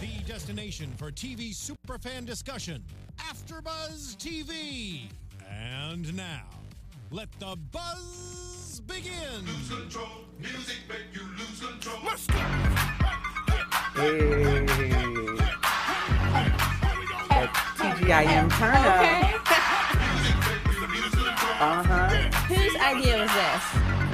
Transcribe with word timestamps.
The 0.00 0.22
destination 0.24 0.92
for 0.96 1.10
TV 1.10 1.50
superfan 1.50 2.24
discussion, 2.24 2.84
AfterBuzz 3.18 4.16
TV. 4.16 5.08
And 5.50 6.16
now, 6.16 6.44
let 7.10 7.28
the 7.40 7.56
buzz 7.72 8.80
begin. 8.86 9.12
Lose 9.44 9.68
control. 9.68 10.08
Music 10.38 10.76
make 10.88 11.12
you 11.12 11.22
lose 11.36 11.60
control. 11.60 11.98
Hey. 13.96 14.66
That's 17.28 17.58
TGIM 17.76 18.50
turn 18.52 18.76
up. 18.76 19.48
Uh 21.60 21.82
huh. 21.82 22.08
Whose 22.46 22.76
idea 22.76 23.18
was 23.18 23.32
this? 23.34 23.64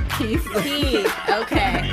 Keith. 0.18 0.48
Keith. 0.62 1.12
Okay. 1.28 1.92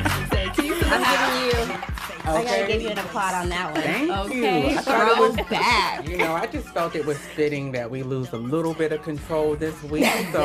Keith 0.56 0.82
I'm 0.86 1.04
giving 1.04 1.80
you. 1.82 1.91
I 2.24 2.44
gotta 2.44 2.68
give 2.68 2.82
you 2.82 2.90
an 2.90 2.98
applaud 3.00 3.34
on 3.34 3.50
that 3.50 3.74
one. 3.74 3.82
Thank 3.82 4.12
Okay, 4.12 4.72
you. 4.72 4.78
I 4.78 4.82
thought 4.82 5.18
it 5.18 5.20
was 5.20 5.48
back. 5.50 6.08
You 6.08 6.18
know, 6.18 6.34
I 6.34 6.46
just 6.48 6.68
felt 6.70 6.96
it 6.96 7.06
was 7.06 7.18
fitting 7.18 7.72
that 7.72 7.90
we 7.90 8.04
lose 8.04 8.32
a 8.34 8.38
little 8.38 8.74
bit 8.74 8.92
of 8.92 9.02
control 9.02 9.56
this 9.56 9.82
week. 9.84 10.06
So 10.32 10.42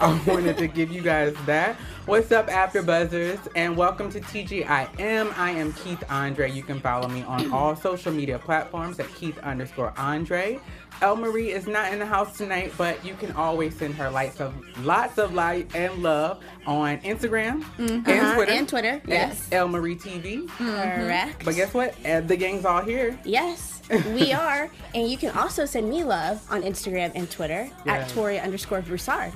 I 0.00 0.22
wanted 0.26 0.56
to 0.58 0.66
give 0.66 0.90
you 0.90 1.00
guys 1.02 1.34
that. 1.46 1.76
What's 2.06 2.32
up, 2.32 2.48
After 2.48 2.82
Buzzers? 2.82 3.38
And 3.54 3.76
welcome 3.76 4.10
to 4.10 4.20
TGIM. 4.20 5.38
I 5.38 5.50
am 5.50 5.72
Keith 5.74 6.02
Andre. 6.10 6.50
You 6.50 6.62
can 6.62 6.80
follow 6.80 7.08
me 7.08 7.22
on 7.22 7.52
all 7.52 7.76
social 7.76 8.12
media 8.12 8.38
platforms 8.38 8.98
at 8.98 9.12
Keith 9.14 9.38
underscore 9.38 9.92
Andre. 9.96 10.58
El 11.02 11.16
Marie 11.16 11.50
is 11.50 11.66
not 11.66 11.92
in 11.92 11.98
the 11.98 12.06
house 12.06 12.36
tonight, 12.36 12.72
but 12.78 13.04
you 13.04 13.14
can 13.14 13.32
always 13.32 13.76
send 13.76 13.94
her 13.94 14.10
lights 14.10 14.40
of 14.40 14.54
lots 14.84 15.18
of 15.18 15.34
light 15.34 15.68
and 15.74 16.02
love 16.02 16.42
on 16.66 16.98
Instagram 16.98 17.64
and 17.78 18.06
Uh-huh, 18.06 18.34
Twitter. 18.34 18.52
and 18.52 18.68
Twitter, 18.68 19.02
yes. 19.06 19.48
El 19.52 19.68
Marie 19.68 19.96
TV. 19.96 20.48
Correct. 20.48 21.44
But 21.44 21.54
guess 21.56 21.72
what? 21.74 21.94
Uh, 22.06 22.20
The 22.20 22.36
gang's 22.36 22.64
all 22.64 22.82
here. 22.82 23.18
Yes, 23.24 23.82
we 24.14 24.32
are. 24.46 24.70
and 24.94 25.08
you 25.10 25.16
can 25.16 25.36
also 25.36 25.64
send 25.66 25.88
me 25.90 26.04
love 26.04 26.40
on 26.50 26.62
Instagram 26.62 27.12
and 27.14 27.30
Twitter 27.30 27.68
at 27.86 28.08
Tori 28.10 28.38
underscore 28.40 28.80
Broussard. 28.82 29.32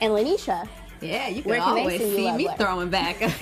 And 0.00 0.12
Lanisha, 0.12 0.68
Yeah, 1.00 1.28
you 1.28 1.42
can 1.42 1.50
Where 1.50 1.60
can 1.60 1.68
always 1.78 2.00
send 2.00 2.10
you 2.12 2.16
see 2.16 2.32
me 2.32 2.46
letters? 2.48 2.60
throwing 2.60 2.90
back. 2.90 3.22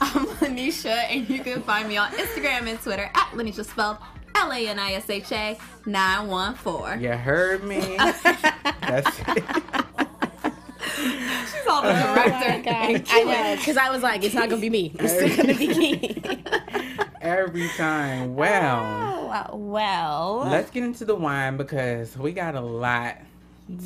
I'm 0.00 0.26
Lanisha, 0.40 1.04
and 1.10 1.28
you 1.28 1.42
can 1.42 1.62
find 1.62 1.88
me 1.88 1.96
on 1.96 2.10
Instagram 2.12 2.66
and 2.68 2.80
Twitter 2.80 3.10
at 3.14 3.30
Lanisha 3.32 3.64
spelled 3.64 3.98
L 4.34 4.50
A 4.52 4.66
N 4.66 4.78
I 4.78 4.92
S 4.94 5.08
H 5.10 5.30
A 5.32 5.58
914. 5.86 7.00
You 7.00 7.12
heard 7.12 7.64
me. 7.64 7.78
That's 7.98 9.18
it. 9.28 9.44
She's 10.96 11.66
all 11.68 11.82
the 11.82 11.90
Oh 11.90 12.14
director. 12.14 13.04
I 13.10 13.22
know, 13.24 13.56
because 13.56 13.76
I 13.76 13.90
was 13.90 14.02
like, 14.02 14.24
it's 14.24 14.34
not 14.34 14.48
gonna 14.48 14.60
be 14.60 14.70
me. 14.70 14.92
It's 14.98 15.12
still 15.12 15.36
gonna 15.36 15.58
be 15.58 15.68
me. 15.68 16.22
Every 17.20 17.68
time. 17.76 18.34
Well, 18.34 19.10
Oh, 19.50 19.56
well, 19.56 20.44
let's 20.50 20.70
get 20.70 20.82
into 20.84 21.04
the 21.06 21.14
wine 21.14 21.56
because 21.56 22.16
we 22.18 22.32
got 22.32 22.54
a 22.54 22.60
lot 22.60 23.16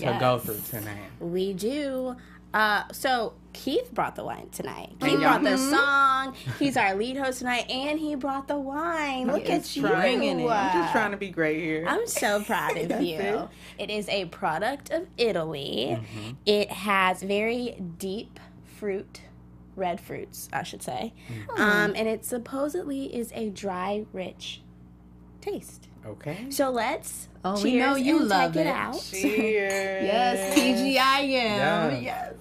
to 0.01 0.17
go 0.19 0.39
through 0.39 0.61
tonight. 0.71 1.11
we 1.21 1.53
do. 1.53 2.17
Uh, 2.55 2.83
so 2.91 3.35
Keith 3.57 3.93
brought 3.93 4.15
the 4.17 4.25
wine 4.25 4.49
tonight. 4.51 4.91
Keith 4.91 5.01
Thank 5.01 5.21
brought 5.21 5.43
the 5.43 5.57
song. 5.57 6.35
He's 6.59 6.77
our 6.77 6.95
lead 6.95 7.17
host 7.17 7.39
tonight, 7.39 7.69
and 7.71 7.99
he 7.99 8.15
brought 8.15 8.47
the 8.49 8.59
wine. 8.59 9.27
Look 9.29 9.49
at 9.49 9.63
Just 9.63 9.77
you! 9.77 9.83
trying- 9.83 10.19
Bringing 10.19 10.41
it. 10.41 10.49
I'm 10.51 10.83
just 10.83 10.93
trying 10.93 11.11
to 11.13 11.17
be 11.17 11.31
great 11.31 11.61
here. 11.63 11.85
I'm 11.89 12.07
so 12.07 12.43
proud 12.45 12.77
of 12.77 13.01
you. 13.03 13.17
it. 13.19 13.49
it 13.79 13.91
is 13.91 14.09
a 14.09 14.27
product 14.27 14.91
of 14.91 15.07
Italy. 15.17 15.99
Mm-hmm. 15.99 16.31
It 16.45 16.71
has 16.71 17.23
very 17.23 17.81
deep 17.99 18.39
fruit, 18.65 19.23
red 19.75 20.01
fruits, 20.01 20.49
I 20.53 20.63
should 20.63 20.83
say. 20.83 21.15
Mm-hmm. 21.29 21.61
Um, 21.61 21.93
and 21.97 22.07
it 22.07 22.25
supposedly 22.25 23.07
is 23.15 23.33
a 23.35 23.49
dry, 23.51 24.05
rich 24.13 24.63
taste. 25.41 25.89
Okay. 26.07 26.47
So 26.51 26.71
let's 26.71 27.29
Oh, 27.45 27.55
cheers 27.55 27.65
we 27.65 27.77
know 27.79 27.95
you 27.97 28.19
and 28.21 28.29
love 28.29 28.53
take 28.53 28.63
it 28.63 28.67
it. 28.69 28.75
out. 28.75 29.03
Cheers. 29.11 29.73
Yes, 30.05 30.59
TGIM. 30.59 30.93
Yes. 30.93 32.03
Yes. 32.03 32.35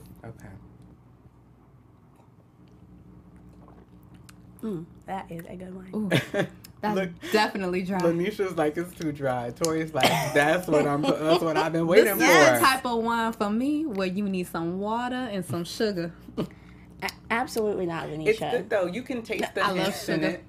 Okay. 4.63 4.85
That 5.05 5.31
is 5.31 5.45
a 5.47 5.55
good 5.55 5.73
wine. 5.75 5.91
Ooh, 5.93 6.09
that's 6.81 6.95
Look, 6.95 7.09
definitely 7.31 7.83
dry. 7.83 7.99
Lanisha's 7.99 8.57
like 8.57 8.77
it's 8.77 8.93
too 8.97 9.11
dry. 9.11 9.51
Tori's 9.51 9.93
like 9.93 10.09
that's 10.33 10.67
what 10.67 10.85
I'm. 10.87 11.01
That's 11.01 11.41
what 11.43 11.57
I've 11.57 11.71
been 11.73 11.87
waiting 11.93 12.17
this 12.17 12.29
is 12.53 12.59
the 12.59 12.65
type 12.65 12.85
of 12.85 13.03
wine 13.03 13.33
for 13.33 13.49
me 13.49 13.85
where 13.85 14.07
you 14.07 14.23
need 14.27 14.47
some 14.47 14.79
water 14.79 15.15
and 15.15 15.43
some 15.45 15.63
sugar. 15.63 16.11
A- 16.37 17.09
absolutely 17.29 17.85
not, 17.85 18.07
It's 18.09 18.39
good 18.39 18.69
though. 18.69 18.85
You 18.87 19.01
can 19.03 19.21
taste 19.21 19.53
the 19.55 19.61
I 19.63 19.67
love 19.67 19.77
hints 19.77 20.09
in 20.09 20.15
sugar. 20.21 20.27
it. 20.35 20.43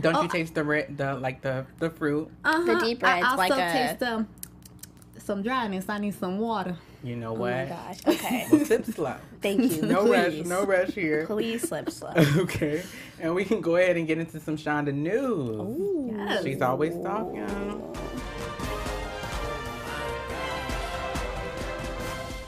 Don't 0.00 0.16
Oh, 0.16 0.22
you 0.22 0.28
taste 0.28 0.54
the 0.54 0.64
red, 0.64 0.96
the 0.96 1.14
like 1.14 1.42
the 1.42 1.66
the 1.78 1.90
fruit? 1.90 2.30
Uh-huh. 2.44 2.80
deep 2.80 3.04
I 3.04 3.20
reds, 3.20 3.26
also 3.26 3.36
like 3.38 3.52
a- 3.52 3.72
taste 3.72 4.02
um, 4.02 4.28
some 5.18 5.42
dryness. 5.42 5.88
I 5.88 5.98
need 5.98 6.14
some 6.14 6.38
water. 6.38 6.76
You 7.04 7.16
know 7.16 7.30
oh 7.30 7.40
what? 7.40 7.50
my 7.52 7.64
gosh. 7.66 7.98
Okay. 8.06 8.46
Well, 8.50 8.64
sip 8.64 8.86
slow. 8.86 9.16
Thank 9.42 9.72
you. 9.72 9.82
No 9.86 10.08
rush. 10.08 10.34
No 10.44 10.64
rush 10.64 10.90
here. 10.92 11.26
Please 11.26 11.68
slip 11.68 11.90
slow. 11.90 12.10
okay, 12.16 12.82
and 13.20 13.34
we 13.34 13.44
can 13.44 13.60
go 13.60 13.76
ahead 13.76 13.96
and 13.96 14.06
get 14.06 14.18
into 14.18 14.38
some 14.40 14.56
Shonda 14.56 14.94
news. 14.94 15.18
Ooh. 15.58 16.12
Yes. 16.16 16.44
She's 16.44 16.62
always 16.62 16.94
talking. 17.02 17.46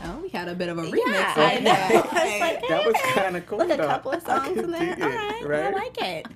Oh, 0.07 0.19
we 0.23 0.29
had 0.29 0.49
a 0.49 0.55
bit 0.55 0.69
of 0.69 0.79
a 0.79 0.83
remix. 0.83 0.99
Yeah, 1.07 1.41
right 1.41 1.57
I 1.57 1.61
know. 1.61 1.73
I 1.73 1.95
was 1.95 2.41
like, 2.41 2.69
That 2.69 2.87
was 2.87 2.95
kind 3.15 3.37
of 3.37 3.47
cool. 3.47 3.59
With 3.59 3.71
a 3.71 3.77
though. 3.77 3.87
couple 3.87 4.13
of 4.13 4.23
songs 4.23 4.59
in 4.59 4.71
there. 4.71 4.95
dig 4.95 5.03
All 5.03 5.11
it, 5.11 5.47
right, 5.47 5.65
I 5.65 5.71
like 5.71 6.03
it. 6.03 6.27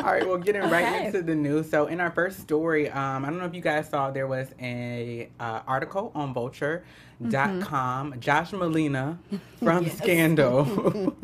All 0.00 0.06
right, 0.12 0.26
well, 0.26 0.38
getting 0.38 0.62
right 0.62 0.84
Okay. 0.84 1.06
into 1.06 1.22
the 1.22 1.34
news. 1.34 1.70
So, 1.70 1.86
in 1.86 2.00
our 2.00 2.10
first 2.10 2.40
story, 2.40 2.90
um, 2.90 3.24
I 3.24 3.30
don't 3.30 3.38
know 3.38 3.44
if 3.46 3.54
you 3.54 3.60
guys 3.60 3.88
saw, 3.88 4.10
there 4.10 4.26
was 4.26 4.48
a 4.60 5.28
uh, 5.38 5.60
article 5.68 6.10
on 6.16 6.32
Vulture.com. 7.20 8.20
Josh 8.20 8.50
Malina 8.52 9.18
from 9.62 9.88
Scandal 9.88 10.64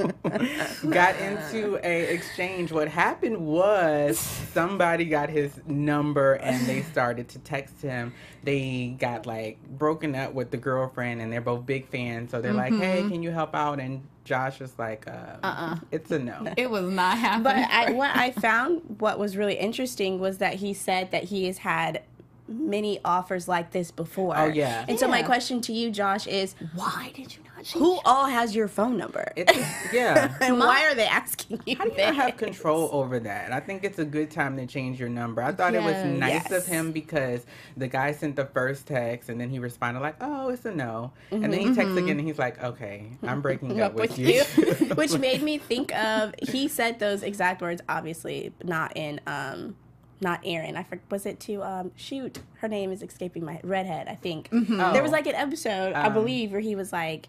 got 0.90 1.16
into 1.16 1.78
a 1.84 2.14
exchange. 2.14 2.72
What 2.72 2.88
happened 2.88 3.38
was 3.38 4.18
somebody 4.18 5.04
got 5.04 5.28
his 5.28 5.60
number 5.66 6.34
and 6.34 6.66
they 6.66 6.82
started 6.82 7.28
to 7.30 7.38
text 7.40 7.82
him. 7.82 8.14
They 8.42 8.96
got 8.98 9.26
like 9.26 9.58
broken 9.68 10.14
up 10.14 10.32
with 10.32 10.50
the 10.50 10.56
girlfriend, 10.56 11.20
and 11.20 11.32
they're 11.32 11.40
both 11.40 11.64
big 11.64 11.88
fans. 11.88 12.30
So 12.30 12.40
they're 12.40 12.52
like, 12.52 12.72
"Hey, 12.72 13.02
can 13.08 13.22
you 13.22 13.30
help 13.30 13.54
out?" 13.54 13.78
And 13.78 14.02
Josh 14.24 14.58
was 14.58 14.76
like, 14.78 15.06
uh, 15.06 15.36
Uh-uh. 15.42 15.76
"It's 15.92 16.10
a 16.10 16.18
no." 16.18 16.52
It 16.56 16.68
was 16.70 16.90
not 16.90 17.18
happening. 17.18 17.44
But 17.44 17.56
I, 17.70 17.92
what 17.92 18.16
I 18.16 18.32
found, 18.32 18.96
what 18.98 19.18
was 19.18 19.36
really 19.36 19.54
interesting, 19.54 20.18
was 20.18 20.38
that 20.38 20.54
he 20.54 20.74
said 20.74 21.12
that 21.12 21.24
he 21.24 21.46
has 21.46 21.58
had 21.58 22.02
many 22.52 23.00
offers 23.04 23.48
like 23.48 23.70
this 23.72 23.90
before. 23.90 24.36
Oh, 24.36 24.46
yeah. 24.46 24.84
And 24.88 24.98
so 24.98 25.08
my 25.08 25.22
question 25.22 25.60
to 25.62 25.72
you, 25.72 25.90
Josh, 25.90 26.26
is 26.26 26.54
why 26.74 27.10
did 27.14 27.34
you 27.34 27.42
not 27.44 27.64
change? 27.64 27.72
who 27.82 28.00
all 28.04 28.26
has 28.26 28.54
your 28.56 28.66
phone 28.68 28.96
number? 28.96 29.30
It's 29.36 29.52
just, 29.52 29.92
yeah. 29.92 30.36
and 30.40 30.58
why 30.58 30.84
are 30.86 30.94
they 30.94 31.06
asking 31.06 31.60
you? 31.64 31.76
How 31.76 31.84
do 31.84 31.90
you 31.92 32.12
have 32.12 32.36
control 32.36 32.88
over 32.92 33.18
that? 33.20 33.52
I 33.52 33.60
think 33.60 33.84
it's 33.84 33.98
a 34.00 34.04
good 34.04 34.30
time 34.30 34.56
to 34.56 34.66
change 34.66 34.98
your 34.98 35.08
number. 35.08 35.42
I 35.42 35.52
thought 35.52 35.74
it 35.74 35.82
was 35.82 36.04
nice 36.04 36.50
Yes. 36.50 36.52
of 36.52 36.66
him 36.66 36.90
because 36.92 37.46
the 37.76 37.86
guy 37.88 38.12
sent 38.12 38.36
the 38.36 38.46
first 38.46 38.86
text 38.86 39.28
and 39.28 39.40
then 39.40 39.48
he 39.50 39.58
responded 39.58 40.00
like, 40.00 40.16
"Oh, 40.20 40.48
it's 40.48 40.64
a 40.64 40.72
no," 40.74 41.12
and 41.30 41.44
then 41.52 41.60
he 41.60 41.74
texts 41.74 41.96
again 41.96 42.18
and 42.18 42.26
he's 42.26 42.38
like, 42.38 42.62
"Okay, 42.62 43.10
I'm 43.22 43.40
breaking 43.42 43.80
up, 43.80 43.92
up 43.92 43.98
with 43.98 44.18
you." 44.18 44.28
you, 44.28 44.42
which 44.96 45.16
made 45.18 45.42
me 45.42 45.58
think 45.58 45.94
of 45.94 46.34
he 46.48 46.66
said 46.68 46.98
those 46.98 47.22
exact 47.22 47.62
words, 47.62 47.80
obviously 47.88 48.52
not 48.64 48.96
in 48.96 49.20
um, 49.26 49.76
not 50.22 50.40
Aaron. 50.44 50.76
I 50.76 50.82
for, 50.84 51.00
was 51.10 51.26
it 51.26 51.38
to 51.40 51.62
um, 51.62 51.92
shoot. 51.96 52.38
Her 52.60 52.68
name 52.68 52.90
is 52.92 53.02
escaping 53.02 53.44
my 53.44 53.54
head, 53.54 53.64
redhead. 53.64 54.08
I 54.08 54.14
think 54.14 54.48
Oh. 54.52 54.92
there 54.92 55.02
was 55.02 55.12
like 55.12 55.26
an 55.26 55.34
episode, 55.34 55.92
I 55.94 56.06
Um, 56.06 56.14
believe, 56.14 56.52
where 56.52 56.60
he 56.60 56.74
was 56.74 56.92
like, 56.92 57.28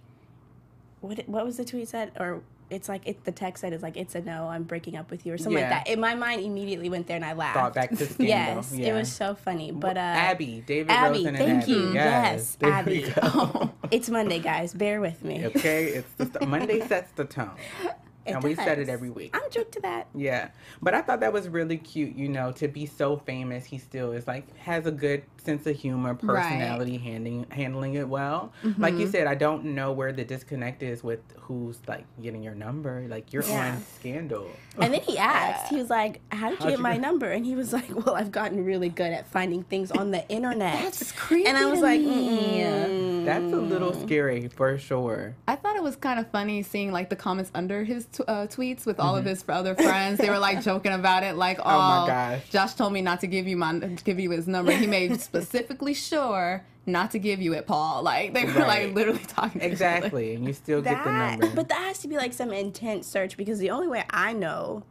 what 1.02 1.28
What 1.28 1.46
was 1.46 1.58
the 1.58 1.66
tweet 1.66 1.88
said 1.90 2.12
or. 2.20 2.42
It's 2.70 2.90
like 2.90 3.06
it, 3.08 3.24
the 3.24 3.32
text 3.32 3.62
said 3.62 3.72
is 3.74 3.84
like 3.84 3.98
it's 3.98 4.16
a 4.16 4.22
no. 4.22 4.48
I'm 4.48 4.64
breaking 4.64 4.96
up 4.96 5.12
with 5.12 5.28
you 5.28 5.34
or 5.34 5.38
something 5.38 5.60
Yeah. 5.62 5.70
like 5.70 5.86
that. 5.86 5.92
In 5.94 6.00
my 6.00 6.16
mind, 6.16 6.42
immediately 6.42 6.90
went 6.90 7.06
there 7.06 7.18
and 7.18 7.26
I 7.26 7.34
laughed. 7.34 7.56
Thought 7.56 7.74
back 7.76 7.90
to 7.92 7.98
Scandal. 8.08 8.26
Yes, 8.28 8.74
yeah. 8.74 8.88
it 8.88 8.94
was 8.94 9.12
so 9.12 9.36
funny. 9.36 9.72
But 9.72 9.96
uh, 9.96 10.00
Abby, 10.00 10.64
David 10.66 10.90
Abby, 10.90 11.18
Rosen 11.20 11.36
and 11.36 11.38
thank 11.38 11.64
Abby. 11.64 11.72
you. 11.72 11.94
Yes, 11.94 12.56
there 12.56 12.72
Abby. 12.72 13.14
go. 13.22 13.70
it's 13.92 14.10
Monday, 14.10 14.40
guys. 14.40 14.74
Bear 14.74 15.02
with 15.02 15.24
me. 15.24 15.46
okay, 15.48 15.84
it's 15.88 16.14
the, 16.32 16.46
Monday 16.48 16.80
sets 16.88 17.12
the 17.12 17.26
tone, 17.26 17.52
It 18.26 18.32
and 18.34 18.44
we 18.44 18.56
said 18.56 18.80
it 18.80 18.88
every 18.90 19.10
week. 19.10 19.32
I'm 19.36 19.50
drunk 19.52 19.72
to 19.72 19.82
that. 19.82 20.08
Yeah, 20.16 20.50
but 20.82 20.94
I 20.94 21.02
thought 21.02 21.20
that 21.20 21.34
was 21.34 21.50
really 21.50 21.78
cute. 21.78 22.16
You 22.16 22.30
know, 22.30 22.52
to 22.54 22.68
be 22.68 22.86
so 22.86 23.18
famous, 23.18 23.66
he 23.66 23.78
still 23.78 24.12
is 24.14 24.28
like 24.28 24.56
has 24.58 24.86
a 24.86 24.92
good 24.92 25.24
sense 25.44 25.68
of 25.68 25.76
humor, 25.76 26.14
personality, 26.16 26.98
handling 26.98 27.46
handling 27.52 27.96
it 27.96 28.08
well. 28.08 28.54
Like 28.64 28.94
Mm-hmm. 28.94 29.02
you 29.02 29.08
said, 29.08 29.28
I 29.28 29.36
don't 29.36 29.66
know 29.66 29.92
where 29.92 30.14
the 30.14 30.24
disconnect 30.24 30.84
is 30.84 31.04
with 31.04 31.20
who's 31.38 31.80
like 31.88 32.06
getting 32.22 32.42
your 32.44 32.56
number. 32.56 33.06
Like 33.10 33.34
you're 33.34 33.44
Yeah. 33.44 33.74
on 33.76 33.84
Scandal. 34.00 34.50
And 34.80 34.94
then 34.94 35.02
he 35.02 35.18
asked, 35.36 35.70
he 35.70 35.76
was 35.76 35.90
like, 35.90 36.22
How 36.32 36.50
did 36.50 36.60
you 36.60 36.64
How'd 36.64 36.70
get 36.70 36.78
you 36.78 36.84
my 36.84 36.94
get- 36.94 37.02
number? 37.02 37.30
And 37.32 37.46
he 37.46 37.56
was 37.56 37.74
like, 37.74 37.94
Well, 37.94 38.16
I've 38.16 38.32
gotten 38.32 38.64
really 38.64 38.90
good 38.90 39.12
at 39.12 39.28
finding 39.28 39.64
things 39.64 39.92
on 39.92 40.12
the 40.12 40.26
internet. 40.30 40.82
That's 40.82 41.12
creepy. 41.12 41.48
and 41.50 41.58
I 41.58 41.66
was 41.66 41.80
to 41.80 41.86
like. 41.86 42.02
That's 43.26 43.54
a 43.54 43.58
little 43.58 43.94
scary 43.94 44.48
for 44.50 44.78
sure. 44.78 45.36
I 45.48 45.56
thought 45.56 45.76
it 45.76 45.84
was 45.84 45.96
kind 45.96 46.20
of 46.20 46.30
funny 46.30 46.62
seeing 46.64 46.92
like 46.92 47.10
the 47.10 47.16
comments 47.16 47.52
under 47.56 47.84
his 47.84 48.06
t- 48.14 48.24
uh, 48.28 48.48
tweets 48.48 48.86
with 48.86 49.00
all 49.00 49.16
of 49.18 49.26
his 49.26 49.44
other 49.50 49.76
friends. 49.76 50.20
They 50.20 50.30
were 50.30 50.40
like 50.40 50.62
joking 50.70 50.94
about 50.94 51.24
it, 51.24 51.36
like, 51.36 51.60
"Oh, 51.60 51.64
Mm-hmm. 51.64 52.02
my 52.02 52.08
gosh. 52.08 52.50
Josh 52.50 52.74
told 52.76 52.94
me 52.94 53.02
not 53.02 53.20
to 53.22 53.28
give 53.28 53.48
you 53.48 53.58
my 53.58 53.74
give 54.04 54.20
you 54.20 54.32
his 54.32 54.48
number. 54.48 54.72
He 54.72 54.88
made 54.88 55.20
specifically 55.30 55.94
sure 55.94 56.64
not 56.86 57.12
to 57.12 57.20
give 57.20 57.42
you 57.42 57.54
it, 57.54 57.68
Paul." 57.68 58.04
Like 58.04 58.34
they 58.34 58.46
were 58.46 58.52
Right. 58.54 58.86
like 58.88 58.96
literally 58.96 59.20
talking 59.28 59.60
to 59.62 59.68
each 59.68 59.74
other. 59.74 59.96
Exactly, 59.96 60.36
and 60.36 60.46
you 60.46 60.54
still 60.54 60.82
get 60.82 61.04
the 61.04 61.12
number. 61.12 61.50
but 61.56 61.68
that 61.70 61.80
has 61.80 62.00
to 62.00 62.08
be 62.08 62.16
like 62.18 62.34
some 62.34 62.52
intense 62.54 63.08
search 63.08 63.36
because 63.38 63.60
the 63.60 63.70
only 63.72 63.88
way 63.88 64.04
I 64.10 64.34
know 64.34 64.84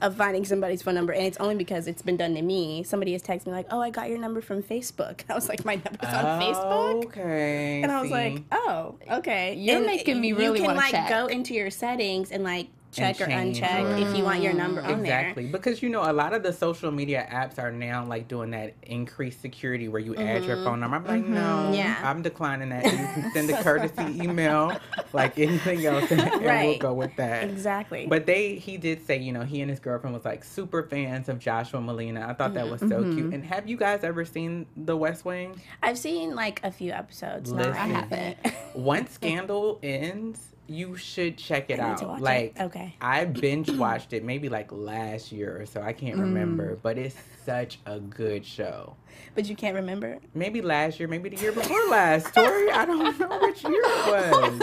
of 0.00 0.16
finding 0.16 0.44
somebody's 0.44 0.82
phone 0.82 0.94
number, 0.94 1.12
and 1.12 1.24
it's 1.24 1.38
only 1.38 1.54
because 1.54 1.86
it's 1.86 2.02
been 2.02 2.16
done 2.16 2.34
to 2.34 2.42
me. 2.42 2.82
Somebody 2.84 3.12
has 3.12 3.22
texted 3.22 3.46
me 3.46 3.52
like, 3.52 3.66
"Oh, 3.70 3.80
I 3.80 3.90
got 3.90 4.08
your 4.08 4.18
number 4.18 4.40
from 4.40 4.62
Facebook." 4.62 5.20
I 5.28 5.34
was 5.34 5.48
like, 5.48 5.64
"My 5.64 5.74
number's 5.74 6.14
on 6.14 6.24
oh, 6.24 6.44
Facebook." 6.44 7.04
Okay. 7.06 7.82
And 7.82 7.92
I 7.92 8.00
was 8.00 8.08
see? 8.08 8.14
like, 8.14 8.42
"Oh, 8.52 8.96
okay." 9.10 9.54
You're 9.54 9.76
And 9.76 9.86
making 9.86 10.20
me 10.20 10.32
really 10.32 10.60
You 10.60 10.66
can 10.66 10.76
wanna 10.76 10.78
like 10.78 10.90
check. 10.92 11.08
go 11.08 11.26
into 11.26 11.54
your 11.54 11.70
settings 11.70 12.30
and 12.30 12.42
like 12.44 12.68
check 12.94 13.20
or 13.20 13.26
uncheck 13.26 14.00
if 14.00 14.16
you 14.16 14.24
want 14.24 14.42
your 14.42 14.52
number 14.52 14.82
on 14.82 15.00
Exactly, 15.00 15.46
because 15.46 15.82
you 15.82 15.88
know 15.88 16.02
a 16.08 16.12
lot 16.12 16.32
of 16.32 16.42
the 16.42 16.52
social 16.52 16.90
media 16.90 17.26
apps 17.30 17.58
are 17.58 17.70
now 17.72 18.04
like 18.04 18.28
doing 18.28 18.50
that 18.50 18.74
increased 18.82 19.40
security 19.40 19.88
where 19.88 20.00
you 20.00 20.14
add 20.16 20.44
your 20.44 20.56
phone 20.64 20.80
number. 20.80 20.96
I'm 20.96 21.04
like, 21.06 21.24
no, 21.26 21.40
Mm-hmm. 21.44 21.74
Yeah. 21.74 22.00
I'm 22.02 22.22
declining 22.22 22.68
that. 22.70 22.84
You 22.84 22.90
can 22.90 23.30
send 23.32 23.50
a 23.50 23.62
courtesy 23.62 24.18
email, 24.22 24.76
like 25.12 25.38
anything 25.38 25.84
else, 25.86 26.10
and, 26.10 26.42
we'll 26.42 26.78
go 26.78 26.92
with 26.92 27.14
that. 27.16 27.44
Exactly. 27.44 28.06
But 28.06 28.26
they, 28.26 28.56
he 28.56 28.76
did 28.76 29.04
say, 29.06 29.18
you 29.18 29.32
know, 29.32 29.42
he 29.42 29.60
and 29.60 29.70
his 29.70 29.80
girlfriend 29.80 30.14
was 30.14 30.24
like 30.24 30.44
super 30.44 30.82
fans 30.82 31.28
of 31.28 31.38
Joshua 31.38 31.80
Malina. 31.80 32.28
I 32.28 32.34
thought 32.34 32.54
that 32.54 32.68
was 32.70 32.80
so 32.80 32.86
Mm-hmm. 32.88 33.14
cute. 33.16 33.34
And 33.34 33.44
have 33.44 33.68
you 33.68 33.76
guys 33.76 34.04
ever 34.04 34.24
seen 34.24 34.66
The 34.76 34.96
West 34.96 35.24
Wing? 35.24 35.60
I've 35.82 35.98
seen 35.98 36.34
like 36.34 36.60
a 36.64 36.70
few 36.70 36.92
episodes. 36.92 37.50
Listen. 37.50 37.72
I 37.72 37.86
haven't. 37.86 38.38
Once 38.74 39.12
Scandal 39.12 39.78
ends, 39.82 40.40
you 40.66 40.96
should 40.96 41.36
check 41.36 41.70
it 41.70 41.78
I 41.80 41.84
need 41.84 41.90
out. 41.92 41.98
to 41.98 42.06
watch 42.06 42.20
it. 42.20 42.22
like, 42.22 42.60
Okay. 42.60 42.94
I 43.00 43.24
binge 43.44 43.70
watched 43.70 44.12
it 44.12 44.24
maybe 44.24 44.48
like 44.48 44.72
last 44.72 45.30
year 45.32 45.60
or 45.60 45.66
so. 45.66 45.80
I 45.82 45.92
can't 45.92 46.16
Mm. 46.16 46.20
remember, 46.20 46.76
but 46.82 46.96
it's 46.98 47.16
such 47.44 47.78
a 47.86 47.98
good 48.00 48.44
show. 48.46 48.96
but 49.34 49.46
you 49.46 49.54
can't 49.56 49.74
remember. 49.74 50.18
Maybe 50.34 50.62
last 50.62 50.98
year, 50.98 51.08
maybe 51.08 51.28
the 51.28 51.36
year 51.36 51.52
before 51.52 51.78
last. 51.90 52.32
Tori, 52.34 52.70
I 52.70 52.84
don't 52.86 53.18
know 53.18 53.38
which 53.40 53.62
year 53.62 53.82
it 53.84 54.10
was. 54.10 54.62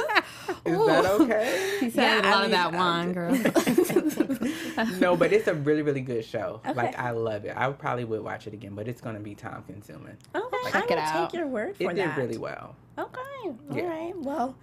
Is 0.66 0.86
that 0.86 1.06
okay? 1.22 1.78
He 1.80 1.90
said 1.90 2.04
Yeah, 2.04 2.22
a 2.22 2.28
I 2.28 2.32
lot 2.32 2.46
of 2.46 2.52
that 2.52 2.68
I'm 2.68 2.76
wine, 2.76 3.14
girl. 3.14 4.98
No, 5.00 5.16
but 5.16 5.32
it's 5.34 5.48
a 5.48 5.54
really, 5.54 5.82
really 5.82 6.02
good 6.02 6.26
show. 6.26 6.62
Like 6.76 6.98
I 6.98 7.12
love 7.12 7.46
it. 7.46 7.56
I 7.56 7.70
probably 7.72 8.06
would 8.06 8.24
watch 8.24 8.48
it 8.48 8.54
again, 8.54 8.74
but 8.76 8.88
it's 8.88 9.02
gonna 9.02 9.20
be 9.20 9.36
time 9.36 9.64
consuming. 9.68 10.18
Okay, 10.34 10.58
Check 10.72 10.76
I 10.76 10.80
it 10.86 10.90
will 10.90 10.98
out. 11.00 11.30
take 11.30 11.38
your 11.40 11.48
word 11.48 11.76
for 11.78 11.84
It 11.92 11.96
did 11.96 12.18
really 12.18 12.38
well. 12.38 12.76
Okay. 12.98 13.20
All 13.46 13.58
Yeah. 13.74 13.84
right. 13.88 14.14
Well, 14.18 14.56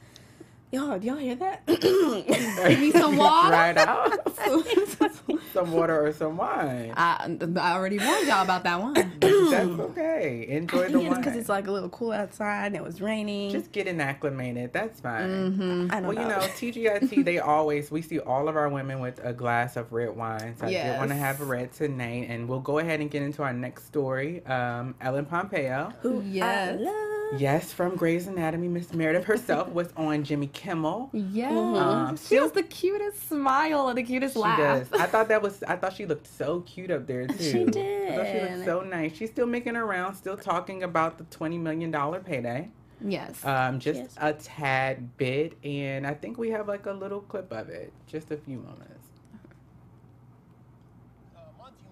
y'all, 0.71 0.99
do 0.99 1.07
y'all 1.07 1.17
hear 1.17 1.35
that? 1.37 1.67
Give 1.67 2.81
me 2.81 2.91
some 2.93 3.17
water. 3.17 3.49
Try 3.49 3.71
it 3.71 3.79
out. 3.79 4.13
some 5.53 5.73
water 5.73 6.07
or 6.07 6.13
some 6.13 6.37
wine. 6.37 6.93
I, 6.97 7.37
I 7.57 7.73
already 7.73 7.99
warned 7.99 8.27
y'all 8.29 8.43
about 8.43 8.65
that 8.65 8.81
one. 8.81 8.95
That's 9.21 9.69
okay. 9.81 10.47
Enjoy 10.49 10.89
the 10.89 11.01
Yeah, 11.01 11.09
wine. 11.11 11.21
because 11.21 11.37
it's 11.37 11.49
like 11.49 11.67
a 11.67 11.73
little 11.73 11.89
cool 11.89 12.13
outside 12.13 12.67
and 12.67 12.77
it 12.77 12.83
was 12.85 13.01
raining. 13.01 13.51
Just 13.51 13.73
getting 13.73 14.01
acclimated. 14.01 14.73
That's 14.73 15.01
fine. 15.01 15.29
Mm-hmm. 15.53 15.87
I 15.91 16.01
don't 16.01 16.15
Well, 16.15 16.23
you 16.23 16.29
know, 16.29 16.39
TGIT, 16.39 17.25
they 17.25 17.39
always, 17.39 17.91
we 17.91 18.03
see 18.03 18.19
all 18.21 18.49
of 18.49 18.57
our 18.57 18.69
women 18.69 19.01
with 19.01 19.21
a 19.25 19.33
glass 19.33 19.77
of 19.77 19.93
red 19.93 20.15
wine. 20.17 20.55
So 20.59 20.67
I 20.67 20.71
did 20.71 20.99
want 20.99 21.11
to 21.11 21.17
have 21.17 21.41
a 21.41 21.45
red 21.45 21.73
tonight. 21.73 22.27
And 22.29 22.49
we'll 22.49 22.61
go 22.61 22.79
ahead 22.79 23.01
and 23.01 23.11
get 23.11 23.23
into 23.23 23.43
our 23.43 23.53
next 23.53 23.87
story. 23.87 24.45
Um, 24.47 24.95
Ellen 25.01 25.25
Pompeo. 25.25 25.93
Who 26.03 26.23
Yes. 26.23 26.79
I 26.79 26.83
love. 26.83 27.18
Yes, 27.37 27.73
from 27.73 27.95
Grey's 27.97 28.27
Anatomy, 28.27 28.69
Miss 28.69 28.93
Meredith 28.95 29.25
herself 29.25 29.69
was 29.71 29.93
on 29.97 30.25
Jimmy 30.25 30.47
Kimmel. 30.49 31.11
Yeah, 31.13 31.51
Um, 31.51 32.17
she 32.17 32.37
has 32.37 32.53
the 32.53 32.63
cutest 32.63 33.29
smile 33.29 33.89
and 33.89 33.99
the 33.99 34.03
cutest 34.03 34.35
She 34.35 34.41
laugh. 34.41 34.59
does. 34.91 35.01
I 35.01 35.07
thought 35.07 35.29
that 35.29 35.43
was. 35.43 35.63
I 35.65 35.77
thought 35.77 35.93
she 35.95 36.07
looked 36.07 36.27
so 36.27 36.61
cute 36.61 36.91
up 36.91 37.07
there 37.07 37.27
too. 37.27 37.39
She 37.43 37.65
did. 37.65 38.13
I 38.13 38.17
thought 38.17 38.27
she 38.27 38.41
looked 38.55 38.65
so 38.65 38.81
nice. 38.83 39.15
She's 39.17 39.31
still 39.31 39.47
making 39.47 39.75
her 39.75 39.85
rounds, 39.87 40.19
still 40.19 40.37
talking 40.37 40.83
about 40.85 41.19
the 41.19 41.25
twenty 41.25 41.59
million 41.59 41.91
dollar 41.91 42.21
payday. 42.21 42.71
Yes. 43.05 43.45
Um, 43.45 43.79
just 43.79 44.01
Yes. 44.01 44.15
a 44.21 44.33
tad 44.33 45.17
bit, 45.19 45.53
and 45.65 46.07
I 46.07 46.15
think 46.15 46.39
we 46.39 46.51
have 46.51 46.67
like 46.67 46.87
a 46.87 46.93
little 46.93 47.21
clip 47.21 47.53
of 47.53 47.69
it, 47.69 47.93
just 48.07 48.31
a 48.31 48.37
few 48.37 48.57
moments. 48.57 49.08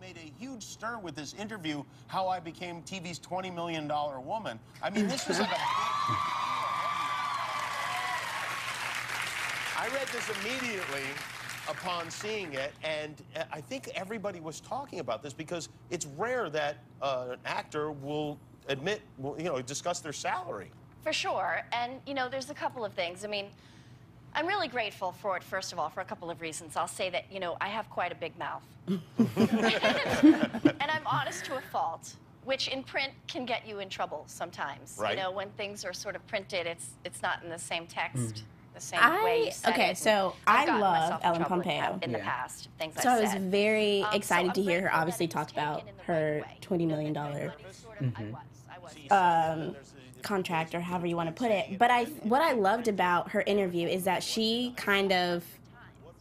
Made 0.06 0.16
a 0.18 0.40
huge 0.40 0.62
stir 0.62 0.98
with 0.98 1.16
this 1.16 1.34
interview, 1.34 1.82
How 2.06 2.28
I 2.28 2.38
Became 2.38 2.80
TV's 2.82 3.18
$20 3.18 3.52
Million 3.52 3.90
Woman. 4.24 4.60
I 4.80 4.88
mean, 4.88 5.08
this 5.08 5.26
was 5.26 5.40
like 5.40 5.50
a. 5.50 5.56
I 9.78 9.88
read 9.92 10.06
this 10.12 10.30
immediately 10.38 11.02
upon 11.68 12.08
seeing 12.08 12.52
it, 12.52 12.72
and 12.84 13.20
uh, 13.34 13.42
I 13.52 13.60
think 13.60 13.90
everybody 13.96 14.38
was 14.38 14.60
talking 14.60 15.00
about 15.00 15.24
this 15.24 15.32
because 15.32 15.70
it's 15.90 16.06
rare 16.16 16.50
that 16.50 16.76
uh, 17.02 17.30
an 17.32 17.38
actor 17.44 17.90
will 17.90 18.38
admit, 18.68 19.02
will, 19.18 19.36
you 19.36 19.44
know, 19.44 19.60
discuss 19.60 19.98
their 19.98 20.12
salary. 20.12 20.70
For 21.02 21.12
sure. 21.12 21.62
And, 21.72 21.94
you 22.06 22.14
know, 22.14 22.28
there's 22.28 22.50
a 22.50 22.54
couple 22.54 22.84
of 22.84 22.92
things. 22.92 23.24
I 23.24 23.28
mean, 23.28 23.46
I'm 24.36 24.46
really 24.46 24.68
grateful 24.68 25.12
for 25.12 25.36
it, 25.36 25.42
first 25.42 25.72
of 25.72 25.78
all, 25.78 25.88
for 25.88 26.00
a 26.02 26.04
couple 26.04 26.30
of 26.30 26.40
reasons. 26.42 26.76
I'll 26.76 26.86
say 26.86 27.08
that, 27.10 27.24
you 27.32 27.40
know, 27.40 27.56
I 27.60 27.68
have 27.68 27.88
quite 27.88 28.12
a 28.12 28.14
big 28.14 28.38
mouth. 28.38 28.62
and 28.86 29.00
I'm 30.90 31.06
honest 31.06 31.46
to 31.46 31.56
a 31.56 31.60
fault, 31.72 32.14
which 32.44 32.68
in 32.68 32.82
print 32.82 33.12
can 33.28 33.46
get 33.46 33.66
you 33.66 33.78
in 33.80 33.88
trouble 33.88 34.24
sometimes. 34.26 34.98
Right. 35.00 35.16
You 35.16 35.22
know, 35.24 35.30
when 35.30 35.48
things 35.52 35.84
are 35.86 35.94
sort 35.94 36.14
of 36.16 36.26
printed, 36.26 36.66
it's 36.66 36.90
it's 37.04 37.22
not 37.22 37.42
in 37.42 37.48
the 37.48 37.58
same 37.58 37.86
text, 37.86 38.44
the 38.74 38.80
same 38.80 39.00
I- 39.02 39.24
way 39.24 39.44
you 39.46 39.50
okay, 39.72 39.90
it. 39.92 39.98
so 39.98 40.34
I've 40.46 40.68
I 40.68 40.78
love 40.78 41.20
Ellen 41.24 41.44
Pompeo. 41.44 41.72
that 41.72 42.04
in 42.04 42.12
the 42.12 42.18
Yeah. 42.18 42.24
past, 42.24 42.68
things 42.78 42.94
like 42.94 43.04
that. 43.04 43.10
So 43.14 43.18
I 43.18 43.20
was 43.22 43.30
said. 43.32 43.50
very 43.50 44.02
Um, 44.02 44.12
excited 44.14 44.48
I'm 44.48 44.54
to 44.54 44.62
hear 44.62 44.82
her 44.82 44.94
obviously 44.94 45.26
that 45.26 45.32
talk 45.32 45.50
about 45.50 45.82
her 46.06 46.44
$20 46.60 46.86
million 46.86 47.14
Sort 47.14 48.00
of, 48.00 48.06
I 48.16 48.22
Mm-hmm. 48.22 48.32
was, 48.32 48.42
I 48.70 48.78
was. 48.78 49.58
um, 49.58 49.76
contract 50.26 50.75
or 50.75 50.81
however 50.81 51.06
you 51.06 51.17
want 51.17 51.28
to 51.28 51.32
put 51.32 51.50
it. 51.50 51.78
But 51.78 51.90
I, 51.90 52.05
what 52.23 52.43
I 52.43 52.52
loved 52.52 52.88
about 52.88 53.31
her 53.31 53.43
interview 53.46 53.88
is 53.88 54.05
that 54.05 54.23
she 54.23 54.75
kind 54.76 55.12
of 55.12 55.44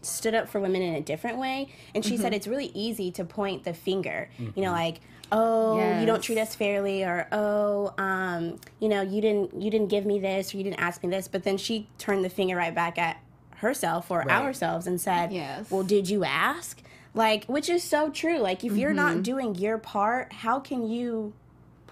stood 0.02 0.36
up 0.36 0.48
for 0.48 0.62
women 0.62 0.81
in 0.81 0.96
a 0.96 1.02
different 1.02 1.40
way, 1.40 1.69
and 1.94 2.06
she 2.06 2.16
said 2.16 2.28
mm-hmm. 2.28 2.34
it's 2.36 2.48
really 2.48 2.72
easy 2.74 3.12
to 3.12 3.25
point 3.25 3.63
the 3.63 3.74
finger. 3.74 4.30
You 4.38 4.46
know, 4.46 4.69
mm-hmm. 4.69 4.72
like. 4.72 5.02
Oh, 5.31 6.00
you 6.00 6.06
don't 6.06 6.22
treat 6.22 6.38
us 6.38 6.54
fairly, 6.54 7.04
or 7.04 7.28
oh, 7.31 7.92
um, 7.98 8.60
you 8.80 8.88
know, 8.88 9.02
you 9.02 9.22
didn't, 9.22 9.60
you 9.60 9.72
didn't 9.72 9.88
give 9.88 10.06
me 10.06 10.19
this, 10.19 10.54
or 10.54 10.57
you 10.57 10.63
didn't 10.63 10.80
ask 10.80 11.02
me 11.02 11.10
this. 11.10 11.28
But 11.28 11.44
then 11.44 11.57
she 11.57 11.88
turned 11.98 12.24
the 12.24 12.30
finger 12.30 12.56
right 12.56 12.74
back 12.74 13.00
at 13.00 13.18
herself 13.56 14.12
or 14.12 14.19
Right. 14.19 14.30
ourselves 14.30 14.86
and 14.86 15.02
said, 15.02 15.34
Yes. 15.34 15.72
"Well, 15.72 15.81
did 15.81 16.10
you 16.12 16.24
ask?" 16.24 16.80
Like, 17.16 17.46
which 17.46 17.69
is 17.69 17.84
so 17.84 18.12
true. 18.12 18.38
Like, 18.38 18.63
if 18.63 18.78
you're 18.78 18.94
not 18.94 19.13
mm-hmm. 19.13 19.22
doing 19.24 19.56
your 19.56 19.80
part, 19.80 20.31
how 20.31 20.60
can 20.60 20.88
you 20.88 21.34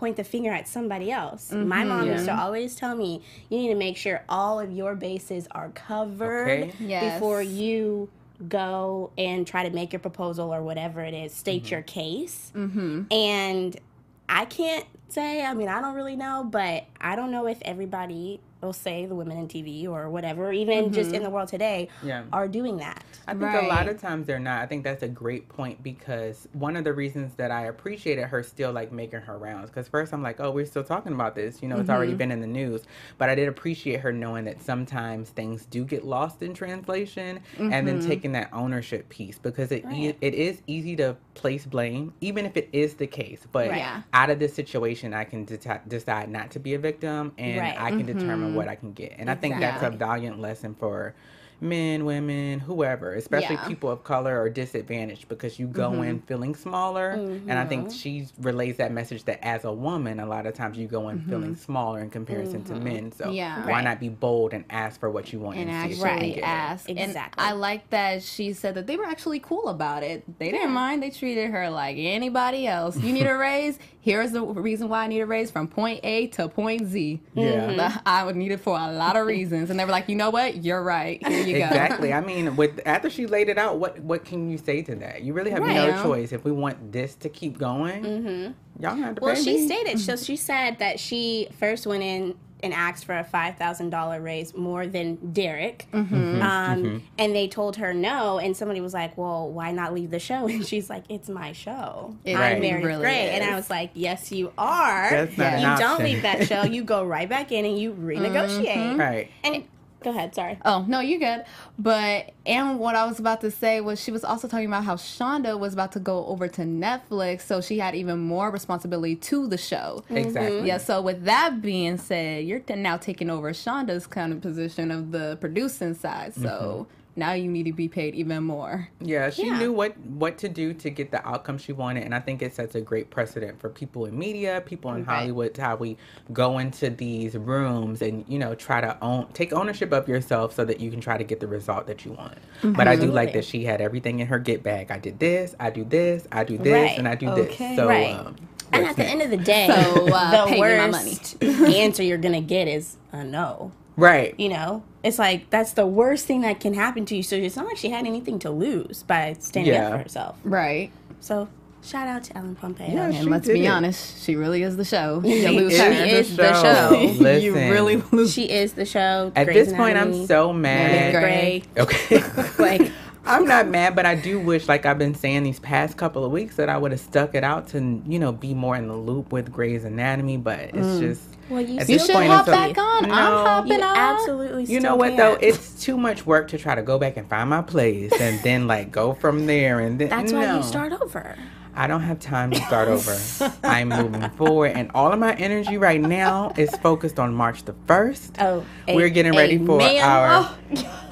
point 0.04 0.18
the 0.18 0.24
finger 0.26 0.52
at 0.52 0.68
somebody 0.68 1.12
else. 1.12 1.50
My 1.54 1.86
mom 1.86 2.08
used 2.08 2.26
to 2.26 2.38
always 2.38 2.76
tell 2.76 2.94
me, 2.94 3.22
you 3.50 3.58
need 3.58 3.70
to 3.70 3.76
make 3.76 3.96
sure 3.96 4.22
all 4.28 4.60
of 4.60 4.70
your 4.70 4.96
bases 4.96 5.48
are 5.52 5.70
covered 5.70 6.50
Okay. 6.50 6.74
Yes. 6.80 7.14
before 7.14 7.42
you 7.42 8.10
go 8.50 9.12
and 9.18 9.48
try 9.48 9.64
to 9.64 9.74
make 9.74 9.94
your 9.94 10.02
proposal 10.02 10.54
or 10.54 10.62
whatever 10.62 11.00
it 11.00 11.14
is, 11.14 11.34
state 11.34 11.72
your 11.72 11.82
case. 11.84 12.52
Mm-hmm. 12.54 13.04
And 13.14 13.80
I 14.28 14.44
can't 14.44 14.86
say, 15.08 15.42
I 15.42 15.54
mean, 15.54 15.70
I 15.70 15.80
don't 15.80 15.96
really 15.96 16.18
know, 16.18 16.46
but 16.50 16.84
I 17.00 17.16
don't 17.16 17.32
know 17.32 17.48
if 17.48 17.60
everybody 17.62 18.42
will 18.64 18.74
say 18.74 19.06
the 19.06 19.16
women 19.16 19.38
in 19.38 19.48
TV 19.48 19.88
or 19.88 20.10
whatever, 20.10 20.52
even 20.52 20.92
just 20.92 21.14
in 21.14 21.24
the 21.24 21.30
world 21.30 21.48
today, 21.50 21.90
Yeah. 22.04 22.24
are 22.32 22.48
doing 22.48 22.78
that. 22.78 23.04
I 23.28 23.34
think 23.34 23.54
a 23.54 23.62
lot 23.62 23.88
of 23.88 24.02
times 24.02 24.28
they're 24.28 24.40
not. 24.40 24.62
I 24.62 24.66
think 24.66 24.84
that's 24.84 25.04
a 25.04 25.08
great 25.08 25.48
point 25.50 25.82
because 25.82 26.48
one 26.54 26.76
of 26.76 26.84
the 26.84 26.94
reasons 26.94 27.36
that 27.36 27.52
I 27.52 27.66
appreciated 27.66 28.26
her 28.26 28.44
still 28.44 28.72
like 28.72 28.92
making 28.92 29.22
her 29.22 29.38
rounds 29.38 29.70
because 29.70 29.88
first 29.88 30.14
I'm 30.14 30.22
like, 30.22 30.40
oh, 30.40 30.52
we're 30.52 30.66
still 30.66 30.84
talking 30.84 31.14
about 31.14 31.36
this. 31.36 31.62
You 31.62 31.68
know, 31.70 31.76
it's 31.78 31.84
Mm-hmm. 31.84 31.92
already 31.96 32.14
been 32.16 32.32
in 32.32 32.42
the 32.42 32.48
news. 32.48 32.82
But 33.18 33.30
I 33.30 33.36
did 33.36 33.48
appreciate 33.48 34.00
her 34.02 34.12
knowing 34.12 34.46
that 34.46 34.62
sometimes 34.62 35.30
things 35.30 35.66
do 35.66 35.86
get 35.86 36.04
lost 36.06 36.42
in 36.42 36.54
translation 36.54 37.40
and 37.58 37.72
Mm-hmm. 37.72 37.86
then 37.86 38.00
taking 38.00 38.32
that 38.34 38.50
ownership 38.54 39.08
piece 39.10 39.38
because 39.40 39.72
it 39.72 39.86
e- 39.92 40.14
it 40.22 40.34
is 40.34 40.62
easy 40.68 40.96
to 40.98 41.16
place 41.34 41.66
blame 41.66 42.14
even 42.22 42.46
if 42.46 42.58
it 42.58 42.70
is 42.74 42.96
the 42.96 43.08
case. 43.08 43.46
But 43.52 43.70
Right. 43.70 44.04
Out 44.14 44.30
of 44.30 44.40
this 44.40 44.54
situation, 44.54 45.14
I 45.14 45.24
can 45.24 45.46
deti- 45.46 45.82
decide 45.88 46.30
not 46.30 46.52
to 46.52 46.60
be 46.60 46.74
a 46.74 46.80
victim 46.80 47.32
and 47.38 47.60
Right. 47.60 47.76
I 47.80 47.90
can 47.92 48.06
determine 48.06 48.53
Mm-hmm. 48.54 48.58
what 48.58 48.68
I 48.68 48.76
can 48.76 48.94
get. 48.94 49.16
And 49.18 49.30
I 49.30 49.36
think 49.36 49.60
that's 49.60 49.84
a 49.84 49.90
valiant 49.90 50.40
lesson 50.40 50.76
for 50.76 51.14
men, 51.62 52.04
women, 52.04 52.60
whoever, 52.60 53.14
especially 53.14 53.56
Yeah. 53.56 53.68
people 53.68 53.90
of 53.90 54.04
color 54.04 54.42
or 54.42 54.50
disadvantaged 54.50 55.30
because 55.30 55.58
you 55.58 55.66
go 55.66 56.02
in 56.02 56.18
mm-hmm. 56.18 56.26
feeling 56.26 56.56
smaller. 56.56 57.12
And 57.12 57.54
I 57.54 57.66
think 57.66 57.88
mm-hmm. 57.88 57.98
she 57.98 58.28
relays 58.40 58.78
that 58.78 58.92
message 58.92 59.24
that 59.26 59.40
as 59.46 59.64
a 59.64 59.72
woman, 59.72 60.20
a 60.20 60.26
lot 60.26 60.46
of 60.46 60.56
times 60.56 60.78
you 60.78 60.88
go 60.88 61.08
in 61.10 61.22
feeling 61.22 61.56
smaller 61.56 62.02
in 62.02 62.10
comparison 62.10 62.64
to 62.66 62.76
men. 62.76 63.14
So 63.14 63.32
Yeah. 63.32 63.66
why 63.66 63.74
Right. 63.74 63.84
not 63.84 64.00
be 64.02 64.10
bold 64.10 64.54
and 64.54 64.66
ask 64.70 65.00
for 65.00 65.10
what 65.10 65.32
you 65.32 65.40
want 65.40 65.58
and 65.58 65.70
and, 65.70 65.88
see 65.88 65.94
if 65.94 65.98
you 65.98 66.04
can 66.04 66.12
actually 66.14 66.30
get 66.32 66.38
it? 66.40 66.44
ask. 66.44 66.90
Exactly. 66.90 67.44
And 67.44 67.54
I 67.54 67.54
like 67.54 67.90
that 67.92 68.24
she 68.24 68.52
said 68.52 68.76
that 68.76 68.86
they 68.86 68.98
were 68.98 69.06
actually 69.06 69.40
cool 69.40 69.70
about 69.70 70.04
it. 70.04 70.24
They 70.40 70.52
didn't 70.52 70.72
mind. 70.72 71.02
They 71.02 71.12
treated 71.12 71.50
her 71.52 71.70
like 71.70 71.96
anybody 71.98 72.68
else. 72.68 72.98
You 72.98 73.14
need 73.14 73.26
a 73.26 73.38
raise? 73.38 73.80
Here's 74.04 74.32
the 74.32 74.42
reason 74.44 74.90
why 74.90 75.06
I 75.06 75.08
need 75.08 75.22
a 75.22 75.26
raise 75.26 75.50
from 75.50 75.66
point 75.70 76.02
A 76.04 76.28
to 76.28 76.50
point 76.50 76.88
Z. 76.88 77.22
Yeah. 77.36 77.68
The- 77.74 78.02
I 78.06 78.26
would 78.26 78.36
need 78.36 78.52
it 78.52 78.60
for 78.60 78.78
a 78.78 78.92
lot 78.92 79.16
of 79.16 79.26
reasons. 79.26 79.70
And 79.70 79.80
they 79.80 79.86
were 79.86 79.92
like, 79.92 80.10
you 80.10 80.16
know 80.18 80.30
what? 80.30 80.62
You're 80.62 80.84
right. 80.84 81.26
Here 81.26 81.40
you 81.48 81.58
go. 81.60 81.66
Exactly. 81.68 82.12
I 82.12 82.20
mean, 82.20 82.58
with 82.58 82.82
after 82.86 83.10
she 83.10 83.28
laid 83.28 83.48
it 83.48 83.58
out, 83.58 83.80
what 83.80 83.98
what 84.00 84.26
can 84.26 84.50
you 84.50 84.58
say 84.58 84.82
to 84.82 84.96
that? 84.96 85.24
You 85.24 85.32
really 85.32 85.52
have 85.52 85.62
Right. 85.64 85.76
no 85.76 86.04
choice. 86.04 86.34
If 86.34 86.44
we 86.44 86.52
want 86.52 86.92
this 86.92 87.16
to 87.16 87.30
keep 87.30 87.58
going, 87.58 88.04
mm-hmm. 88.04 88.42
y'all 88.84 88.92
gonna 88.92 89.06
have 89.06 89.16
to 89.16 89.22
Well, 89.24 89.36
pay 89.36 89.42
she 89.42 89.54
me. 89.56 89.66
stated 89.68 90.00
so. 90.02 90.18
She 90.18 90.36
said 90.36 90.80
that 90.80 91.00
she 91.00 91.48
first 91.58 91.88
went 91.88 92.04
in 92.04 92.36
and 92.64 92.74
asked 92.74 93.06
for 93.06 93.16
a 93.18 93.24
five 93.24 93.58
thousand 93.58 93.90
dollar 93.92 94.20
raise 94.22 94.56
more 94.56 94.88
than 94.88 95.34
Derek, 95.34 95.86
Mm-hmm. 95.94 96.42
um, 96.42 97.04
and 97.20 97.36
they 97.36 97.48
told 97.48 97.76
her 97.76 97.94
no. 97.94 98.40
And 98.40 98.56
somebody 98.58 98.82
was 98.82 98.94
like, 98.94 99.18
"Well, 99.18 99.50
why 99.52 99.72
not 99.72 99.94
leave 99.94 100.10
the 100.10 100.20
show?" 100.20 100.48
And 100.54 100.66
she's 100.66 100.90
like, 100.90 101.04
"It's 101.10 101.30
my 101.30 101.52
show. 101.52 102.16
It 102.26 102.36
I'm 102.36 102.40
Right. 102.42 102.62
Meredith 102.62 102.86
really 102.88 103.02
Grey." 103.02 103.30
And 103.32 103.44
I 103.44 103.56
was 103.56 103.70
like, 103.70 103.92
"Yes, 103.94 104.32
you 104.32 104.52
are. 104.58 105.10
That's 105.12 105.38
not 105.38 105.54
an 105.54 105.60
you 105.60 105.66
don't 105.68 105.82
option. 105.92 106.06
leave 106.06 106.22
that 106.24 106.48
show. 106.48 106.64
You 106.64 106.84
go 106.84 107.06
right 107.06 107.28
back 107.30 107.52
in 107.52 107.66
and 107.66 107.78
you 107.78 107.94
renegotiate." 108.00 108.98
Right. 108.98 109.30
And 109.44 109.64
go 110.04 110.12
ahead. 110.12 110.36
Sorry. 110.36 110.58
Oh 110.66 110.86
no, 110.88 111.00
you 111.00 111.20
good. 111.20 111.46
But 111.80 112.32
and 112.46 112.80
what 112.80 112.96
I 112.96 113.06
was 113.06 113.20
about 113.20 113.42
to 113.42 113.52
say 113.52 113.82
was 113.82 114.00
she 114.00 114.12
was 114.12 114.24
also 114.24 114.48
talking 114.48 114.68
about 114.68 114.84
how 114.84 114.96
Shonda 114.96 115.58
was 115.58 115.74
about 115.74 115.92
to 115.94 116.00
go 116.00 116.26
over 116.26 116.48
to 116.48 116.62
Netflix, 116.62 117.42
so 117.42 117.62
she 117.62 117.80
had 117.80 117.96
even 117.96 118.20
more 118.20 118.52
responsibility 118.52 119.16
to 119.16 119.48
the 119.48 119.58
show. 119.58 120.04
Mm-hmm. 120.06 120.18
Exactly. 120.18 120.68
Yeah. 120.68 120.78
So 120.78 121.02
with 121.02 121.24
that 121.26 121.62
being 121.62 121.98
said, 121.98 122.46
you're 122.46 122.62
now 122.76 122.98
taking 122.98 123.30
over 123.30 123.52
Shonda's 123.52 124.08
kind 124.08 124.34
of 124.34 124.42
position 124.42 124.92
of 124.92 125.12
the 125.12 125.38
producing 125.40 125.94
side. 125.94 126.34
So 126.34 126.88
mm-hmm. 126.90 127.03
Now 127.16 127.34
you 127.34 127.48
need 127.50 127.64
to 127.64 127.74
be 127.74 127.88
paid 127.88 128.16
even 128.16 128.44
more. 128.44 128.90
Yeah, 129.00 129.30
she 129.30 129.48
Yeah. 129.48 129.58
knew 129.60 129.72
what 129.74 129.98
what 130.00 130.38
to 130.40 130.50
do 130.50 130.74
to 130.74 130.90
get 130.90 131.12
the 131.12 131.26
outcome 131.28 131.58
she 131.58 131.74
wanted, 131.74 132.04
and 132.04 132.16
I 132.16 132.20
think 132.20 132.42
it 132.42 132.54
sets 132.54 132.76
a 132.76 132.82
great 132.82 133.10
precedent 133.10 133.60
for 133.60 133.70
people 133.70 134.06
in 134.06 134.18
media, 134.18 134.62
people 134.66 134.92
in 134.94 135.04
Right. 135.04 135.16
Hollywood, 135.16 135.56
how 135.58 135.76
we 135.76 135.98
go 136.32 136.58
into 136.58 136.90
these 136.90 137.36
rooms 137.36 138.02
and 138.02 138.26
you 138.28 138.40
know 138.40 138.56
try 138.56 138.82
to 138.82 138.98
own 139.04 139.28
take 139.34 139.54
ownership 139.54 139.92
of 139.94 140.08
yourself 140.08 140.54
so 140.54 140.66
that 140.66 140.80
you 140.80 140.90
can 140.90 141.02
try 141.02 141.18
to 141.18 141.24
get 141.24 141.40
the 141.40 141.48
result 141.48 141.88
that 141.88 142.06
you 142.06 142.14
want. 142.14 142.38
But 142.64 142.88
I 142.88 142.96
do 142.96 143.12
like 143.12 143.34
that 143.34 143.46
she 143.46 143.64
had 143.66 143.82
everything 143.82 144.20
in 144.20 144.28
her 144.28 144.40
get 144.40 144.64
bag. 144.64 144.92
I 144.92 145.00
did 145.00 145.20
this, 145.20 145.56
I 145.60 145.70
do 145.70 145.84
this, 145.84 146.28
I 146.32 146.44
do 146.44 146.58
this, 146.58 146.74
Right. 146.74 146.98
and 146.98 147.08
I 147.08 147.16
do 147.16 147.28
Okay. 147.30 147.46
this. 147.46 147.76
So, 147.76 147.88
Right. 147.88 148.10
um, 148.14 148.36
And 148.72 148.84
what's 148.84 148.98
at 148.98 149.06
the 149.06 149.12
end 149.12 149.22
of 149.22 149.30
the 149.30 149.38
day, 149.38 149.68
So, 149.68 150.08
uh, 150.14 150.46
the 150.46 150.50
pay 150.52 150.62
me 150.62 150.68
my 150.78 150.88
worst 150.88 151.44
answer 151.44 152.02
you're 152.04 152.18
gonna 152.18 152.42
get 152.42 152.68
is 152.68 152.98
a 153.12 153.24
no. 153.24 153.72
Right, 153.98 154.34
You 154.40 154.50
know, 154.50 154.84
it's 155.04 155.20
like 155.20 155.50
that's 155.50 155.74
the 155.74 155.86
worst 155.86 156.26
thing 156.26 156.42
that 156.42 156.60
can 156.60 156.74
happen 156.74 157.06
to 157.06 157.16
you. 157.16 157.24
So 157.24 157.36
it's 157.36 157.56
not 157.56 157.66
like 157.66 157.78
she 157.78 157.90
had 157.90 158.06
anything 158.06 158.40
to 158.40 158.50
lose 158.52 159.04
by 159.04 159.36
standing 159.40 159.74
Yeah. 159.74 159.88
up 159.88 159.92
for 159.94 159.98
herself. 160.00 160.38
Right. 160.44 160.92
So 161.20 161.48
shout 161.84 162.08
out 162.08 162.24
to 162.26 162.38
Ellen 162.38 162.56
Pompeo. 162.56 162.88
Yeah, 162.88 163.10
And 163.10 163.30
let's 163.30 163.48
be 163.48 163.66
it. 163.66 163.70
honest, 163.70 164.24
she 164.24 164.36
really 164.36 164.64
is 164.64 164.78
the 164.78 164.86
show. 164.86 165.22
She 165.26 165.44
You 165.44 165.50
lose 165.52 165.74
is 165.74 165.80
her. 165.82 165.92
is 165.92 166.38
the 166.38 166.54
show. 166.62 167.00
you 167.02 167.20
Listen. 167.54 167.70
really 167.72 167.98
lose. 168.12 168.34
She 168.34 168.50
is 168.50 168.74
the 168.74 168.86
show. 168.86 169.32
At 169.36 169.46
Grey's 169.46 169.68
this 169.68 169.76
point, 169.76 169.98
I'm 169.98 170.26
so 170.28 170.54
mad. 170.54 171.14
Grey. 171.14 171.64
Okay. 171.78 172.24
Like 172.60 172.92
I'm 173.26 173.46
not 173.46 173.68
mad, 173.68 173.96
but 173.96 174.06
I 174.06 174.16
do 174.16 174.40
wish, 174.40 174.68
like 174.68 174.86
I've 174.86 174.98
been 174.98 175.16
saying 175.16 175.44
these 175.44 175.60
past 175.60 175.98
couple 175.98 176.26
of 176.26 176.32
weeks, 176.32 176.58
that 176.58 176.70
I 176.70 176.78
would 176.78 176.92
have 176.92 177.00
stuck 177.00 177.36
it 177.36 177.44
out 177.44 177.68
to, 177.70 178.02
you 178.06 178.20
know, 178.20 178.32
be 178.32 178.54
more 178.54 178.76
in 178.76 178.88
the 178.88 178.96
loop 178.96 179.32
with 179.32 179.52
Grey's 179.52 179.86
Anatomy. 179.86 180.38
But 180.38 180.60
it's 180.60 180.78
mm. 180.78 181.00
just, 181.00 181.22
well, 181.50 181.62
you, 181.62 181.80
At 181.80 181.88
You 181.88 181.98
this 181.98 182.06
should 182.06 182.16
point, 182.16 182.30
hop 182.30 182.48
it's 182.48 182.56
back 182.56 182.78
on. 182.78 183.04
No. 183.04 183.14
I'm 183.14 183.46
hopping 183.46 183.72
you 183.74 183.84
on. 183.84 183.96
absolutely. 183.96 184.66
you 184.66 184.80
know 184.80 184.96
what 184.96 185.10
can. 185.10 185.18
though? 185.18 185.38
It's 185.42 185.82
too 185.82 185.98
much 185.98 186.26
work 186.26 186.50
to 186.50 186.58
try 186.58 186.76
to 186.76 186.82
go 186.82 187.00
back 187.00 187.18
and 187.18 187.28
find 187.30 187.50
my 187.50 187.62
place 187.62 188.12
and 188.20 188.42
then 188.44 188.68
like 188.68 188.92
go 188.92 189.14
from 189.14 189.46
there 189.46 189.80
and 189.80 190.00
then. 190.00 190.10
that's 190.10 190.34
why 190.34 190.46
no. 190.46 190.58
you 190.58 190.64
start 190.64 190.94
over. 190.94 191.38
I 191.76 191.88
don't 191.88 192.02
have 192.02 192.20
time 192.20 192.52
to 192.52 192.62
start 192.66 192.88
over. 192.88 193.18
I'm 193.64 193.90
moving 193.90 194.30
forward, 194.38 194.74
and 194.76 194.92
all 194.94 195.12
of 195.12 195.20
my 195.20 195.34
energy 195.36 195.78
right 195.78 196.00
now 196.00 196.54
is 196.56 196.70
focused 196.78 197.20
on 197.20 197.34
March 197.34 197.64
the 197.64 197.74
first. 197.88 198.36
Oh, 198.40 198.64
We're 198.88 199.10
getting 199.10 199.34
ready 199.34 199.58
for 199.58 199.82
amen. 199.82 200.04
our 200.04 200.28
oh, 200.46 200.58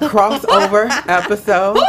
crossover 0.00 0.88
episode. 1.08 1.78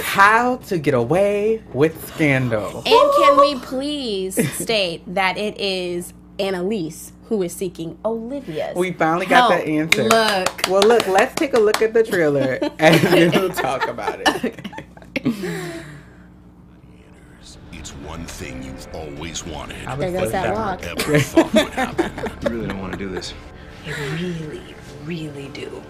How 0.00 0.56
to 0.56 0.78
get 0.78 0.94
away 0.94 1.62
with 1.74 2.08
scandal. 2.14 2.78
And 2.78 2.86
can 2.86 3.38
we 3.38 3.56
please 3.60 4.52
state 4.54 5.02
that 5.14 5.36
it 5.36 5.60
is 5.60 6.14
Annalise 6.38 7.12
who 7.26 7.42
is 7.42 7.52
seeking 7.52 7.98
Olivia's? 8.04 8.74
We 8.74 8.92
finally 8.92 9.26
got 9.26 9.50
help. 9.50 9.64
the 9.64 9.70
answer. 9.70 10.04
Look. 10.04 10.62
Well, 10.68 10.80
look, 10.80 11.06
let's 11.06 11.34
take 11.34 11.52
a 11.52 11.60
look 11.60 11.82
at 11.82 11.92
the 11.92 12.02
trailer 12.02 12.58
and 12.78 12.94
then 13.02 13.30
we'll 13.32 13.50
talk 13.50 13.86
about 13.86 14.22
it. 14.24 15.84
It's 18.08 18.16
one 18.16 18.26
thing 18.26 18.62
you've 18.62 18.88
always 18.94 19.44
wanted. 19.44 19.86
I 19.86 19.94
was 19.94 19.98
There 20.00 20.12
goes 20.12 20.28
so 20.28 20.30
that 20.30 20.54
shocked. 20.54 20.86
walk. 20.86 20.98
Ever 21.08 21.18
thought 21.20 21.54
would 21.54 21.72
happen. 21.74 22.12
You 22.42 22.48
really 22.56 22.68
don't 22.68 22.80
want 22.80 22.92
to 22.92 22.98
do 22.98 23.08
this. 23.10 23.34
I 23.86 23.90
really, 24.14 24.74
really 25.08 25.48
do. 25.48 25.82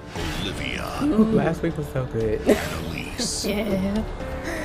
Olivia, 0.43 0.87
Last 1.35 1.63
week 1.63 1.77
was 1.77 1.87
so 1.89 2.05
good. 2.07 2.41
Annalise. 2.49 3.45
Yeah. 3.45 4.03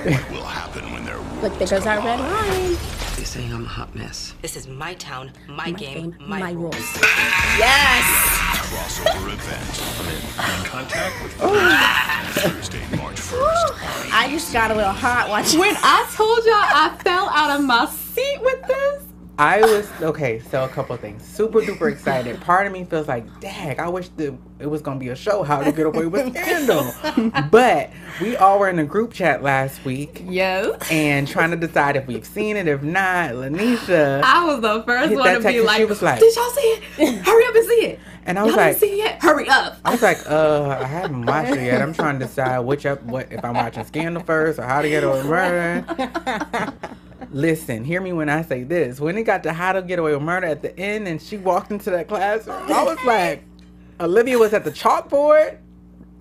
What 0.03 0.31
will 0.31 0.43
happen 0.43 0.91
when 0.91 1.05
their 1.05 1.17
Look, 1.17 1.41
worlds 1.41 1.57
there 1.71 1.79
goes 1.79 1.87
our 1.87 1.95
red 1.97 2.17
collide? 2.19 2.49
line. 2.49 2.77
They 3.15 3.23
say 3.23 3.45
I'm 3.49 3.63
a 3.65 3.67
hot 3.67 3.95
mess. 3.95 4.33
This 4.41 4.55
is 4.55 4.67
my 4.67 4.93
town, 4.95 5.31
my, 5.47 5.71
game, 5.71 6.11
game, 6.11 6.15
my, 6.27 6.39
my 6.39 6.51
rules. 6.51 6.75
rules. 6.75 7.01
Yes. 7.57 8.05
Crossover 8.69 9.33
event. 9.33 10.37
I'm 10.37 10.59
in 10.59 10.65
contact 10.67 11.23
with 11.23 11.33
Thursday, 11.33 12.97
March 12.97 13.15
1st. 13.15 14.11
I 14.11 14.27
just 14.29 14.51
got 14.53 14.69
a 14.71 14.75
little 14.75 14.91
hot 14.91 15.29
watching. 15.29 15.59
When 15.59 15.75
I 15.77 16.05
told 16.13 16.39
y'all 16.45 16.53
I 16.53 16.95
fell 17.03 17.29
out 17.29 17.57
of 17.59 17.65
my 17.65 17.85
seat 17.87 18.39
with 18.41 18.61
this, 18.67 19.03
I 19.39 19.61
was 19.61 19.89
okay. 20.01 20.39
So 20.39 20.63
a 20.63 20.67
couple 20.67 20.95
things. 20.97 21.23
Super 21.23 21.61
duper 21.61 21.91
excited. 21.91 22.39
Part 22.41 22.67
of 22.67 22.73
me 22.73 22.83
feels 22.83 23.07
like, 23.07 23.39
dang, 23.39 23.79
I 23.79 23.87
wish 23.89 24.09
the 24.09 24.35
it 24.59 24.67
was 24.67 24.81
gonna 24.81 24.99
be 24.99 25.09
a 25.09 25.15
show. 25.15 25.41
How 25.43 25.63
to 25.63 25.71
get 25.71 25.87
away 25.87 26.05
with 26.05 26.29
scandal? 26.35 26.93
but 27.51 27.89
we 28.21 28.37
all 28.37 28.59
were 28.59 28.69
in 28.69 28.77
a 28.77 28.85
group 28.85 29.11
chat 29.11 29.41
last 29.41 29.83
week 29.85 30.23
yes, 30.27 30.79
and 30.91 31.27
trying 31.27 31.49
to 31.51 31.57
decide 31.57 31.95
if 31.95 32.05
we've 32.05 32.25
seen 32.25 32.57
it. 32.57 32.67
If 32.67 32.83
not, 32.83 33.31
Lanisha. 33.31 34.21
I 34.23 34.45
was 34.45 34.61
the 34.61 34.83
first 34.83 35.15
one 35.15 35.41
to 35.41 35.47
be 35.47 35.61
like, 35.61 35.77
she 35.77 35.85
was 35.85 36.01
like- 36.01 36.19
"Did 36.19 36.35
y'all 36.35 36.49
see 36.51 36.79
it? 36.99 37.25
Hurry 37.25 37.45
up 37.45 37.55
and 37.55 37.67
see 37.67 37.85
it." 37.87 37.99
And 38.25 38.39
I 38.39 38.43
was 38.43 38.51
y'all 38.51 38.57
like, 38.65 38.77
see 38.77 38.91
it 38.93 38.97
yet? 38.99 39.21
Hurry 39.21 39.49
up. 39.49 39.77
I 39.83 39.91
was 39.91 40.01
like, 40.01 40.19
uh, 40.29 40.77
I 40.79 40.85
haven't 40.85 41.25
watched 41.25 41.51
it 41.51 41.65
yet. 41.65 41.81
I'm 41.81 41.93
trying 41.93 42.19
to 42.19 42.25
decide 42.25 42.59
which 42.59 42.85
up, 42.85 43.03
what 43.03 43.29
if 43.31 43.43
I'm 43.43 43.55
watching 43.55 43.83
Scandal 43.83 44.23
first 44.23 44.59
or 44.59 44.63
How 44.63 44.81
to 44.81 44.87
Get 44.87 45.03
Away 45.03 45.17
with 45.17 45.25
Murder. 45.25 46.73
Listen, 47.33 47.83
hear 47.83 47.99
me 47.99 48.13
when 48.13 48.29
I 48.29 48.43
say 48.43 48.63
this. 48.63 48.99
When 48.99 49.17
it 49.17 49.23
got 49.23 49.41
to 49.43 49.53
How 49.53 49.73
to 49.73 49.81
Get 49.81 49.97
Away 49.97 50.13
with 50.13 50.21
Murder 50.21 50.45
at 50.45 50.61
the 50.61 50.77
end, 50.79 51.07
and 51.07 51.19
she 51.19 51.37
walked 51.37 51.71
into 51.71 51.89
that 51.89 52.07
classroom, 52.07 52.71
I 52.71 52.83
was 52.83 53.03
like, 53.05 53.43
Olivia 53.99 54.37
was 54.37 54.53
at 54.53 54.63
the 54.63 54.71
chalkboard. 54.71 55.57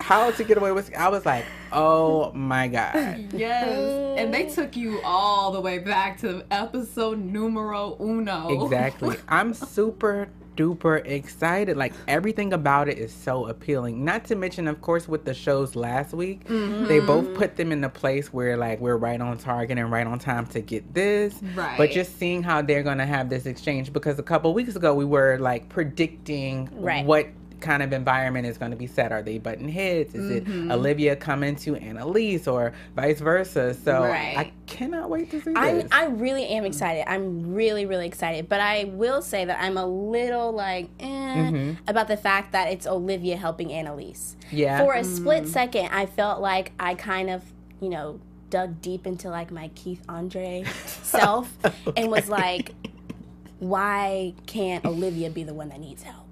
How 0.01 0.31
to 0.31 0.43
Get 0.43 0.57
Away 0.57 0.71
with? 0.71 0.93
I 0.95 1.09
was 1.09 1.23
like, 1.25 1.45
oh 1.71 2.33
my 2.33 2.67
god. 2.67 3.31
Yes, 3.31 4.17
and 4.17 4.33
they 4.33 4.49
took 4.49 4.75
you 4.75 4.99
all 5.03 5.51
the 5.51 5.61
way 5.61 5.77
back 5.77 6.19
to 6.21 6.43
episode 6.49 7.19
numero 7.19 7.95
uno. 7.99 8.63
Exactly. 8.65 9.17
I'm 9.27 9.53
super 9.53 10.29
duper 10.55 11.05
excited. 11.05 11.77
Like 11.77 11.93
everything 12.07 12.53
about 12.53 12.87
it 12.89 12.97
is 12.97 13.11
so 13.13 13.47
appealing. 13.47 14.03
Not 14.03 14.25
to 14.25 14.35
mention, 14.35 14.67
of 14.67 14.81
course, 14.81 15.07
with 15.07 15.25
the 15.25 15.33
shows 15.33 15.75
last 15.75 16.13
week, 16.13 16.45
mm-hmm. 16.45 16.85
they 16.87 16.99
both 16.99 17.33
put 17.35 17.55
them 17.55 17.71
in 17.71 17.83
a 17.83 17.89
place 17.89 18.31
where 18.31 18.57
like 18.57 18.79
we're 18.79 18.97
right 18.97 19.19
on 19.19 19.37
target 19.37 19.77
and 19.77 19.91
right 19.91 20.07
on 20.07 20.19
time 20.19 20.45
to 20.47 20.61
get 20.61 20.93
this. 20.93 21.39
But 21.77 21.91
just 21.91 22.17
seeing 22.17 22.43
how 22.43 22.61
they're 22.61 22.83
gonna 22.83 23.05
have 23.05 23.29
this 23.29 23.45
exchange 23.45 23.91
because 23.93 24.19
a 24.19 24.23
couple 24.23 24.53
weeks 24.53 24.75
ago 24.75 24.93
we 24.93 25.05
were 25.05 25.37
like 25.39 25.69
predicting 25.69 26.69
Right. 26.73 27.05
what 27.05 27.27
kind 27.63 27.81
of 27.81 27.93
environment 27.93 28.45
is 28.45 28.59
going 28.59 28.71
to 28.71 28.77
be 28.77 28.85
set. 28.85 29.11
Are 29.11 29.23
they 29.23 29.39
button 29.39 29.67
heads? 29.67 30.13
Is 30.13 30.29
it 30.29 30.45
mm-hmm. 30.45 30.71
Olivia 30.71 31.15
coming 31.15 31.55
to 31.57 31.75
Annalise 31.75 32.47
or 32.47 32.73
vice 32.95 33.19
versa? 33.19 33.73
So 33.73 34.03
Right. 34.03 34.37
I 34.37 34.51
cannot 34.67 35.09
wait 35.09 35.31
to 35.31 35.41
see 35.41 35.53
I'm, 35.55 35.77
this. 35.77 35.87
I 35.91 36.05
really 36.05 36.45
am 36.45 36.65
excited. 36.65 37.09
I'm 37.09 37.53
really, 37.53 37.85
really 37.85 38.05
excited. 38.05 38.47
But 38.47 38.59
I 38.59 38.83
will 38.85 39.21
say 39.21 39.45
that 39.45 39.59
I'm 39.59 39.77
a 39.77 39.85
little 39.85 40.51
like 40.51 40.89
eh, 40.99 41.05
mm-hmm. 41.07 41.73
about 41.87 42.07
the 42.07 42.17
fact 42.17 42.51
that 42.51 42.71
it's 42.71 42.85
Olivia 42.85 43.37
helping 43.37 43.71
Annalise. 43.71 44.35
Yeah. 44.51 44.79
For 44.79 44.93
a 44.93 45.01
mm. 45.01 45.15
split 45.15 45.47
second, 45.47 45.87
I 45.87 46.05
felt 46.05 46.41
like 46.41 46.73
I 46.79 46.93
kind 46.93 47.29
of, 47.29 47.43
you 47.79 47.89
know, 47.89 48.19
dug 48.49 48.81
deep 48.81 49.07
into 49.07 49.29
like 49.29 49.49
my 49.49 49.69
Keith 49.69 50.03
Andre 50.07 50.63
self 50.85 51.51
and 51.97 52.11
was 52.11 52.29
like, 52.29 52.73
why 53.59 54.33
can't 54.45 54.85
Olivia 54.85 55.29
be 55.29 55.43
the 55.43 55.53
one 55.53 55.69
that 55.69 55.79
needs 55.79 56.03
help? 56.03 56.27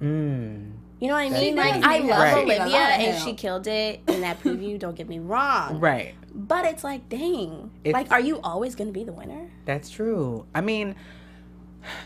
Mm. 0.00 0.72
You 1.00 1.08
know 1.08 1.14
what 1.14 1.20
I 1.26 1.28
mean? 1.28 1.56
Like 1.56 1.84
I 1.84 1.98
love 1.98 2.08
help. 2.28 2.38
She 2.40 2.44
need 2.44 2.52
a 2.52 2.62
Olivia 2.62 2.78
lot 2.78 2.90
and 3.00 3.22
she 3.24 3.34
killed 3.34 3.66
it 3.66 4.00
in 4.08 4.20
that 4.22 4.42
preview. 4.42 4.78
don't 4.78 4.94
get 4.96 5.08
me 5.08 5.18
wrong. 5.18 5.78
Right. 5.78 6.14
But 6.34 6.64
it's 6.66 6.84
like, 6.84 7.08
dang. 7.08 7.70
It's- 7.84 7.92
like, 7.94 8.10
are 8.10 8.20
you 8.20 8.40
always 8.40 8.74
going 8.74 8.88
to 8.88 8.92
be 8.92 9.04
the 9.04 9.12
winner? 9.12 9.50
That's 9.66 9.90
true. 9.90 10.46
I 10.54 10.60
mean, 10.62 10.94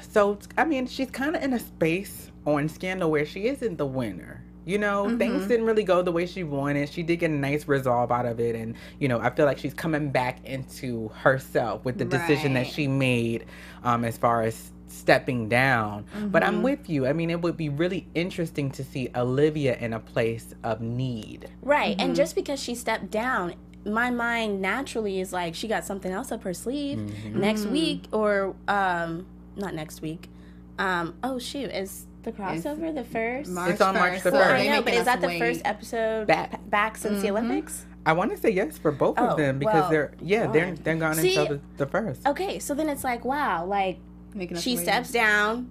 so 0.01 0.39
I 0.59 0.65
mean, 0.65 0.87
she's 0.87 1.11
kind 1.11 1.37
of 1.37 1.43
in 1.43 1.53
a 1.53 1.59
space 1.59 2.31
on 2.47 2.69
Scandal 2.69 3.11
where 3.11 3.27
she 3.27 3.47
isn't 3.47 3.77
the 3.77 3.87
winner. 3.87 4.45
You 4.71 4.79
know, 4.79 5.05
Mm-hmm. 5.07 5.19
things 5.19 5.47
didn't 5.49 5.67
really 5.67 5.83
go 5.85 6.03
the 6.03 6.13
way 6.13 6.27
she 6.27 6.45
wanted. 6.45 6.89
She 6.89 7.03
did 7.03 7.17
get 7.17 7.31
a 7.31 7.35
nice 7.35 7.67
resolve 7.67 8.11
out 8.13 8.27
of 8.27 8.39
it. 8.41 8.55
And, 8.55 8.75
you 9.01 9.09
know, 9.09 9.19
I 9.19 9.31
feel 9.31 9.47
like 9.47 9.59
she's 9.59 9.75
coming 9.75 10.11
back 10.11 10.45
into 10.45 11.09
herself 11.09 11.85
with 11.85 11.99
the 11.99 12.05
decision 12.05 12.55
that 12.55 12.67
she 12.69 12.87
made 12.87 13.47
um, 13.83 14.05
as 14.05 14.17
far 14.17 14.43
as 14.43 14.71
stepping 14.87 15.49
down. 15.49 16.05
But 16.31 16.43
Mm-hmm. 16.43 16.49
I'm 16.57 16.63
with 16.63 16.89
you. 16.91 17.07
I 17.07 17.13
mean, 17.13 17.31
it 17.31 17.41
would 17.43 17.57
be 17.57 17.69
really 17.69 18.07
interesting 18.15 18.71
to 18.73 18.85
see 18.85 19.09
Olivia 19.15 19.77
in 19.79 19.93
a 19.93 20.01
place 20.01 20.55
of 20.63 20.81
need. 20.81 21.49
Right. 21.63 21.97
Mm-hmm. 21.97 22.07
And 22.09 22.17
just 22.17 22.35
because 22.35 22.61
she 22.63 22.75
stepped 22.75 23.11
down, 23.11 23.55
my 23.85 24.11
mind 24.11 24.61
naturally 24.61 25.21
is 25.21 25.33
like 25.33 25.55
she 25.55 25.67
got 25.69 25.85
something 25.85 26.13
else 26.13 26.31
up 26.33 26.43
her 26.45 26.53
sleeve 26.55 26.99
Mm-hmm. 26.99 27.41
next 27.41 27.63
Mm. 27.63 27.71
week 27.73 28.05
or 28.13 28.55
um 28.69 29.27
not 29.57 29.75
next 29.75 30.03
week. 30.03 30.29
Um 30.79 31.15
oh 31.25 31.39
shoot, 31.39 31.71
is 31.71 32.07
the 32.23 32.33
crossover 32.33 32.95
the 32.95 33.05
first? 33.05 33.51
March 33.51 33.73
It's 33.73 33.81
on 33.81 33.95
March 33.95 34.15
1st, 34.15 34.23
the 34.23 34.31
so 34.31 34.39
first. 34.39 34.51
I 34.63 34.67
know, 34.69 34.83
but 34.83 34.95
is 34.95 35.05
that 35.05 35.21
the 35.21 35.27
wait. 35.29 35.39
first 35.39 35.63
episode 35.65 36.27
Back. 36.27 36.51
back, 36.53 36.71
back 36.71 36.97
since 36.97 37.15
Mm-hmm. 37.15 37.23
the 37.23 37.31
Olympics? 37.31 37.87
I 38.07 38.13
want 38.15 38.31
to 38.31 38.37
say 38.39 38.51
yes 38.51 38.79
for 38.79 38.91
both 38.93 39.17
Oh, 39.19 39.29
of 39.29 39.37
them 39.37 39.59
because 39.59 39.75
well, 39.83 39.91
they're 39.91 40.13
yeah 40.23 40.47
they're 40.47 40.75
they're 40.75 40.97
gone 40.97 41.15
See- 41.17 41.37
until 41.37 41.57
the, 41.57 41.61
the 41.77 41.87
first. 41.87 42.27
Okay, 42.27 42.59
so 42.59 42.75
then 42.75 42.89
it's 42.89 43.05
like, 43.05 43.25
wow, 43.25 43.65
like 43.67 43.99
she 44.57 44.77
steps 44.77 45.11
down 45.11 45.71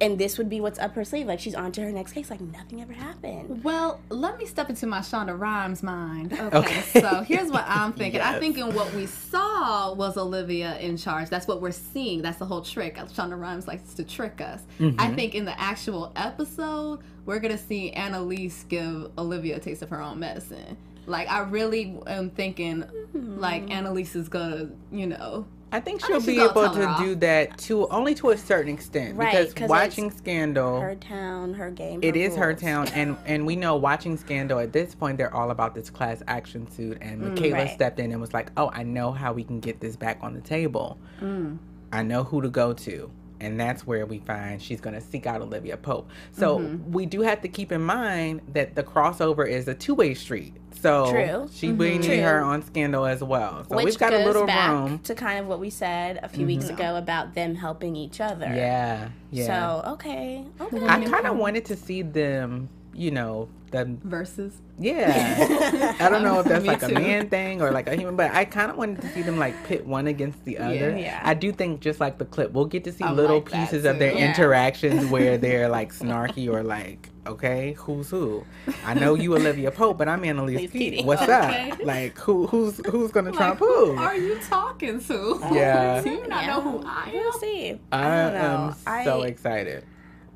and 0.00 0.18
this 0.18 0.36
would 0.38 0.48
be 0.48 0.60
what's 0.60 0.78
up 0.78 0.94
her 0.94 1.04
sleeve. 1.04 1.26
Like 1.26 1.40
she's 1.40 1.54
on 1.54 1.72
to 1.72 1.82
her 1.82 1.90
next 1.90 2.12
case, 2.12 2.30
like 2.30 2.40
nothing 2.40 2.82
ever 2.82 2.92
happened. 2.92 3.64
Well, 3.64 4.00
let 4.10 4.38
me 4.38 4.44
step 4.46 4.68
into 4.68 4.86
my 4.86 4.98
Shonda 5.00 5.38
Rhimes 5.38 5.82
mind. 5.82 6.32
Okay, 6.32 6.56
Okay. 6.58 6.80
so 7.00 7.22
here's 7.22 7.50
what 7.50 7.64
I'm 7.66 7.92
thinking. 7.92 8.20
Yes. 8.20 8.34
I'm 8.34 8.40
thinking 8.40 8.74
what 8.74 8.92
we 8.94 9.06
saw 9.06 9.94
was 9.94 10.16
Olivia 10.16 10.78
in 10.78 10.96
charge. 10.96 11.30
That's 11.30 11.46
what 11.46 11.62
we're 11.62 11.70
seeing. 11.70 12.22
That's 12.22 12.38
the 12.38 12.44
whole 12.44 12.62
trick. 12.62 12.96
Shonda 12.96 13.38
Rhimes 13.38 13.66
likes 13.66 13.94
to 13.94 14.04
trick 14.04 14.40
us. 14.40 14.62
I 14.78 14.82
mm-hmm. 14.82 15.14
think 15.14 15.34
in 15.34 15.44
the 15.44 15.58
actual 15.60 16.12
episode, 16.16 17.00
we're 17.24 17.40
gonna 17.40 17.58
see 17.58 17.90
Annalise 17.92 18.64
give 18.64 19.10
Olivia 19.18 19.56
a 19.56 19.60
taste 19.60 19.82
of 19.82 19.90
her 19.90 20.00
own 20.00 20.18
medicine. 20.18 20.76
Like 21.06 21.30
I 21.30 21.40
really 21.40 21.98
am 22.06 22.30
thinking, 22.30 22.84
like 23.14 23.64
hmm. 23.64 23.72
Annalise 23.72 24.16
is 24.16 24.28
gonna, 24.28 24.70
you 24.90 25.06
know, 25.06 25.46
I 25.72 25.80
think 25.80 26.04
she'll 26.04 26.20
be 26.20 26.40
able 26.40 26.70
to 26.70 26.86
off. 26.86 27.00
do 27.00 27.14
that 27.16 27.58
to 27.58 27.88
only 27.88 28.14
to 28.16 28.30
a 28.30 28.38
certain 28.38 28.72
extent 28.72 29.16
Right, 29.16 29.32
because 29.32 29.52
'cause 29.52 29.68
watching 29.68 30.10
Scandal. 30.10 30.80
Her 30.80 30.94
town, 30.94 31.54
her 31.54 31.70
game. 31.70 32.00
It 32.02 32.16
is 32.16 32.36
her 32.36 32.48
rules. 32.48 32.60
town, 32.60 32.88
and 32.94 33.16
and 33.26 33.44
we 33.46 33.56
know 33.56 33.76
watching 33.76 34.16
Scandal 34.16 34.58
at 34.60 34.72
this 34.72 34.94
point, 34.94 35.18
they're 35.18 35.34
all 35.34 35.50
about 35.50 35.74
this 35.74 35.90
class 35.90 36.22
action 36.28 36.70
suit. 36.70 36.98
And 37.00 37.20
mm, 37.20 37.28
Michaela 37.30 37.64
right. 37.64 37.70
stepped 37.70 37.98
in 37.98 38.12
and 38.12 38.20
was 38.20 38.32
like, 38.32 38.50
"Oh, 38.56 38.70
I 38.72 38.84
know 38.84 39.10
how 39.12 39.32
we 39.32 39.42
can 39.44 39.60
get 39.60 39.80
this 39.80 39.96
back 39.96 40.18
on 40.22 40.34
the 40.34 40.40
table. 40.40 40.98
Mm. 41.20 41.58
I 41.92 42.02
know 42.02 42.22
who 42.24 42.42
to 42.42 42.48
go 42.48 42.72
to." 42.72 43.10
And 43.40 43.60
that's 43.60 43.86
where 43.86 44.06
we 44.06 44.18
find 44.20 44.60
she's 44.60 44.80
going 44.80 44.94
to 44.94 45.00
seek 45.00 45.26
out 45.26 45.40
Olivia 45.42 45.76
Pope. 45.76 46.10
So 46.32 46.58
we 46.88 47.06
do 47.06 47.20
have 47.20 47.42
to 47.42 47.48
keep 47.48 47.72
in 47.72 47.82
mind 47.82 48.40
that 48.52 48.74
the 48.74 48.82
crossover 48.82 49.46
is 49.48 49.68
a 49.68 49.74
two 49.74 49.94
way 49.94 50.14
street. 50.14 50.54
So 50.80 51.10
True. 51.10 51.48
she 51.52 51.72
we 51.72 51.98
need 51.98 52.04
True. 52.04 52.20
her 52.20 52.40
on 52.42 52.62
Scandal 52.62 53.06
as 53.06 53.22
well. 53.22 53.64
So 53.68 53.76
Which 53.76 53.84
we've 53.86 53.98
got 53.98 54.10
goes 54.10 54.22
a 54.22 54.26
little 54.26 54.46
back 54.46 54.70
room. 54.70 54.86
Mm-hmm. 54.86 55.02
to 55.04 55.14
kind 55.14 55.38
of 55.40 55.46
what 55.46 55.58
we 55.58 55.70
said 55.70 56.20
a 56.22 56.28
few 56.28 56.46
weeks 56.46 56.68
ago 56.68 56.96
about 56.96 57.34
them 57.34 57.54
helping 57.54 57.96
each 57.96 58.20
other. 58.20 58.46
Yeah, 58.46 59.08
yeah. 59.30 59.46
So 59.82 59.90
okay, 59.92 60.44
okay. 60.60 60.86
I 60.86 61.02
kind 61.04 61.26
of 61.26 61.36
wanted 61.38 61.64
to 61.66 61.76
see 61.76 62.02
them, 62.02 62.68
you 62.96 63.10
know, 63.10 63.48
them 63.70 64.00
versus. 64.04 64.54
Yeah. 64.78 65.94
I 66.00 66.08
don't 66.08 66.22
know 66.22 66.40
if 66.40 66.46
that's 66.46 66.62
Me 66.62 66.68
like 66.68 66.82
a 66.82 66.88
man 66.88 67.28
thing 67.28 67.60
or 67.62 67.70
like 67.70 67.88
a 67.88 67.96
human, 67.96 68.16
but 68.16 68.30
I 68.32 68.44
kind 68.44 68.70
of 68.70 68.76
wanted 68.76 69.00
to 69.02 69.08
see 69.12 69.22
them 69.22 69.38
like 69.38 69.54
pit 69.64 69.86
one 69.86 70.06
against 70.06 70.44
the 70.44 70.58
other. 70.58 70.96
Yeah. 70.96 71.20
I 71.24 71.34
do 71.34 71.50
think 71.52 71.80
just 71.80 71.98
like 72.00 72.18
the 72.18 72.24
clip, 72.24 72.52
we'll 72.52 72.64
get 72.66 72.84
to 72.84 72.92
see 72.92 73.04
I 73.04 73.12
little 73.12 73.36
like 73.36 73.50
pieces 73.52 73.84
of 73.84 73.98
their. 73.98 74.12
Yeah. 74.14 74.28
interactions 74.28 75.06
where 75.10 75.36
they're 75.38 75.68
like 75.68 75.92
snarky 75.92 76.48
or 76.52 76.62
like, 76.62 77.08
okay, 77.26 77.72
who's 77.78 78.08
who? 78.10 78.44
I 78.84 78.94
know 78.94 79.14
you 79.14 79.34
Olivia 79.34 79.70
Pope, 79.70 79.98
but 79.98 80.08
I'm 80.08 80.24
Annalise 80.24 80.56
Annalise 80.56 80.70
Keating. 80.72 80.90
Keating. 80.90 81.06
What's 81.06 81.22
Okay. 81.22 81.70
up? 81.70 81.78
Like 81.84 82.18
who 82.18 82.46
who's 82.46 82.80
who's 82.86 83.10
gonna 83.10 83.30
Like, 83.30 83.38
trump 83.38 83.58
who 83.58 83.92
who? 83.94 83.98
are 83.98 84.16
you 84.16 84.38
talking 84.48 85.00
to? 85.00 85.38
Yeah. 85.52 86.00
Do 86.04 86.10
you 86.10 86.26
not 86.28 86.46
know 86.46 86.60
who 86.60 86.82
I 86.86 87.10
We'll 87.12 87.32
see. 87.32 87.78
I, 87.92 88.02
I 88.06 88.10
am 88.32 88.74
so 89.04 89.22
I- 89.22 89.26
excited. 89.26 89.84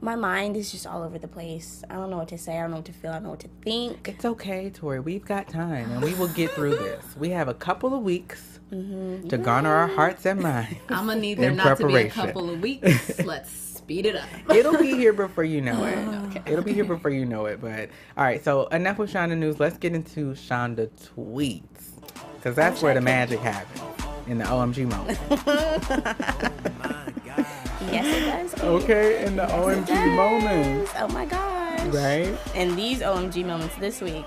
My 0.02 0.14
mind 0.16 0.56
is 0.56 0.72
just 0.72 0.86
all 0.86 1.02
over 1.02 1.18
the 1.18 1.28
place. 1.28 1.84
I 1.90 1.94
don't 1.94 2.08
know 2.10 2.16
what 2.16 2.28
to 2.28 2.38
say. 2.38 2.56
I 2.56 2.62
don't 2.62 2.70
know 2.70 2.76
what 2.76 2.86
to 2.86 2.92
feel. 2.92 3.10
I 3.10 3.14
don't 3.14 3.24
know 3.24 3.30
what 3.30 3.40
to 3.40 3.48
think. 3.62 4.08
It's 4.08 4.24
okay, 4.24 4.70
Tori. 4.70 4.98
We've 5.00 5.24
got 5.24 5.48
time 5.48 5.90
and 5.92 6.02
we 6.02 6.14
will 6.14 6.28
get 6.28 6.52
through 6.52 6.76
this. 6.76 7.04
We 7.18 7.28
have 7.30 7.48
a 7.48 7.54
couple 7.54 7.94
of 7.94 8.02
weeks 8.02 8.46
Mm-hmm. 8.72 9.26
to 9.26 9.36
garner 9.36 9.68
our 9.74 9.88
hearts 9.88 10.24
and 10.26 10.40
minds. 10.40 10.78
I'm 10.90 11.06
gonna 11.08 11.18
need 11.20 11.38
there 11.38 11.50
In 11.50 11.56
not 11.56 11.76
to 11.78 11.88
be 11.88 11.96
a 11.96 12.08
couple 12.08 12.48
of 12.50 12.60
weeks. 12.60 13.18
Let's 13.24 13.50
speed 13.50 14.06
it 14.06 14.14
up. 14.14 14.28
It'll 14.48 14.78
be 14.78 14.94
here 14.94 15.12
before 15.12 15.42
you 15.42 15.60
know 15.60 15.84
it. 15.84 16.42
It'll 16.46 16.62
be 16.62 16.72
here 16.72 16.84
before 16.84 17.10
you 17.10 17.26
know 17.26 17.46
it. 17.46 17.60
But 17.60 17.90
all 18.16 18.22
right, 18.22 18.44
so 18.44 18.68
enough 18.68 18.98
with 18.98 19.12
Shonda 19.12 19.36
news. 19.36 19.58
Let's 19.58 19.76
get 19.76 19.92
into 19.92 20.34
Shonda 20.34 20.88
tweets 21.16 21.64
because 22.36 22.54
that's 22.54 22.80
where 22.80 22.94
the 22.94 23.00
magic 23.00 23.40
happens 23.40 23.82
in 24.28 24.38
the 24.38 24.44
OMG 24.44 24.88
moment. 24.88 25.18
Yes, 27.90 28.06
it 28.06 28.52
does. 28.52 28.62
okay, 28.62 29.24
in 29.24 29.36
the 29.36 29.44
It 29.44 29.50
OMG 29.50 30.14
moments, 30.16 30.92
Oh 30.98 31.08
my 31.08 31.24
gosh. 31.24 31.80
right? 31.94 32.36
And 32.54 32.76
these 32.76 33.00
OMG 33.00 33.44
moments 33.44 33.74
this 33.76 34.00
week. 34.00 34.24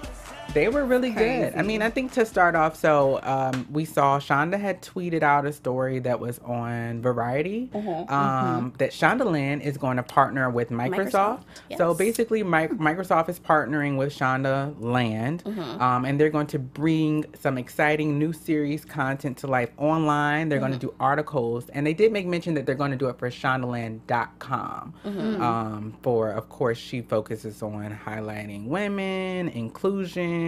They 0.53 0.67
were 0.69 0.85
really 0.85 1.09
good. 1.09 1.53
I 1.55 1.63
mean, 1.63 1.81
I 1.81 1.89
think 1.89 2.11
to 2.13 2.25
start 2.27 2.53
off, 2.53 2.75
so 2.75 3.19
um, 3.23 3.67
we 3.71 3.85
saw 3.85 4.19
Shonda 4.19 4.59
had 4.59 4.83
tweeted 4.83 5.23
out 5.23 5.47
a 5.47 5.51
story 5.53 5.97
that 5.99 6.19
was 6.19 6.37
on 6.45 7.01
Variety 7.01 7.71
um, 8.09 8.73
that 8.77 8.91
Shonda 8.91 9.25
Land 9.25 9.63
is 9.63 9.77
going 9.77 9.97
to 9.97 10.03
partner 10.03 10.51
with 10.51 10.69
Microsoft. 10.69 11.39
Microsoft, 11.71 11.77
So 11.77 11.93
basically, 11.95 12.43
Mi- 12.43 12.67
Microsoft 12.67 13.29
is 13.29 13.39
partnering 13.39 13.97
with 13.97 14.13
Shonda 14.15 14.75
Land, 14.79 15.41
um, 15.79 16.05
and 16.05 16.19
they're 16.19 16.29
going 16.29 16.47
to 16.47 16.59
bring 16.59 17.25
some 17.39 17.57
exciting 17.57 18.19
new 18.19 18.31
series 18.31 18.85
content 18.85 19.37
to 19.39 19.47
life 19.47 19.71
online. 19.77 20.49
They're 20.49 20.59
going 20.59 20.71
to 20.73 20.77
do 20.77 20.93
articles, 20.99 21.67
and 21.69 21.85
they 21.87 21.93
did 21.95 22.11
make 22.11 22.27
mention 22.27 22.53
that 22.53 22.67
they're 22.67 22.75
going 22.75 22.91
to 22.91 22.97
do 22.97 23.09
it 23.09 23.17
for 23.17 23.29
ShondaLand.com. 23.31 24.93
Um, 25.41 25.97
for, 26.03 26.29
of 26.29 26.47
course, 26.49 26.77
she 26.77 27.01
focuses 27.01 27.63
on 27.63 27.99
highlighting 28.05 28.67
women, 28.67 29.49
inclusion, 29.49 30.42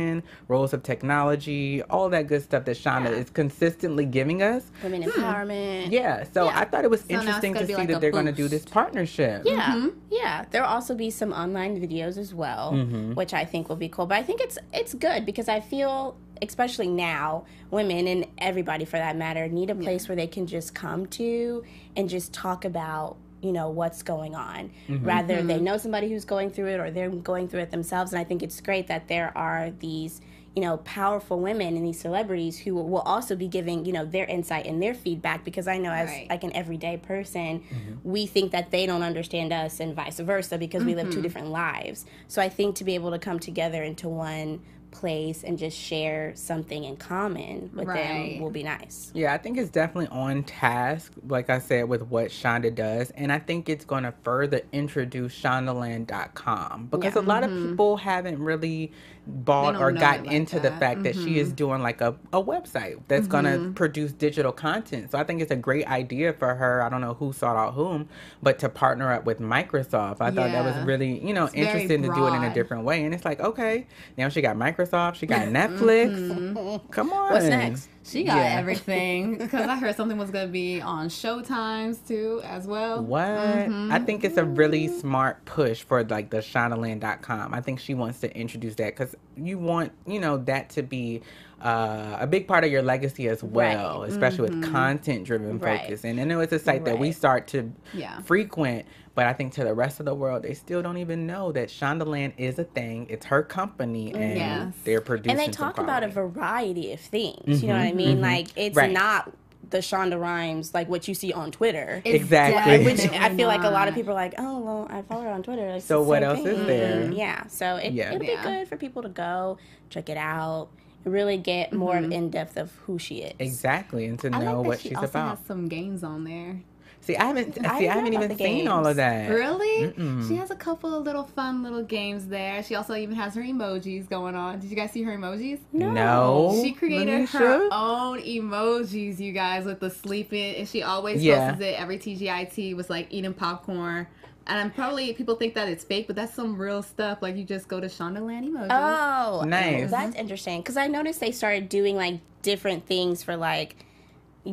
roles 0.47 0.73
of 0.73 0.83
technology, 0.83 1.81
all 1.83 2.09
that 2.09 2.27
good 2.27 2.41
stuff 2.43 2.65
that 2.65 2.77
Shonda 2.77 3.11
is 3.11 3.29
consistently 3.29 4.05
giving 4.05 4.41
us. 4.41 4.63
Women 4.83 5.03
empowerment. 5.03 5.91
Yeah, 5.91 6.23
so 6.33 6.47
I 6.47 6.65
thought 6.65 6.83
it 6.83 6.89
was 6.89 7.01
it's 7.01 7.11
interesting 7.11 7.53
gonna 7.53 7.67
see 7.67 7.75
like 7.75 7.87
that 7.89 8.01
they're 8.01 8.11
going 8.11 8.25
to 8.25 8.31
do 8.31 8.47
this 8.47 8.65
partnership. 8.65 9.43
Yeah, 9.45 9.87
yeah. 10.09 10.45
There'll 10.51 10.67
also 10.69 10.95
be 10.95 11.09
some 11.09 11.31
online 11.33 11.79
videos 11.79 12.17
as 12.17 12.33
well, 12.33 12.71
Mm-hmm. 12.73 13.13
which 13.13 13.33
I 13.33 13.45
think 13.45 13.69
will 13.69 13.75
be 13.75 13.89
cool. 13.89 14.05
But 14.05 14.17
I 14.17 14.23
think 14.23 14.41
it's 14.41 14.57
it's 14.73 14.93
good 14.93 15.25
because 15.25 15.47
I 15.47 15.59
feel, 15.59 16.17
especially 16.41 16.87
now, 16.87 17.45
women 17.71 18.07
and 18.07 18.25
everybody 18.37 18.85
for 18.85 18.97
that 18.97 19.15
matter 19.15 19.47
need 19.47 19.69
a 19.69 19.75
place 19.75 20.07
where 20.09 20.15
they 20.15 20.27
can 20.27 20.47
just 20.47 20.73
come 20.75 21.05
to 21.07 21.63
and 21.95 22.09
just 22.09 22.33
talk 22.33 22.65
about 22.65 23.17
you 23.45 23.51
know 23.51 23.69
what's 23.69 24.03
going 24.03 24.35
on. 24.35 24.71
Mm-hmm. 24.87 25.05
rather 25.05 25.41
they 25.41 25.55
mm-hmm. 25.55 25.63
know 25.63 25.77
somebody 25.77 26.09
who's 26.09 26.25
going 26.25 26.49
through 26.49 26.67
it 26.67 26.79
or 26.79 26.91
they're 26.91 27.09
going 27.09 27.47
through 27.47 27.61
it 27.61 27.71
themselves. 27.71 28.11
And 28.11 28.19
i 28.19 28.23
think 28.23 28.43
it's 28.43 28.59
great 28.61 28.87
that 28.87 29.07
there 29.07 29.31
are 29.37 29.71
these 29.79 30.21
you 30.55 30.61
know 30.61 30.77
powerful 30.77 31.39
women 31.39 31.75
and 31.75 31.85
these 31.85 31.99
celebrities 31.99 32.57
who 32.57 32.75
will 32.75 33.01
also 33.01 33.35
be 33.35 33.47
giving 33.47 33.85
you 33.85 33.91
know 33.91 34.05
their 34.05 34.25
insight 34.25 34.65
and 34.65 34.81
their 34.81 34.93
feedback. 34.93 35.43
Because 35.45 35.67
i 35.67 35.77
know 35.77 35.91
as 35.91 36.09
Right. 36.09 36.29
like 36.29 36.43
an 36.43 36.53
everyday 36.53 36.97
person 36.97 37.59
mm-hmm. 37.59 37.93
we 38.03 38.25
think 38.25 38.51
that 38.51 38.71
they 38.71 38.85
don't 38.85 39.03
understand 39.03 39.53
us 39.53 39.79
and 39.79 39.95
vice 39.95 40.19
versa 40.19 40.57
because 40.57 40.83
we 40.83 40.95
live 40.95 41.07
two 41.07 41.15
mm-hmm. 41.15 41.21
different 41.21 41.49
lives. 41.49 42.05
So 42.27 42.41
i 42.41 42.49
think 42.49 42.75
to 42.77 42.83
be 42.83 42.95
able 42.95 43.11
to 43.11 43.19
come 43.19 43.39
together 43.39 43.83
into 43.83 44.09
one 44.09 44.61
place 44.95 45.43
and 45.43 45.57
just 45.57 45.77
share 45.77 46.31
something 46.35 46.85
in 46.85 46.95
common 46.95 47.69
with 47.73 47.87
Right. 47.87 48.35
them 48.35 48.41
will 48.41 48.49
be 48.49 48.63
nice 48.63 49.11
Yeah, 49.13 49.33
I 49.33 49.37
think 49.37 49.57
it's 49.57 49.69
definitely 49.69 50.07
on 50.07 50.43
task, 50.43 51.11
like 51.27 51.49
I 51.49 51.59
said, 51.59 51.89
with 51.89 52.03
what 52.03 52.27
Shonda 52.27 52.73
does. 52.73 53.11
And 53.11 53.31
I 53.31 53.39
think 53.39 53.67
it's 53.69 53.85
going 53.85 54.03
to 54.03 54.13
further 54.23 54.61
introduce 54.71 55.39
ShondaLand.com 55.41 56.87
because 56.91 57.15
a 57.15 57.21
lot 57.21 57.43
of 57.43 57.49
mm-hmm. 57.49 57.69
people 57.69 57.97
haven't 57.97 58.39
really 58.39 58.91
bought 59.27 59.75
or 59.75 59.91
gotten 59.91 60.25
like 60.25 60.35
into 60.35 60.55
the 60.55 60.69
that. 60.69 60.79
fact 60.79 61.03
that 61.03 61.15
she 61.15 61.39
is 61.39 61.47
mm-hmm. 61.47 61.55
doing 61.55 61.81
like 61.81 62.01
a, 62.01 62.15
a 62.31 62.41
website 62.41 62.99
that's 63.07 63.27
going 63.27 63.45
to 63.45 63.51
mm-hmm. 63.51 63.73
produce 63.73 64.11
digital 64.11 64.51
content. 64.51 65.11
So 65.11 65.17
I 65.17 65.23
think 65.23 65.41
it's 65.41 65.51
a 65.51 65.55
great 65.55 65.87
idea 65.87 66.33
for 66.33 66.55
her. 66.55 66.81
I 66.81 66.89
don't 66.89 67.01
know 67.01 67.13
who 67.15 67.33
sought 67.33 67.55
out 67.55 67.73
whom, 67.73 68.07
but 68.41 68.59
to 68.59 68.69
partner 68.69 69.11
up 69.11 69.25
with 69.25 69.39
Microsoft. 69.39 70.17
I 70.21 70.31
thought 70.31 70.51
that 70.51 70.63
was 70.63 70.85
really, 70.85 71.25
you 71.25 71.33
know, 71.33 71.45
It's 71.45 71.55
interesting 71.55 72.01
to 72.03 72.13
do 72.13 72.27
it 72.27 72.33
in 72.33 72.43
a 72.43 72.53
different 72.53 72.83
way. 72.83 73.03
And 73.03 73.13
it's 73.13 73.25
like, 73.25 73.39
okay, 73.39 73.87
now 74.17 74.29
she 74.29 74.41
got 74.41 74.55
Microsoft, 74.55 75.15
she 75.15 75.25
got 75.25 75.41
Netflix. 75.47 76.15
Mm-hmm. 76.15 76.87
Come 76.91 77.13
on. 77.13 77.33
what's 77.33 77.45
next 77.45 77.89
She 78.03 78.23
got 78.23 78.37
Yeah. 78.37 78.59
everything 78.59 79.37
because 79.37 79.67
I 79.67 79.77
heard 79.77 79.95
something 79.95 80.17
was 80.17 80.31
gonna 80.31 80.47
be 80.47 80.81
on 80.81 81.09
Showtimes 81.09 82.07
too 82.07 82.41
as 82.43 82.67
well. 82.67 83.03
What? 83.03 83.25
Mm-hmm. 83.25 83.91
I 83.91 83.99
think 83.99 84.23
it's 84.23 84.37
a 84.37 84.45
really 84.45 84.87
smart 84.87 85.43
push 85.45 85.83
for 85.83 86.03
like 86.03 86.29
the 86.29 86.37
Shondaland.com. 86.37 87.53
I 87.53 87.61
think 87.61 87.79
she 87.79 87.93
wants 87.93 88.19
to 88.19 88.35
introduce 88.37 88.75
that 88.75 88.95
because 88.95 89.14
you 89.37 89.57
want 89.57 89.91
you 90.07 90.19
know 90.19 90.37
that 90.37 90.69
to 90.71 90.83
be 90.83 91.21
uh, 91.61 92.17
a 92.19 92.27
big 92.27 92.47
part 92.47 92.63
of 92.63 92.71
your 92.71 92.81
legacy 92.81 93.27
as 93.27 93.41
well, 93.43 94.01
Right. 94.01 94.09
especially 94.09 94.41
with 94.41 94.61
mm-hmm. 94.61 94.71
content 94.73 95.25
driven 95.25 95.57
Right. 95.57 95.81
focus. 95.81 96.03
And 96.03 96.19
I 96.19 96.25
know 96.25 96.41
it's 96.41 96.53
a 96.53 96.59
site 96.59 96.85
that 96.85 96.99
we 96.99 97.11
start 97.11 97.47
to 97.47 97.71
Yeah. 97.93 98.19
frequent, 98.21 98.85
but 99.15 99.25
I 99.25 99.33
think 99.33 99.53
to 99.53 99.63
the 99.63 99.73
rest 99.73 99.99
of 99.99 100.05
the 100.05 100.13
world, 100.13 100.43
they 100.43 100.53
still 100.53 100.81
don't 100.81 100.97
even 100.97 101.25
know 101.25 101.51
that 101.53 101.69
Shondaland 101.69 102.33
is 102.37 102.59
a 102.59 102.65
thing. 102.65 103.07
It's 103.09 103.25
her 103.27 103.41
company, 103.41 104.11
mm, 104.11 104.19
and 104.19 104.37
Yes. 104.37 104.73
they're 104.83 105.01
producing. 105.01 105.31
and 105.31 105.39
they 105.39 105.51
talk 105.51 105.77
about 105.79 106.03
a 106.03 106.07
variety 106.09 106.91
of 106.91 106.99
things. 106.99 107.61
You 107.63 107.69
know 107.69 107.73
what 107.75 107.81
I 107.83 107.87
mm-hmm. 107.87 107.97
mean? 107.97 108.11
Mm-hmm. 108.17 108.23
Like 108.23 108.47
it's 108.57 108.75
Right. 108.75 108.91
not 108.91 109.31
the 109.75 109.81
Shonda 109.81 110.19
Rhimes 110.19 110.73
like 110.73 110.87
what 110.87 111.07
you 111.07 111.13
see 111.13 111.33
on 111.33 111.51
Twitter. 111.51 112.01
It's 112.05 112.15
Exactly. 112.15 112.85
which 112.85 113.01
I 113.11 113.35
feel 113.35 113.47
like 113.49 113.63
a 113.63 113.69
lot 113.69 113.87
of 113.89 113.93
people 113.93 114.11
are 114.11 114.15
like, 114.15 114.35
oh 114.37 114.59
well, 114.59 114.87
I 114.89 115.01
follow 115.01 115.23
her 115.23 115.29
on 115.29 115.43
Twitter. 115.43 115.67
It's 115.67 115.85
So 115.85 116.01
the 116.01 116.09
what 116.09 116.21
same 116.21 116.29
else 116.29 116.39
is 116.39 116.57
thing." 116.57 116.67
there? 116.67 116.95
Mm-hmm. 117.03 117.13
Yeah, 117.13 117.47
so 117.47 117.75
it, 117.75 117.91
Yeah. 117.93 118.13
it'll 118.13 118.25
Yeah. 118.25 118.41
be 118.41 118.49
good 118.49 118.67
for 118.69 118.77
people 118.77 119.01
to 119.03 119.09
go 119.09 119.57
check 119.89 120.07
it 120.09 120.17
out, 120.17 120.69
and 121.03 121.13
really 121.13 121.37
get 121.37 121.73
more 121.73 121.95
mm-hmm. 121.95 122.11
in 122.11 122.29
depth 122.29 122.55
of 122.57 122.71
who 122.85 122.97
she 122.97 123.17
is. 123.17 123.33
Exactly, 123.39 124.05
and 124.05 124.17
to 124.19 124.27
I 124.33 124.43
know 124.43 124.59
like 124.61 124.67
what 124.67 124.79
she 124.79 124.89
she's 124.89 124.97
also 124.97 125.09
about. 125.09 125.37
has 125.37 125.45
some 125.45 125.67
games 125.67 126.03
on 126.03 126.23
there. 126.23 126.61
See, 127.05 127.15
I 127.15 127.25
haven't. 127.25 127.63
I 127.63 127.77
see, 127.79 127.87
I 127.87 127.93
haven't 127.93 128.13
even 128.13 128.35
seen 128.35 128.67
all 128.67 128.85
of 128.87 128.95
that. 128.95 129.29
Really? 129.29 129.91
Mm-mm. 129.91 130.27
She 130.27 130.35
has 130.37 130.49
a 130.49 130.55
couple 130.55 130.95
of 130.95 131.03
little 131.03 131.23
fun 131.23 131.61
little 131.61 131.83
games 131.83 132.27
there. 132.27 132.63
She 132.63 132.73
also 132.73 132.95
even 132.95 133.15
has 133.15 133.35
her 133.35 133.41
emojis 133.43 134.09
going 134.09 134.33
on. 134.33 134.59
Did 134.59 134.71
you 134.71 134.75
guys 134.75 134.91
see 134.91 135.03
her 135.03 135.15
emojis? 135.15 135.59
No. 135.71 136.59
She 136.63 136.71
created 136.71 137.29
her 137.29 137.69
own 137.71 138.19
emojis, 138.21 139.19
you 139.19 139.33
guys, 139.33 139.65
with 139.65 139.79
the 139.79 139.89
sleeping, 139.91 140.55
and 140.55 140.67
she 140.67 140.81
always 140.81 141.23
Yeah. 141.23 141.49
posts 141.51 141.63
it 141.63 141.79
every 141.79 141.97
TGIT 141.99 142.75
was 142.75 142.89
like 142.89 143.07
eating 143.11 143.33
popcorn. 143.33 144.07
And 144.47 144.59
I'm 144.59 144.71
probably 144.71 145.11
people 145.13 145.35
think 145.35 145.55
that 145.55 145.67
it's 145.69 145.83
fake, 145.83 146.07
but 146.07 146.15
that's 146.15 146.33
some 146.33 146.57
real 146.59 146.83
stuff. 146.83 147.19
Like 147.21 147.35
you 147.35 147.43
just 147.43 147.67
go 147.67 147.79
to 147.79 147.87
Shondaland 147.87 148.49
emojis. 148.51 148.67
Oh, 148.71 149.43
Nice. 149.45 149.89
That's 149.91 150.15
interesting 150.15 150.61
because 150.61 150.77
I 150.77 150.87
noticed 150.87 151.19
they 151.19 151.31
started 151.31 151.69
doing 151.69 151.95
like 151.95 152.19
different 152.41 152.85
things 152.87 153.23
for 153.23 153.35
like 153.35 153.84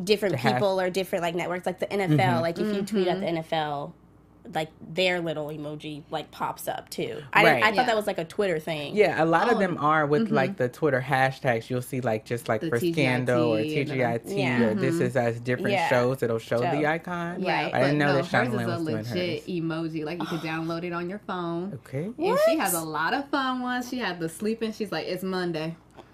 different 0.03 0.33
To 0.33 0.39
have- 0.39 0.53
people 0.55 0.79
or 0.79 0.89
different 0.89 1.23
like 1.23 1.35
networks, 1.35 1.65
like 1.65 1.79
the 1.79 1.87
NFL. 1.87 2.17
Mm-hmm. 2.17 2.41
Like 2.41 2.59
if 2.59 2.75
you 2.75 2.81
tweet 2.83 3.07
at 3.07 3.19
the 3.19 3.25
mm-hmm. 3.25 3.53
NFL, 3.53 3.93
like 4.53 4.67
their 4.93 5.21
little 5.21 5.47
emoji 5.47 6.03
like 6.11 6.29
pops 6.29 6.67
up 6.67 6.89
too. 6.89 7.21
I, 7.31 7.43
Right. 7.45 7.63
I 7.63 7.67
thought 7.67 7.75
Yeah. 7.75 7.83
that 7.85 7.95
was 7.95 8.05
like 8.07 8.17
a 8.17 8.25
Twitter 8.25 8.59
thing. 8.59 8.93
Yeah, 8.93 9.23
a 9.23 9.25
lot 9.25 9.49
of 9.49 9.55
Oh, 9.55 9.59
them 9.59 9.77
are 9.79 10.05
with 10.05 10.31
like 10.31 10.49
mm-hmm. 10.51 10.63
the 10.63 10.67
Twitter 10.67 10.99
hashtags. 10.99 11.69
You'll 11.69 11.81
see 11.81 12.01
like 12.01 12.25
just 12.25 12.49
like 12.49 12.59
The 12.59 12.67
for 12.69 12.77
Scandal 12.77 13.53
or 13.53 13.59
TGIT 13.59 13.77
and 13.79 13.87
the- 13.89 13.93
TGIT 14.33 14.37
Yeah. 14.37 14.61
or 14.65 14.73
this 14.73 14.99
is 14.99 15.15
as 15.15 15.39
different 15.39 15.71
Yeah. 15.71 15.87
shows. 15.87 16.21
It'll 16.23 16.39
show 16.39 16.61
Show. 16.61 16.71
the 16.71 16.85
icon. 16.85 17.41
Yeah, 17.41 17.63
Right. 17.63 17.73
I 17.73 17.79
didn't 17.83 17.99
know 17.99 18.07
but 18.07 18.13
no, 18.15 18.21
that 18.21 18.25
Shondaland 18.49 18.51
hers 18.51 18.61
is 18.61 18.67
a 18.67 18.67
was 18.67 18.85
doing 18.85 18.95
legit 18.97 19.39
hers. 19.43 19.47
emoji. 19.49 20.03
Like 20.05 20.19
you 20.21 20.27
could 20.27 20.41
download 20.51 20.83
it 20.83 20.91
on 20.91 21.09
your 21.09 21.19
phone. 21.19 21.71
Okay. 21.85 22.09
And 22.17 22.37
she 22.45 22.57
has 22.57 22.73
a 22.73 22.81
lot 22.81 23.13
of 23.13 23.29
fun 23.29 23.61
ones. 23.61 23.87
She 23.87 23.97
had 23.99 24.19
the 24.19 24.27
sleeping. 24.27 24.73
She's 24.73 24.91
like, 24.91 25.07
it's 25.07 25.23
Monday. 25.23 25.77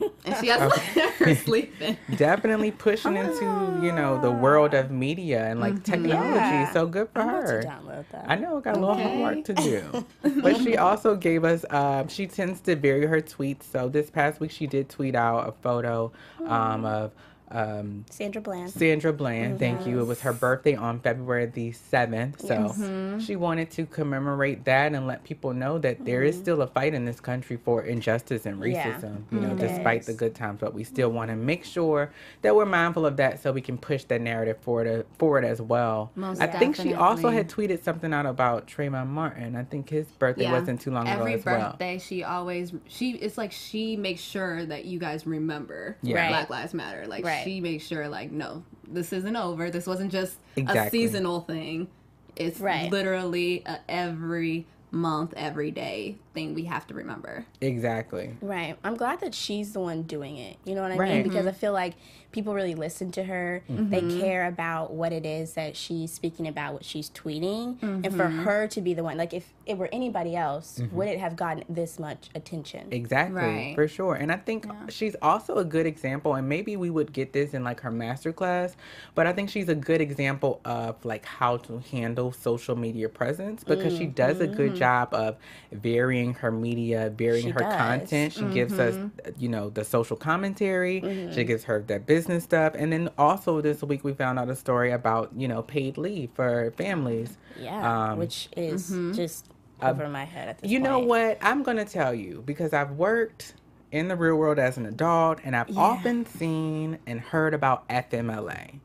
and 0.24 0.36
she 0.40 0.48
has 0.48 0.60
like, 0.70 0.80
her 1.18 1.34
sleeping. 1.34 1.96
Definitely 2.16 2.70
pushing 2.70 3.16
into 3.16 3.44
you 3.82 3.92
know 3.92 4.20
the 4.20 4.30
world 4.30 4.74
of 4.74 4.90
media 4.90 5.44
and 5.46 5.60
like 5.60 5.82
technology. 5.84 6.38
Yeah. 6.38 6.72
So 6.72 6.86
good 6.86 7.08
for 7.12 7.20
I'm 7.22 7.28
about 7.28 7.42
her. 7.44 7.62
to 7.62 7.68
download 7.68 8.04
that. 8.12 8.24
I 8.28 8.36
know, 8.36 8.60
got 8.60 8.76
a 8.76 8.80
little 8.80 8.94
Okay. 8.94 9.02
homework 9.04 9.44
to 9.44 9.54
do. 9.54 10.06
but 10.42 10.56
she 10.62 10.76
also 10.76 11.16
gave 11.16 11.44
us, 11.44 11.64
uh, 11.70 12.06
she 12.08 12.26
tends 12.26 12.60
to 12.62 12.76
vary 12.76 13.06
her 13.06 13.20
tweets. 13.20 13.64
So 13.64 13.88
this 13.88 14.10
past 14.10 14.40
week, 14.40 14.50
she 14.50 14.66
did 14.66 14.88
tweet 14.88 15.14
out 15.14 15.48
a 15.48 15.52
photo 15.52 16.12
um, 16.46 16.84
of 16.84 17.12
um, 17.50 18.04
Sandra 18.10 18.40
Bland. 18.40 18.70
Sandra 18.70 19.12
Bland. 19.12 19.50
Mm-hmm. 19.50 19.58
Thank 19.58 19.86
you. 19.86 20.00
It 20.00 20.04
was 20.04 20.20
her 20.22 20.32
birthday 20.32 20.74
on 20.74 21.00
February 21.00 21.46
the 21.46 21.70
7th. 21.70 22.40
So 22.40 22.54
Mm-hmm. 22.54 23.18
she 23.20 23.36
wanted 23.36 23.70
to 23.72 23.86
commemorate 23.86 24.64
that 24.64 24.92
and 24.94 25.06
let 25.06 25.24
people 25.24 25.52
know 25.52 25.78
that 25.78 26.04
there 26.04 26.22
is 26.22 26.34
mm-hmm. 26.36 26.42
still 26.44 26.62
a 26.62 26.66
fight 26.66 26.94
in 26.94 27.04
this 27.04 27.20
country 27.20 27.58
for 27.62 27.82
injustice 27.82 28.46
and 28.46 28.64
Yeah. 28.64 28.84
racism, 28.92 29.02
you 29.30 29.38
mm-hmm. 29.38 29.42
know, 29.42 29.54
There 29.56 29.68
despite 29.68 30.00
is. 30.00 30.06
the 30.06 30.14
good 30.14 30.34
times. 30.34 30.60
But 30.60 30.74
we 30.74 30.84
still 30.84 31.10
want 31.10 31.30
to 31.30 31.36
make 31.36 31.64
sure 31.64 32.10
that 32.42 32.54
we're 32.56 32.64
mindful 32.66 33.06
of 33.06 33.16
that 33.18 33.42
so 33.42 33.52
we 33.52 33.60
can 33.60 33.78
push 33.78 34.04
that 34.04 34.20
narrative 34.20 34.58
forward, 34.60 34.86
uh, 34.88 35.02
forward 35.18 35.44
as 35.44 35.60
well. 35.60 36.10
Most 36.14 36.40
I 36.40 36.46
think 36.46 36.76
she 36.76 36.94
also 36.94 37.28
had 37.28 37.48
tweeted 37.48 37.82
something 37.82 38.12
out 38.12 38.26
about 38.26 38.66
Trayvon 38.66 39.06
Martin. 39.08 39.54
I 39.56 39.64
think 39.64 39.90
his 39.90 40.06
birthday 40.06 40.50
wasn't 40.50 40.80
too 40.80 40.90
long 40.90 41.06
Every 41.08 41.34
ago 41.34 41.38
as 41.40 41.44
well. 41.44 41.70
birthday, 41.70 41.98
she 41.98 42.24
always 42.24 42.72
she. 42.88 43.12
It's 43.12 43.36
like 43.38 43.52
she 43.52 43.96
makes 43.96 44.20
sure 44.20 44.64
that 44.66 44.84
you 44.86 44.98
guys 44.98 45.26
remember 45.26 45.96
Yeah. 46.02 46.16
Right. 46.16 46.28
Black 46.30 46.50
Lives 46.50 46.74
Matter. 46.74 47.06
Like 47.06 47.24
Right. 47.24 47.33
She 47.42 47.60
makes 47.60 47.86
sure, 47.86 48.08
like, 48.08 48.30
no, 48.30 48.62
this 48.86 49.12
isn't 49.12 49.34
over. 49.36 49.70
This 49.70 49.86
wasn't 49.86 50.12
just 50.12 50.36
Exactly. 50.56 50.86
a 50.86 50.90
seasonal 50.90 51.40
thing. 51.40 51.88
It's 52.36 52.60
Right. 52.60 52.90
literally 52.90 53.62
a 53.66 53.78
every 53.88 54.66
month, 54.90 55.34
every 55.36 55.70
day 55.70 56.16
thing 56.34 56.54
we 56.54 56.64
have 56.64 56.86
to 56.88 56.94
remember. 56.94 57.46
Exactly. 57.60 58.36
Right. 58.42 58.76
I'm 58.84 58.96
glad 58.96 59.20
that 59.20 59.34
she's 59.34 59.72
the 59.72 59.80
one 59.80 60.02
doing 60.02 60.36
it. 60.36 60.56
You 60.64 60.74
know 60.74 60.82
what 60.82 60.92
I 60.92 60.96
Right. 60.96 61.14
mean? 61.14 61.22
Because 61.22 61.46
I 61.46 61.50
mm-hmm. 61.50 61.58
feel 61.58 61.72
like 61.72 61.94
people 62.32 62.52
really 62.52 62.74
listen 62.74 63.12
to 63.12 63.22
her. 63.22 63.62
They 63.68 64.00
mm-hmm. 64.00 64.20
care 64.20 64.46
about 64.46 64.92
what 64.92 65.12
it 65.12 65.24
is 65.24 65.54
that 65.54 65.76
she's 65.76 66.12
speaking 66.12 66.48
about, 66.48 66.74
what 66.74 66.84
she's 66.84 67.08
tweeting. 67.10 67.80
And 67.80 68.04
for 68.04 68.24
mm-hmm. 68.24 68.42
her 68.42 68.66
to 68.68 68.80
be 68.80 68.92
the 68.92 69.04
one, 69.04 69.16
like 69.16 69.32
if 69.32 69.52
it 69.66 69.78
were 69.78 69.88
anybody 69.92 70.34
else, 70.34 70.80
would 70.90 71.06
it 71.08 71.20
have 71.20 71.36
gotten 71.36 71.64
this 71.68 71.98
much 71.98 72.30
attention? 72.34 72.88
Exactly, 72.90 73.40
Right. 73.40 73.74
for 73.76 73.86
sure. 73.86 74.16
And 74.16 74.32
I 74.32 74.36
think 74.36 74.66
she's 74.88 75.14
also 75.22 75.58
a 75.58 75.64
good 75.64 75.86
example, 75.86 76.34
and 76.34 76.48
maybe 76.48 76.76
we 76.76 76.90
would 76.90 77.12
get 77.12 77.32
this 77.32 77.54
in 77.54 77.62
like 77.62 77.80
her 77.80 77.90
master 77.90 78.32
class, 78.32 78.76
but 79.14 79.28
I 79.28 79.32
think 79.32 79.48
she's 79.48 79.68
a 79.68 79.74
good 79.76 80.00
example 80.00 80.60
of 80.64 81.02
like 81.04 81.24
how 81.24 81.58
to 81.58 81.78
handle 81.92 82.32
social 82.32 82.74
media 82.74 83.08
presence 83.08 83.62
because 83.62 83.96
she 83.96 84.06
does 84.06 84.40
a 84.40 84.48
good 84.48 84.74
job 84.74 85.14
of 85.14 85.36
varying 85.70 86.23
her 86.32 86.50
media, 86.50 87.12
varying 87.14 87.44
She 87.44 87.50
her 87.50 87.60
does. 87.60 87.76
content. 87.76 88.32
She 88.32 88.44
gives 88.46 88.78
us, 88.78 88.94
mm-hmm. 88.94 89.30
you 89.38 89.50
know, 89.50 89.68
the 89.68 89.84
social 89.84 90.16
commentary, 90.16 91.00
she 91.00 91.06
mm-hmm. 91.06 91.42
gives 91.42 91.64
her 91.64 91.82
the 91.86 91.98
business 91.98 92.44
stuff. 92.44 92.72
And 92.74 92.90
then 92.90 93.10
also 93.18 93.60
this 93.60 93.82
week 93.82 94.02
we 94.02 94.14
found 94.14 94.38
out 94.38 94.48
a 94.48 94.56
story 94.56 94.90
about, 94.92 95.30
you 95.36 95.46
know, 95.46 95.62
paid 95.62 95.98
leave 95.98 96.30
for 96.34 96.72
families. 96.76 97.36
Yeah. 97.60 98.12
Um, 98.12 98.18
which 98.18 98.48
is 98.56 98.90
mm-hmm. 98.90 99.12
just 99.12 99.50
over 99.82 100.08
my 100.08 100.24
head 100.24 100.48
at 100.48 100.58
this 100.60 100.70
You 100.70 100.80
know 100.80 101.00
what? 101.00 101.36
I'm 101.42 101.62
going 101.62 101.76
to 101.76 101.84
tell 101.84 102.14
you 102.14 102.42
because 102.46 102.72
I've 102.72 102.92
worked 102.92 103.54
in 103.92 104.08
the 104.08 104.16
real 104.16 104.36
world 104.36 104.58
as 104.58 104.78
an 104.78 104.86
adult 104.86 105.40
and 105.44 105.54
I've 105.54 105.76
often 105.76 106.24
seen 106.26 106.98
and 107.06 107.20
heard 107.20 107.52
about 107.52 107.88
FMLA. 107.88 108.80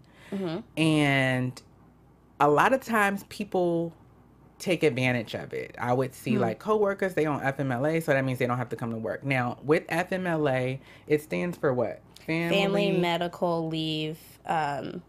And 0.77 1.61
a 2.39 2.49
lot 2.49 2.73
of 2.73 2.81
times 2.81 3.25
people 3.29 3.93
take 4.59 4.83
advantage 4.83 5.33
of 5.33 5.53
it. 5.53 5.75
I 5.79 5.93
would 5.93 6.13
see 6.13 6.37
like 6.37 6.59
coworkers, 6.59 7.13
they 7.13 7.25
on 7.25 7.39
FMLA, 7.39 8.03
so 8.03 8.13
that 8.13 8.23
means 8.23 8.39
they 8.39 8.47
don't 8.47 8.57
have 8.57 8.69
to 8.69 8.75
come 8.75 8.91
to 8.91 8.97
work. 8.97 9.23
Now, 9.23 9.57
with 9.63 9.87
FMLA, 9.87 10.79
it 11.07 11.21
stands 11.21 11.57
for 11.57 11.73
what? 11.73 12.01
Family 12.25 12.91
medical 12.91 13.67
leave. 13.67 14.19
Um, 14.45 15.01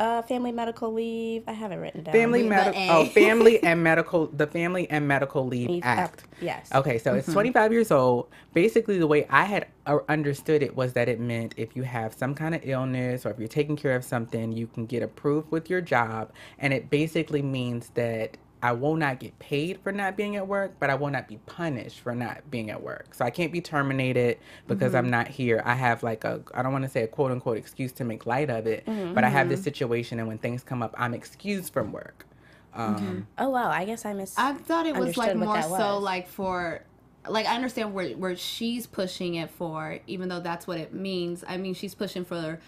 uh, 0.00 0.22
family 0.22 0.50
medical 0.50 0.92
leave. 0.92 1.44
I 1.46 1.52
have 1.52 1.72
it 1.72 1.76
written 1.76 2.02
down. 2.02 2.14
Family 2.14 2.42
The 2.42 2.48
medical 2.48 2.82
oh 2.90 3.04
family 3.06 3.62
and 3.62 3.84
medical 3.84 4.26
the 4.28 4.46
Family 4.46 4.88
and 4.90 5.06
Medical 5.06 5.46
Leave 5.46 5.68
Leave 5.68 5.84
Act. 5.84 6.22
Act, 6.22 6.24
yes. 6.40 6.70
Okay, 6.74 6.96
so 6.96 7.14
it's 7.14 7.30
25 7.30 7.72
years 7.72 7.90
old. 7.90 8.28
Basically, 8.54 8.98
the 8.98 9.06
way 9.06 9.26
I 9.28 9.44
had 9.44 9.68
uh, 9.86 9.98
understood 10.08 10.62
it 10.62 10.74
was 10.74 10.94
that 10.94 11.08
it 11.08 11.20
meant 11.20 11.54
if 11.58 11.76
you 11.76 11.82
have 11.82 12.14
some 12.14 12.34
kind 12.34 12.54
of 12.54 12.62
illness 12.64 13.26
or 13.26 13.30
if 13.30 13.38
you're 13.38 13.46
taking 13.48 13.76
care 13.76 13.94
of 13.94 14.02
something, 14.02 14.52
you 14.52 14.66
can 14.66 14.86
get 14.86 15.02
approved 15.02 15.50
with 15.50 15.68
your 15.68 15.82
job, 15.82 16.32
and 16.58 16.72
it 16.72 16.88
basically 16.88 17.42
means 17.42 17.90
that 17.90 18.38
I 18.62 18.72
will 18.72 18.96
not 18.96 19.20
get 19.20 19.38
paid 19.38 19.80
for 19.82 19.90
not 19.90 20.16
being 20.16 20.36
at 20.36 20.46
work, 20.46 20.74
but 20.78 20.90
I 20.90 20.94
will 20.94 21.10
not 21.10 21.28
be 21.28 21.38
punished 21.46 22.00
for 22.00 22.14
not 22.14 22.50
being 22.50 22.70
at 22.70 22.82
work. 22.82 23.14
So 23.14 23.24
I 23.24 23.30
can't 23.30 23.52
be 23.52 23.60
terminated 23.60 24.38
because 24.66 24.94
I'm 24.94 25.04
mm-hmm. 25.04 25.12
not 25.12 25.28
here. 25.28 25.62
I 25.64 25.74
have 25.74 26.02
like 26.02 26.24
a, 26.24 26.42
I 26.52 26.62
don't 26.62 26.72
want 26.72 26.84
to 26.84 26.90
say 26.90 27.02
a 27.02 27.06
quote 27.06 27.32
unquote 27.32 27.56
excuse 27.56 27.92
to 27.92 28.04
make 28.04 28.26
light 28.26 28.50
of 28.50 28.66
it, 28.66 28.84
mm-hmm. 28.84 29.14
but 29.14 29.24
I 29.24 29.28
have 29.28 29.48
this 29.48 29.60
mm-hmm. 29.60 29.64
situation, 29.64 30.18
and 30.18 30.28
when 30.28 30.38
things 30.38 30.62
come 30.62 30.82
up, 30.82 30.94
I'm 30.98 31.14
excused 31.14 31.72
from 31.72 31.92
work. 31.92 32.26
Um, 32.74 33.26
Oh 33.38 33.48
wow, 33.48 33.70
I 33.70 33.84
guess 33.84 34.04
I 34.04 34.12
missed. 34.12 34.38
I 34.38 34.54
thought 34.54 34.86
it 34.86 34.96
was 34.96 35.16
like 35.16 35.36
more 35.36 35.54
that 35.54 35.64
so 35.64 35.94
was. 35.94 36.02
like 36.02 36.28
for 36.28 36.84
like 37.28 37.46
I 37.46 37.54
understand 37.54 37.94
where 37.94 38.10
where 38.10 38.36
she's 38.36 38.86
pushing 38.86 39.34
it 39.34 39.50
for, 39.50 39.98
even 40.06 40.28
though 40.28 40.40
that's 40.40 40.66
what 40.66 40.78
it 40.78 40.94
means. 40.94 41.44
I 41.46 41.56
mean, 41.56 41.74
she's 41.74 41.94
pushing 41.94 42.24
for 42.24 42.60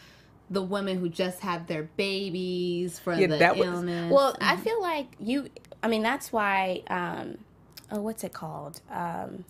the 0.50 0.62
women 0.62 0.98
who 0.98 1.08
just 1.08 1.40
had 1.40 1.66
their 1.66 1.84
babies 1.96 2.98
for 2.98 3.14
Yeah, 3.14 3.28
the 3.28 3.38
that 3.38 3.56
was- 3.56 3.66
illness. 3.66 4.12
Well, 4.12 4.36
I 4.40 4.56
feel 4.56 4.80
like 4.80 5.06
you. 5.18 5.48
I 5.82 5.88
mean, 5.88 6.02
that's 6.02 6.32
why. 6.32 6.82
Um, 6.88 7.38
oh, 7.90 8.00
what's 8.00 8.24
it 8.24 8.32
called? 8.32 8.80
Um, 8.90 9.44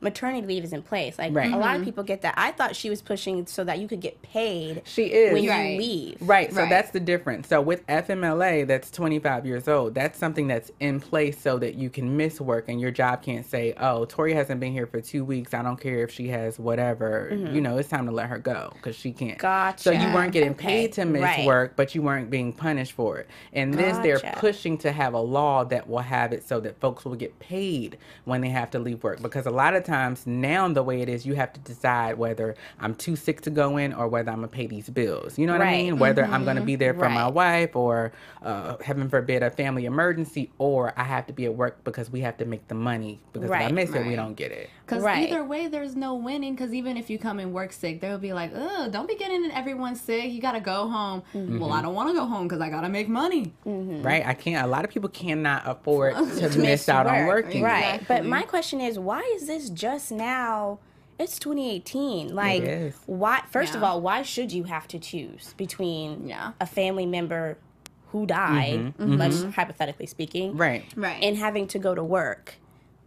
maternity 0.00 0.46
leave 0.46 0.64
is 0.64 0.72
in 0.72 0.82
place. 0.82 1.18
Like 1.18 1.34
Right. 1.34 1.52
a 1.52 1.56
lot 1.56 1.76
of 1.76 1.84
people 1.84 2.02
get 2.04 2.22
that. 2.22 2.34
I 2.36 2.52
thought 2.52 2.74
she 2.74 2.88
was 2.90 3.02
pushing 3.02 3.46
so 3.46 3.64
that 3.64 3.78
you 3.78 3.86
could 3.88 4.00
get 4.00 4.20
paid 4.22 4.82
She 4.84 5.04
is. 5.04 5.32
when 5.32 5.42
you 5.44 5.50
leave. 5.78 6.16
Right, 6.20 6.52
so 6.52 6.60
Right. 6.62 6.70
that's 6.70 6.90
the 6.90 7.00
difference. 7.00 7.48
So 7.48 7.60
with 7.60 7.84
FMLA, 7.86 8.64
that's 8.64 8.90
25 8.90 9.44
years 9.46 9.68
old. 9.68 9.94
That's 9.94 10.18
something 10.18 10.46
that's 10.48 10.70
in 10.80 11.00
place 11.00 11.38
so 11.38 11.58
that 11.58 11.74
you 11.74 11.90
can 11.90 12.16
miss 12.16 12.40
work 12.40 12.68
and 12.68 12.80
your 12.80 12.90
job 12.90 13.22
can't 13.22 13.44
say, 13.44 13.74
"Oh, 13.78 14.04
Tori 14.06 14.32
hasn't 14.34 14.58
been 14.60 14.72
here 14.72 14.86
for 14.86 15.00
2 15.00 15.24
weeks. 15.24 15.52
I 15.54 15.62
don't 15.62 15.80
care 15.80 15.98
if 16.02 16.10
she 16.10 16.28
has 16.28 16.58
whatever. 16.58 17.28
You 17.52 17.60
know, 17.60 17.76
it's 17.78 17.88
time 17.88 18.06
to 18.06 18.12
let 18.12 18.28
her 18.28 18.38
go 18.38 18.72
cuz 18.82 18.96
she 18.96 19.12
can't." 19.12 19.38
Gotcha. 19.38 19.82
So 19.82 19.90
you 19.90 19.98
Mm-hmm. 20.00 20.14
Weren't 20.14 20.32
getting 20.32 20.50
Okay, 20.52 20.66
paid 20.66 20.92
to 20.94 21.04
miss 21.04 21.22
right. 21.22 21.46
work, 21.46 21.74
but 21.76 21.94
you 21.94 22.02
weren't 22.02 22.30
being 22.30 22.52
punished 22.52 22.92
for 22.92 23.18
it. 23.18 23.28
And 23.52 23.72
this 23.74 23.96
they're 23.98 24.18
pushing 24.38 24.76
to 24.78 24.90
have 24.92 25.14
a 25.14 25.20
law 25.20 25.62
that 25.64 25.88
will 25.88 25.98
have 26.00 26.32
it 26.32 26.42
so 26.46 26.58
that 26.60 26.80
folks 26.80 27.04
will 27.04 27.14
get 27.14 27.38
paid 27.38 27.96
when 28.24 28.40
they 28.40 28.48
have 28.48 28.70
to 28.70 28.78
leave 28.78 29.04
work 29.04 29.20
because 29.22 29.46
a 29.46 29.50
lot 29.50 29.74
of 29.74 29.84
times 29.84 29.89
now 30.26 30.68
the 30.68 30.82
way 30.82 31.02
it 31.02 31.08
is, 31.08 31.26
you 31.26 31.34
have 31.34 31.52
to 31.52 31.60
decide 31.60 32.16
whether 32.18 32.54
I'm 32.80 32.94
too 32.94 33.16
sick 33.16 33.40
to 33.42 33.50
go 33.50 33.76
in 33.76 33.92
or 33.92 34.08
whether 34.08 34.30
I'm 34.30 34.36
gonna 34.38 34.48
pay 34.48 34.66
these 34.66 34.88
bills. 34.88 35.38
You 35.38 35.46
know 35.46 35.52
what 35.52 35.62
I 35.62 35.64
Right. 35.64 35.84
mean? 35.84 35.98
Whether 35.98 36.24
I'm 36.24 36.44
gonna 36.44 36.60
be 36.64 36.76
there 36.76 36.94
for 36.94 37.08
my 37.10 37.28
wife 37.28 37.74
or, 37.76 38.12
uh, 38.42 38.76
heaven 38.82 39.08
forbid, 39.08 39.42
a 39.42 39.50
family 39.50 39.84
emergency, 39.86 40.50
or 40.58 40.92
I 40.96 41.04
have 41.04 41.26
to 41.26 41.32
be 41.32 41.44
at 41.46 41.54
work 41.54 41.82
because 41.84 42.10
we 42.10 42.20
have 42.20 42.36
to 42.38 42.44
make 42.44 42.68
the 42.68 42.74
money. 42.74 43.20
Because 43.32 43.46
if 43.46 43.54
I 43.54 43.64
Right. 43.64 43.74
miss 43.74 43.94
it, 43.94 44.06
we 44.06 44.16
don't 44.16 44.34
get 44.34 44.52
it. 44.52 44.70
Because 44.86 45.02
Right. 45.02 45.28
either 45.28 45.44
way, 45.44 45.66
there's 45.68 45.94
no 45.96 46.14
winning. 46.14 46.54
Because 46.54 46.72
even 46.74 46.96
if 46.96 47.10
you 47.10 47.18
come 47.18 47.38
and 47.38 47.52
work 47.52 47.72
sick, 47.72 48.00
they'll 48.00 48.18
be 48.18 48.32
like, 48.32 48.50
"Oh, 48.54 48.88
don't 48.90 49.06
be 49.08 49.14
getting 49.16 49.50
everyone 49.52 49.94
sick. 49.94 50.30
You 50.32 50.40
gotta 50.40 50.60
go 50.60 50.88
home." 50.88 51.22
Mm-hmm. 51.34 51.58
Well, 51.58 51.72
I 51.72 51.82
don't 51.82 51.94
want 51.94 52.08
to 52.10 52.14
go 52.14 52.24
home 52.26 52.48
because 52.48 52.60
I 52.60 52.68
gotta 52.70 52.88
make 52.88 53.08
money. 53.08 53.52
Right? 53.64 54.26
I 54.26 54.34
can't. 54.34 54.64
A 54.64 54.68
lot 54.68 54.84
of 54.84 54.90
people 54.90 55.08
cannot 55.08 55.62
afford 55.66 56.14
to, 56.38 56.48
to 56.48 56.58
miss 56.58 56.88
out 56.88 57.06
on 57.06 57.26
work. 57.26 57.46
working. 57.46 57.62
Right. 57.62 58.00
But 58.08 58.24
my 58.24 58.42
question 58.42 58.80
is, 58.80 58.98
why 58.98 59.20
is 59.36 59.46
this 59.46 59.70
just 59.80 60.12
now? 60.12 60.78
It's 61.18 61.38
2018. 61.38 62.34
Like, 62.34 62.62
is. 62.62 62.94
why? 63.06 63.42
First 63.50 63.74
of 63.74 63.82
all, 63.82 64.00
why 64.00 64.22
should 64.22 64.52
you 64.52 64.64
have 64.64 64.86
to 64.88 64.98
choose 64.98 65.54
between 65.56 66.26
Yeah. 66.28 66.52
a 66.60 66.66
family 66.66 67.06
member 67.06 67.58
who 68.12 68.26
died, 68.26 68.98
much 68.98 69.34
hypothetically 69.54 70.06
speaking, 70.06 70.56
Right. 70.56 70.84
Right. 70.96 71.22
and 71.22 71.36
having 71.36 71.66
to 71.68 71.78
go 71.78 71.94
to 71.94 72.02
work? 72.02 72.54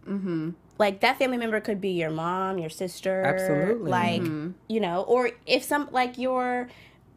Mm-hmm. 0.08 0.50
Like 0.78 1.00
that 1.00 1.18
family 1.18 1.36
member 1.38 1.60
could 1.60 1.80
be 1.80 1.90
your 1.90 2.10
mom, 2.10 2.58
your 2.58 2.70
sister, 2.70 3.22
Absolutely. 3.22 3.90
Like 3.90 4.22
Mm-hmm. 4.22 4.50
you 4.68 4.80
know, 4.80 5.02
or 5.02 5.30
if 5.46 5.62
some 5.64 5.88
like 5.92 6.18
your 6.18 6.68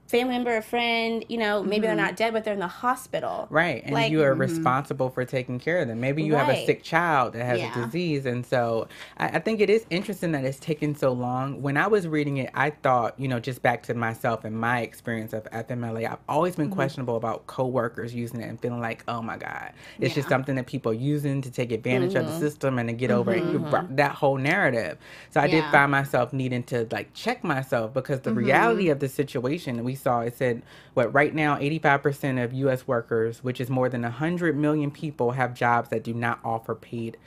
family 0.07 0.35
member, 0.35 0.55
a 0.55 0.61
friend, 0.61 1.25
you 1.27 1.37
know, 1.37 1.61
maybe 1.61 1.81
they're 1.81 1.95
mm-hmm. 1.95 2.05
not 2.05 2.15
dead, 2.15 2.33
but 2.33 2.43
they're 2.43 2.53
in 2.53 2.59
the 2.59 2.67
hospital, 2.67 3.47
Right. 3.49 3.83
And 3.83 3.93
Like- 3.93 4.11
you 4.11 4.23
are 4.23 4.31
mm-hmm. 4.31 4.41
responsible 4.41 5.09
for 5.09 5.25
taking 5.25 5.59
care 5.59 5.79
of 5.79 5.87
them. 5.87 5.99
Maybe 5.99 6.23
you 6.23 6.35
have 6.35 6.49
a 6.49 6.65
sick 6.65 6.81
child 6.81 7.33
that 7.33 7.45
has 7.45 7.59
Yeah. 7.59 7.71
a 7.71 7.85
disease. 7.85 8.25
And 8.25 8.45
so 8.45 8.87
I, 9.17 9.27
I 9.27 9.39
think 9.39 9.59
it 9.59 9.69
is 9.69 9.85
interesting 9.89 10.31
that 10.31 10.45
it's 10.45 10.59
taken 10.59 10.95
so 10.95 11.11
long. 11.11 11.61
When 11.61 11.75
I 11.75 11.87
was 11.87 12.07
reading 12.07 12.37
it, 12.37 12.49
I 12.53 12.69
thought, 12.69 13.19
you 13.19 13.27
know, 13.27 13.39
just 13.39 13.61
back 13.61 13.83
to 13.83 13.93
myself 13.93 14.45
and 14.45 14.57
my 14.57 14.81
experience 14.81 15.33
of 15.33 15.43
FMLA, 15.51 16.09
I've 16.09 16.17
always 16.29 16.55
been 16.55 16.67
mm-hmm. 16.67 16.75
questionable 16.75 17.17
about 17.17 17.45
coworkers 17.47 18.15
using 18.15 18.39
it 18.39 18.49
and 18.49 18.59
feeling 18.59 18.79
like, 18.79 19.03
oh 19.07 19.21
my 19.21 19.37
God, 19.37 19.73
it's 19.99 20.15
just 20.15 20.29
something 20.29 20.55
that 20.55 20.67
people 20.67 20.91
are 20.93 20.95
using 20.95 21.41
to 21.41 21.51
take 21.51 21.71
advantage 21.71 22.15
of 22.15 22.25
the 22.25 22.39
system 22.39 22.79
and 22.79 22.87
to 22.87 22.93
get 22.93 23.11
over 23.11 23.33
it. 23.33 23.57
Brought 23.69 23.95
that 23.97 24.11
whole 24.11 24.37
narrative. 24.37 24.97
So 25.31 25.41
I 25.41 25.47
did 25.47 25.65
find 25.65 25.91
myself 25.91 26.31
needing 26.31 26.63
to 26.63 26.87
like 26.91 27.13
check 27.13 27.43
myself 27.43 27.93
because 27.93 28.21
the 28.21 28.33
reality 28.33 28.89
of 28.89 28.99
the 28.99 29.09
situation 29.09 29.83
we 29.83 29.96
saw, 29.97 30.21
it 30.21 30.37
said, 30.37 30.61
what 30.93 31.13
right 31.13 31.35
now, 31.35 31.57
85% 31.57 32.41
of 32.43 32.53
US 32.53 32.87
workers, 32.87 33.43
which 33.43 33.59
is 33.59 33.69
more 33.69 33.89
than 33.89 34.03
100 34.03 34.55
million 34.57 34.89
people, 34.91 35.31
have 35.31 35.53
jobs 35.53 35.89
that 35.89 36.03
do 36.03 36.13
not 36.13 36.39
offer 36.45 36.73
paid 36.75 37.17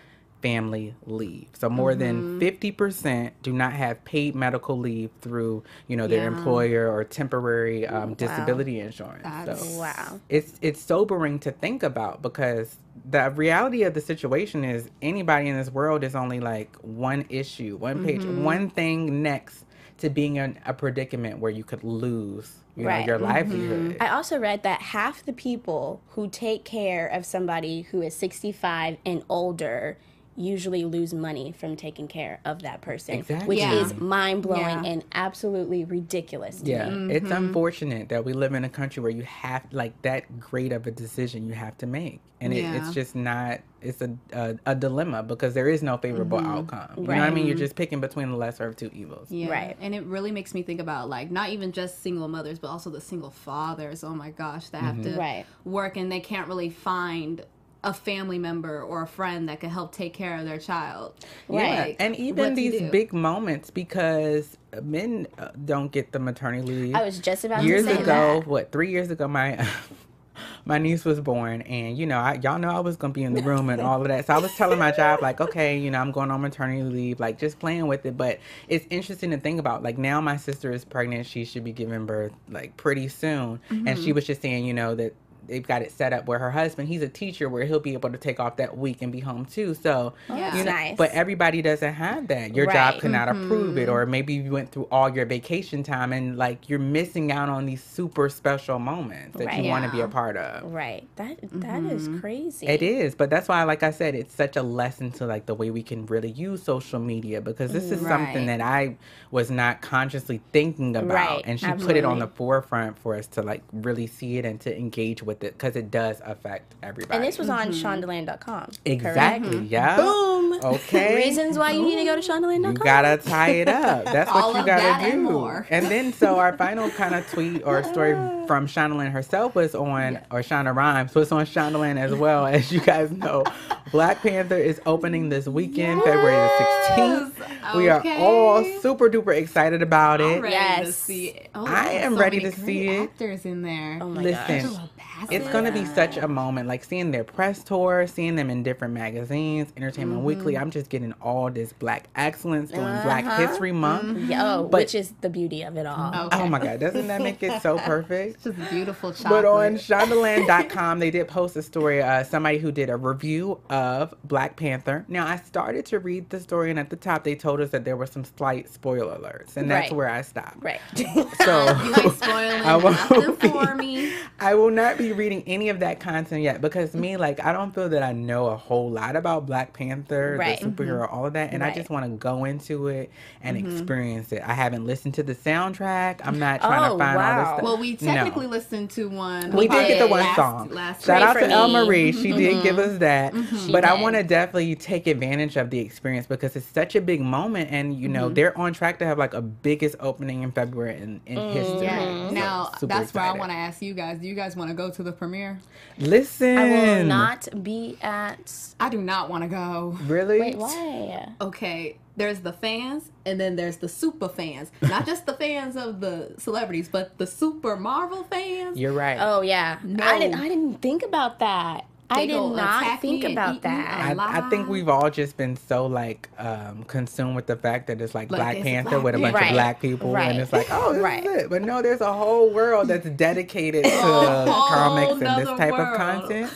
family 0.43 0.95
leave. 1.05 1.49
So 1.53 1.69
more 1.69 1.95
than 1.95 2.25
50% 2.41 3.33
do 3.43 3.53
not 3.53 3.75
have 3.75 4.03
paid 4.07 4.35
medical 4.35 4.79
leave 4.79 5.11
through, 5.21 5.63
you 5.87 5.99
know, 5.99 6.07
their 6.07 6.23
Yeah. 6.23 6.29
employer 6.29 6.91
or 6.91 7.05
temporary 7.05 7.87
um, 7.87 8.15
disability 8.15 8.81
insurance. 8.81 9.23
That's- 9.23 9.75
so 9.75 9.81
Wow. 9.81 10.21
it's 10.31 10.55
it's 10.63 10.81
sobering 10.81 11.41
to 11.41 11.51
think 11.51 11.83
about 11.83 12.23
because 12.23 12.77
the 13.11 13.31
reality 13.31 13.83
of 13.83 13.93
the 13.93 14.01
situation 14.01 14.65
is 14.65 14.89
anybody 15.03 15.49
in 15.49 15.57
this 15.59 15.71
world 15.71 16.03
is 16.05 16.15
only 16.15 16.41
like 16.41 16.75
one 16.81 17.27
issue, 17.29 17.77
one 17.77 18.01
page, 18.01 18.23
Mm-hmm. 18.23 18.43
one 18.43 18.71
thing 18.71 19.23
next 19.23 19.65
to 20.01 20.11
being 20.11 20.37
in 20.37 20.59
a 20.67 20.75
predicament 20.75 21.39
where 21.39 21.51
you 21.51 21.65
could 21.65 21.85
lose, 21.85 22.53
you 22.77 22.87
Right. 22.87 23.01
know, 23.01 23.07
your 23.07 23.17
mm-hmm. 23.17 23.33
livelihood. 23.33 23.97
I 24.01 24.09
also 24.09 24.39
read 24.39 24.63
that 24.63 24.81
half 24.81 25.25
the 25.25 25.33
people 25.33 26.01
who 26.11 26.29
take 26.29 26.65
care 26.65 27.07
of 27.07 27.25
somebody 27.25 27.83
who 27.83 28.03
is 28.03 28.15
65 28.15 28.99
and 29.05 29.23
older 29.29 29.99
usually 30.37 30.85
lose 30.85 31.13
money 31.13 31.53
from 31.53 31.77
taking 31.77 32.09
care 32.09 32.41
of 32.45 32.63
that 32.63 32.81
person, 32.81 33.17
Exactly. 33.17 33.49
which 33.49 33.59
Yeah. 33.59 33.75
is 33.75 33.95
mind 33.97 34.43
blowing 34.43 34.85
Yeah. 34.85 34.91
and 34.93 35.05
absolutely 35.13 35.85
ridiculous 35.85 36.61
to 36.63 36.71
Yeah, 36.71 36.89
me. 36.89 37.15
it's 37.15 37.25
mm-hmm. 37.29 37.45
unfortunate 37.47 38.09
that 38.09 38.25
we 38.25 38.33
live 38.33 38.55
in 38.55 38.65
a 38.65 38.69
country 38.69 39.03
where 39.03 39.13
you 39.13 39.23
have 39.23 39.63
like 39.73 40.01
that 40.03 40.41
great 40.41 40.73
of 40.73 40.87
a 40.87 40.91
decision 40.91 41.47
you 41.47 41.55
have 41.55 41.77
to 41.79 41.87
make, 41.87 42.21
and 42.41 42.53
it, 42.53 42.65
it's 42.65 42.95
just 42.95 43.15
not. 43.15 43.61
It's 43.83 44.03
a, 44.03 44.15
a 44.33 44.57
a 44.67 44.75
dilemma 44.75 45.23
because 45.23 45.55
there 45.55 45.69
is 45.69 45.83
no 45.83 45.97
favorable 45.97 46.39
mm-hmm. 46.39 46.51
outcome. 46.51 46.91
You 46.97 47.03
know 47.05 47.15
what 47.15 47.23
I 47.23 47.31
mean? 47.31 47.47
You're 47.47 47.57
just 47.57 47.77
picking 47.77 48.01
between 48.01 48.31
the 48.31 48.37
lesser 48.37 48.67
of 48.67 48.77
two 48.77 48.91
evils. 48.93 49.31
Yeah. 49.31 49.51
Right. 49.51 49.77
And 49.81 49.95
it 49.95 50.05
really 50.05 50.31
makes 50.33 50.53
me 50.53 50.63
think 50.63 50.81
about 50.81 51.09
like 51.09 51.31
not 51.31 51.51
even 51.51 51.73
just 51.73 52.03
single 52.03 52.29
mothers, 52.29 52.59
but 52.59 52.69
also 52.69 52.91
the 52.91 53.01
single 53.01 53.31
fathers. 53.31 54.05
Oh 54.05 54.15
my 54.15 54.31
gosh, 54.31 54.69
that 54.69 54.83
have 54.83 55.03
to 55.03 55.11
mm-hmm. 55.11 55.19
Right. 55.19 55.47
work 55.65 55.97
and 55.97 56.13
they 56.13 56.21
can't 56.21 56.47
really 56.47 56.69
find 56.71 57.43
a 57.83 57.95
family 57.95 58.39
member 58.39 58.83
or 58.83 59.03
a 59.03 59.07
friend 59.07 59.49
that 59.49 59.61
could 59.61 59.71
help 59.71 59.93
take 59.95 60.13
care 60.15 60.37
of 60.37 60.45
their 60.45 60.59
child. 60.59 61.15
Yeah, 61.49 61.85
Like, 61.85 61.97
and 61.99 62.15
even 62.17 62.55
these 62.55 62.83
big 62.83 63.13
moments 63.13 63.71
because 63.71 64.59
men 64.83 65.27
uh, 65.39 65.49
don't 65.65 65.91
get 65.91 66.13
the 66.13 66.19
maternity 66.19 66.63
leave. 66.63 66.95
I 66.95 67.05
was 67.05 67.19
just 67.19 67.45
about 67.45 67.63
years 67.65 67.87
to 67.87 67.95
say 67.97 68.03
ago. 68.03 68.41
that. 68.41 68.47
What 68.47 68.73
three 68.73 68.91
years 68.91 69.11
ago? 69.11 69.27
My 69.29 69.67
my 70.65 70.79
niece 70.79 71.05
was 71.05 71.21
born, 71.21 71.63
and 71.63 71.97
you 71.97 72.07
know, 72.07 72.19
I, 72.19 72.35
y'all 72.43 72.59
know 72.59 72.71
I 72.71 72.81
was 72.81 72.97
gonna 72.97 73.13
be 73.13 73.23
in 73.25 73.33
the 73.35 73.41
room 73.41 73.71
and 73.71 73.81
all 73.83 74.03
of 74.03 74.09
that. 74.09 74.27
So 74.27 74.35
I 74.35 74.39
was 74.39 74.53
telling 74.55 74.79
my 74.79 74.93
job 74.93 75.23
like, 75.23 75.41
okay, 75.41 75.79
you 75.79 75.91
know, 75.91 76.01
I'm 76.01 76.13
going 76.13 76.31
on 76.31 76.41
maternity 76.43 76.83
leave, 76.83 77.21
like 77.21 77.39
just 77.39 77.59
playing 77.59 77.87
with 77.87 78.05
it. 78.07 78.17
But 78.17 78.41
it's 78.69 78.87
interesting 78.91 79.31
to 79.31 79.39
think 79.39 79.59
about. 79.59 79.83
Like 79.83 79.99
now, 79.99 80.21
my 80.21 80.37
sister 80.37 80.73
is 80.73 80.85
pregnant; 80.85 81.27
she 81.27 81.45
should 81.45 81.65
be 81.65 81.73
giving 81.73 82.07
birth 82.07 82.33
like 82.49 82.77
pretty 82.77 83.09
soon, 83.09 83.61
and 83.87 83.99
Mm-hmm. 83.99 84.03
she 84.03 84.13
was 84.13 84.27
just 84.27 84.43
saying, 84.43 84.65
you 84.67 84.75
know, 84.75 84.95
that 84.95 85.15
they've 85.47 85.67
got 85.67 85.83
it 85.83 85.91
set 85.93 86.13
up 86.13 86.27
where 86.27 86.39
her 86.39 86.51
husband 86.51 86.89
he's 86.89 87.03
a 87.03 87.09
teacher 87.09 87.49
where 87.49 87.65
he'll 87.65 87.81
be 87.81 87.93
able 87.95 88.11
to 88.11 88.19
take 88.19 88.39
off 88.41 88.57
that 88.57 88.77
week 88.77 89.03
and 89.03 89.11
be 89.13 89.21
home 89.21 89.45
too 89.45 89.75
so 89.75 90.13
Yeah. 90.29 90.57
you 90.57 90.65
know, 90.65 90.71
nice. 90.73 90.97
but 90.97 91.11
everybody 91.13 91.63
doesn't 91.63 91.95
have 91.95 92.29
that 92.29 92.55
your 92.55 92.67
job 92.67 92.75
Right. 92.75 92.91
Mm-hmm. 92.95 93.01
cannot 93.01 93.29
approve 93.29 93.79
it 93.79 93.89
or 93.89 94.07
maybe 94.07 94.35
you 94.35 94.51
went 94.53 94.71
through 94.73 94.89
all 94.91 95.09
your 95.15 95.27
vacation 95.27 95.83
time 95.83 96.13
and 96.13 96.37
like 96.37 96.69
you're 96.69 96.79
missing 96.79 97.31
out 97.33 97.49
on 97.49 97.67
these 97.67 97.83
super 97.83 98.29
special 98.29 98.79
moments 98.79 99.37
that 99.39 99.45
you 99.57 99.63
Right. 99.63 99.69
want 99.69 99.85
to 99.85 99.91
be 99.91 100.01
a 100.01 100.09
part 100.09 100.37
of 100.37 100.73
Right. 100.73 101.07
That 101.17 101.39
that 101.53 101.83
is 101.85 102.09
crazy. 102.21 102.67
it 102.67 102.83
is 102.83 103.15
but 103.15 103.31
that's 103.31 103.49
why 103.49 103.63
like 103.65 103.83
i 103.83 103.91
said 103.91 104.15
it's 104.15 104.35
such 104.35 104.57
a 104.57 104.63
lesson 104.63 105.11
to 105.13 105.27
like 105.27 105.47
the 105.47 105.55
way 105.55 105.71
we 105.71 105.83
can 105.83 106.07
really 106.07 106.31
use 106.31 106.63
social 106.63 106.99
media 106.99 107.41
because 107.41 107.73
this 107.73 107.91
is 107.91 108.01
something 108.01 108.47
that 108.47 108.61
i 108.61 108.97
was 109.31 109.51
not 109.51 109.81
consciously 109.81 110.41
thinking 110.53 110.97
about 110.97 111.11
Right, 111.15 111.43
and 111.45 111.59
she 111.61 111.71
put 111.73 111.97
it 111.97 112.05
on 112.05 112.19
the 112.19 112.27
forefront 112.27 112.99
for 112.99 113.15
us 113.15 113.27
to 113.29 113.43
like 113.43 113.63
really 113.73 114.07
see 114.07 114.39
it 114.39 114.45
and 114.45 114.61
to 114.63 114.77
engage 114.77 115.23
with 115.23 115.30
it 115.31 115.53
because 115.55 115.77
it 115.77 115.91
does 115.91 116.21
affect 116.25 116.75
everybody 116.83 117.17
And 117.17 117.25
this 117.25 117.39
was 117.39 117.49
on 117.49 117.69
mm-hmm. 117.71 117.87
shondaland.com. 117.87 118.71
exactly 118.85 119.51
Correct? 119.51 119.65
yeah 119.71 119.97
Boom. 119.97 120.61
okay 120.65 121.17
Reasons 121.17 121.57
why 121.59 121.71
you 121.73 121.83
need 121.83 121.97
to 121.97 122.05
go 122.05 122.17
to 122.17 122.23
shondaland.com. 122.23 122.73
You 122.73 122.79
gotta 122.79 123.17
tie 123.19 123.51
it 123.51 123.69
up. 123.69 124.05
That's 124.13 124.33
what 124.33 124.45
All 124.45 124.53
you 124.55 124.61
of 124.61 124.67
gotta 124.67 124.83
that 124.83 125.03
do. 125.05 125.11
and 125.13 125.23
more. 125.25 125.67
And 125.71 125.87
then, 125.87 126.13
so 126.13 126.39
our 126.39 126.57
final 126.57 126.91
kind 126.91 127.15
of 127.15 127.29
tweet 127.31 127.63
or 127.65 127.83
story 127.85 128.13
from 128.47 128.67
Shondaland 128.67 129.13
herself 129.13 129.55
was 129.55 129.75
on, 129.75 130.17
or 130.31 130.41
Shonda 130.41 130.75
Rhimes 130.75 131.15
was 131.15 131.31
on 131.33 131.47
Shondaland 131.47 131.99
as 131.99 132.13
well. 132.15 132.47
As 132.47 132.71
you 132.73 132.81
guys 132.81 133.11
know, 133.13 133.45
Black 133.93 134.21
Panther 134.23 134.57
is 134.57 134.81
opening 134.87 135.29
this 135.29 135.47
weekend, 135.47 136.03
February 136.03 136.35
the 136.37 136.65
16th. 136.95 137.77
We 137.77 137.89
are 137.89 138.03
all 138.19 138.65
super 138.81 139.09
duper 139.09 139.37
excited 139.37 139.83
about 139.83 140.21
it. 140.21 140.25
I'm 140.37 140.43
ready 140.43 140.55
to 140.57 140.61
Yes. 140.87 140.97
see 140.97 141.29
it. 141.29 141.51
Oh, 141.55 141.65
I 141.67 141.85
there's 141.85 142.05
am 142.05 142.15
so 142.15 142.21
ready 142.21 142.37
many 142.39 142.51
to 142.51 142.57
great 142.57 142.67
see 142.67 142.89
it. 142.89 143.03
Actors 143.03 143.45
in 143.47 143.63
there. 143.63 143.99
Oh 144.01 144.09
my 144.09 144.23
Listen, 144.23 144.63
gosh. 144.75 144.89
Angela 145.23 145.41
it's 145.41 145.53
gonna 145.53 145.73
be 145.73 145.85
such 145.85 146.17
a 146.17 146.27
moment, 146.29 146.69
like 146.69 146.85
seeing 146.85 147.11
their 147.11 147.25
press 147.25 147.63
tour, 147.63 148.07
seeing 148.07 148.37
them 148.37 148.51
in 148.51 148.63
different 148.63 148.95
magazines, 148.95 149.73
Entertainment 149.77 150.23
Weekly. 150.23 150.55
Mm-hmm. 150.55 150.63
I'm 150.63 150.71
just 150.71 150.89
getting 150.91 151.13
all 151.21 151.51
this 151.51 151.73
black 151.73 152.09
excellence 152.17 152.71
during 152.71 152.85
Black 153.03 153.25
uh-huh. 153.25 153.47
History 153.47 153.73
Month. 153.73 154.05
Mm-hmm. 154.19 154.31
Yo, 154.33 154.69
But- 154.71 154.79
which 154.81 154.95
is 154.95 155.13
the 155.21 155.29
beauty 155.31 155.63
of 155.63 155.77
it 155.77 155.87
all. 155.87 156.09
Okay. 156.27 156.41
Oh 156.41 156.47
my 156.49 156.59
God, 156.59 156.81
doesn't 156.81 157.07
that 157.09 157.21
make 157.23 157.43
it 157.43 157.61
so 157.63 157.79
perfect? 157.85 158.45
Just 158.45 158.59
a 158.59 158.71
beautiful 158.71 159.13
chocolate. 159.13 159.43
But 159.43 159.45
on 159.45 159.75
Shondaland.com, 159.77 160.99
they 160.99 161.11
did 161.11 161.29
post 161.29 161.57
a 161.57 161.63
story. 161.63 162.03
Uh, 162.03 162.25
somebody 162.25 162.59
who 162.59 162.73
did 162.73 162.91
a 162.91 162.97
review 162.97 163.61
of 163.69 164.15
Black 164.25 164.57
Panther. 164.57 165.05
Now, 165.09 165.27
I 165.27 165.37
started 165.37 165.87
to 165.87 165.99
read 165.99 166.31
the 166.31 166.41
story, 166.41 166.71
and 166.71 166.79
at 166.79 166.91
the 166.91 166.97
top, 166.97 167.25
they 167.25 167.35
told 167.35 167.61
us 167.61 167.71
that 167.71 167.85
there 167.85 167.97
were 167.97 168.07
some 168.07 168.25
slight 168.25 168.69
spoiler 168.69 169.17
alerts, 169.17 169.57
and 169.57 169.71
that's 169.71 169.91
Right. 169.91 169.97
where 169.97 170.09
I 170.11 170.23
stopped. 170.23 170.63
Right. 170.63 170.81
So 170.97 171.05
you 171.85 171.95
ain't 171.97 172.15
spoiling 172.17 172.63
I 172.65 172.77
won't 172.77 173.41
be- 173.41 173.49
for 173.49 173.75
me. 173.75 174.13
I 174.39 174.55
will 174.55 174.71
not 174.71 174.99
be 174.99 175.10
reading 175.15 175.43
any 175.47 175.69
of 175.69 175.81
that 175.81 176.01
content 176.01 176.43
yet 176.43 176.61
because 176.61 176.95
me, 176.95 177.13
mm-hmm. 177.13 177.21
like, 177.21 177.45
I 177.45 177.53
don't 177.53 177.75
feel 177.75 177.89
that 177.89 178.03
I 178.03 178.13
know 178.13 178.47
a 178.47 178.57
whole 178.57 178.91
lot 178.91 179.17
about 179.17 179.47
Black 179.47 179.73
Panther, 179.73 180.37
Right. 180.39 180.61
the 180.61 180.67
superhero, 180.67 181.11
all 181.11 181.27
of 181.27 181.33
that, 181.35 181.53
and 181.53 181.63
I 181.63 181.73
just 181.73 181.91
want 181.91 182.05
to 182.05 182.11
go 182.11 182.45
into 182.45 182.89
it 182.89 183.11
and 183.43 183.57
mm-hmm. 183.57 183.71
experience 183.71 184.33
it. 184.33 184.43
I 184.45 184.55
haven't 184.55 184.87
listened 184.87 185.15
to 185.15 185.23
the 185.23 185.35
soundtrack. 185.35 186.21
I'm 186.25 186.39
not 186.39 186.61
trying 186.61 186.91
Oh, 186.91 186.95
to 186.95 186.99
find 186.99 187.19
all 187.19 187.25
wow. 187.25 187.39
this 187.39 187.49
stuff. 187.49 187.63
Well, 187.63 187.77
we 187.79 187.93
No. 187.93 187.97
technically 187.97 188.47
listened 188.47 188.91
to 188.91 189.09
one. 189.09 189.53
We 189.53 189.69
did 189.69 189.89
get 189.89 189.99
the 189.99 190.09
one 190.09 190.21
last, 190.21 190.37
song. 190.37 190.69
Last 190.71 191.05
Shout 191.05 191.23
out 191.23 191.35
to 191.35 191.47
El 191.49 191.69
Me. 191.69 191.75
Marie. 191.75 192.13
She 192.13 192.33
did 192.33 192.63
give 192.63 192.79
us 192.79 192.99
that. 192.99 193.35
But 193.71 193.85
I 193.85 194.01
want 194.01 194.17
to 194.17 194.23
definitely 194.23 194.75
take 194.75 195.07
advantage 195.07 195.57
of 195.57 195.71
the 195.71 195.79
experience 195.79 196.27
because 196.27 196.57
it's 196.57 196.67
such 196.67 196.95
a 196.97 197.01
big 197.01 197.21
moment. 197.21 197.71
And, 197.71 197.99
you 197.99 198.09
know, 198.09 198.29
they're 198.29 198.57
on 198.57 198.73
track 198.73 198.99
to 199.01 199.07
have 199.07 199.19
like 199.19 199.35
a 199.35 199.43
biggest 199.43 199.97
opening 200.01 200.43
in 200.43 200.53
February 200.53 200.97
in, 200.97 201.21
in 201.27 201.39
mm, 201.39 201.53
history. 201.53 201.87
Yeah. 201.87 202.29
So, 202.29 202.35
Now 202.35 202.71
that's 202.83 203.15
where 203.15 203.25
I 203.25 203.33
want 203.33 203.51
to 203.51 203.57
ask 203.57 203.83
you 203.83 203.95
guys. 203.95 204.19
Do 204.19 204.27
you 204.27 204.35
guys 204.35 204.57
want 204.57 204.71
to 204.71 204.75
go 204.75 204.91
to 204.91 205.00
the 205.03 205.13
premiere? 205.13 205.59
Listen. 205.99 206.57
I 206.59 206.65
will 206.65 207.05
not 207.05 207.49
be 207.63 207.99
at. 208.03 208.53
I 208.79 208.89
do 208.89 209.01
not 209.01 209.29
want 209.31 209.43
to 209.45 209.49
go. 209.49 209.97
Really? 210.05 210.41
Wait, 210.41 210.57
why? 210.57 211.33
Okay, 211.41 211.99
there's 212.17 212.41
the 212.41 212.53
fans, 212.53 213.11
and 213.25 213.41
then 213.41 213.57
there's 213.57 213.79
the 213.79 213.89
super 213.89 214.29
fans. 214.29 214.71
Not 214.83 215.07
just 215.07 215.27
the 215.27 215.35
fans 215.35 215.77
of 215.77 216.01
the 216.01 216.35
celebrities, 216.39 216.89
but 216.89 217.17
the 217.19 217.27
super 217.27 217.77
Marvel 217.77 218.25
fans. 218.25 218.79
You're 218.79 218.93
right. 218.93 219.19
Oh 219.21 219.41
yeah, 219.43 219.79
No. 219.83 220.05
I 220.05 220.19
didn't. 220.19 220.41
I 220.41 220.49
didn't 220.49 220.83
think 220.83 221.03
about 221.03 221.39
that. 221.41 221.87
I 222.11 222.27
did 222.27 222.35
not 222.35 223.01
think 223.01 223.25
about 223.25 223.63
that. 223.63 224.17
I, 224.19 224.39
I 224.39 224.51
think 224.51 224.69
we've 224.69 224.89
all 224.89 225.11
just 225.11 225.37
been 225.37 225.57
so 225.57 225.87
like 225.87 226.29
um, 226.39 226.85
consumed 226.85 227.37
with 227.37 227.47
the 227.47 227.57
fact 227.57 227.87
that 227.87 228.01
it's 228.01 228.15
like 228.15 228.31
Like, 228.31 228.39
Black 228.41 228.63
Panther 228.63 228.91
Black 229.01 229.05
with 229.05 229.15
a 229.15 229.19
bunch 229.19 229.35
Right. 229.35 229.47
of 229.49 229.53
black 229.53 229.81
people, 229.81 230.13
Right. 230.13 230.31
and 230.31 230.41
it's 230.41 230.53
like, 230.53 230.67
oh, 230.71 230.93
this 230.93 231.03
Right. 231.03 231.25
is 231.25 231.45
it. 231.45 231.51
But 231.51 231.63
no, 231.63 231.83
there's 231.83 232.01
a 232.01 232.13
whole 232.13 232.51
world 232.51 232.89
that's 232.89 233.09
dedicated 233.11 233.85
to 233.85 233.91
whole 233.91 234.69
comics 234.69 235.13
and 235.13 235.21
this 235.23 235.47
nother 235.47 235.57
type 235.57 235.73
of 235.73 235.97
content. 235.97 236.53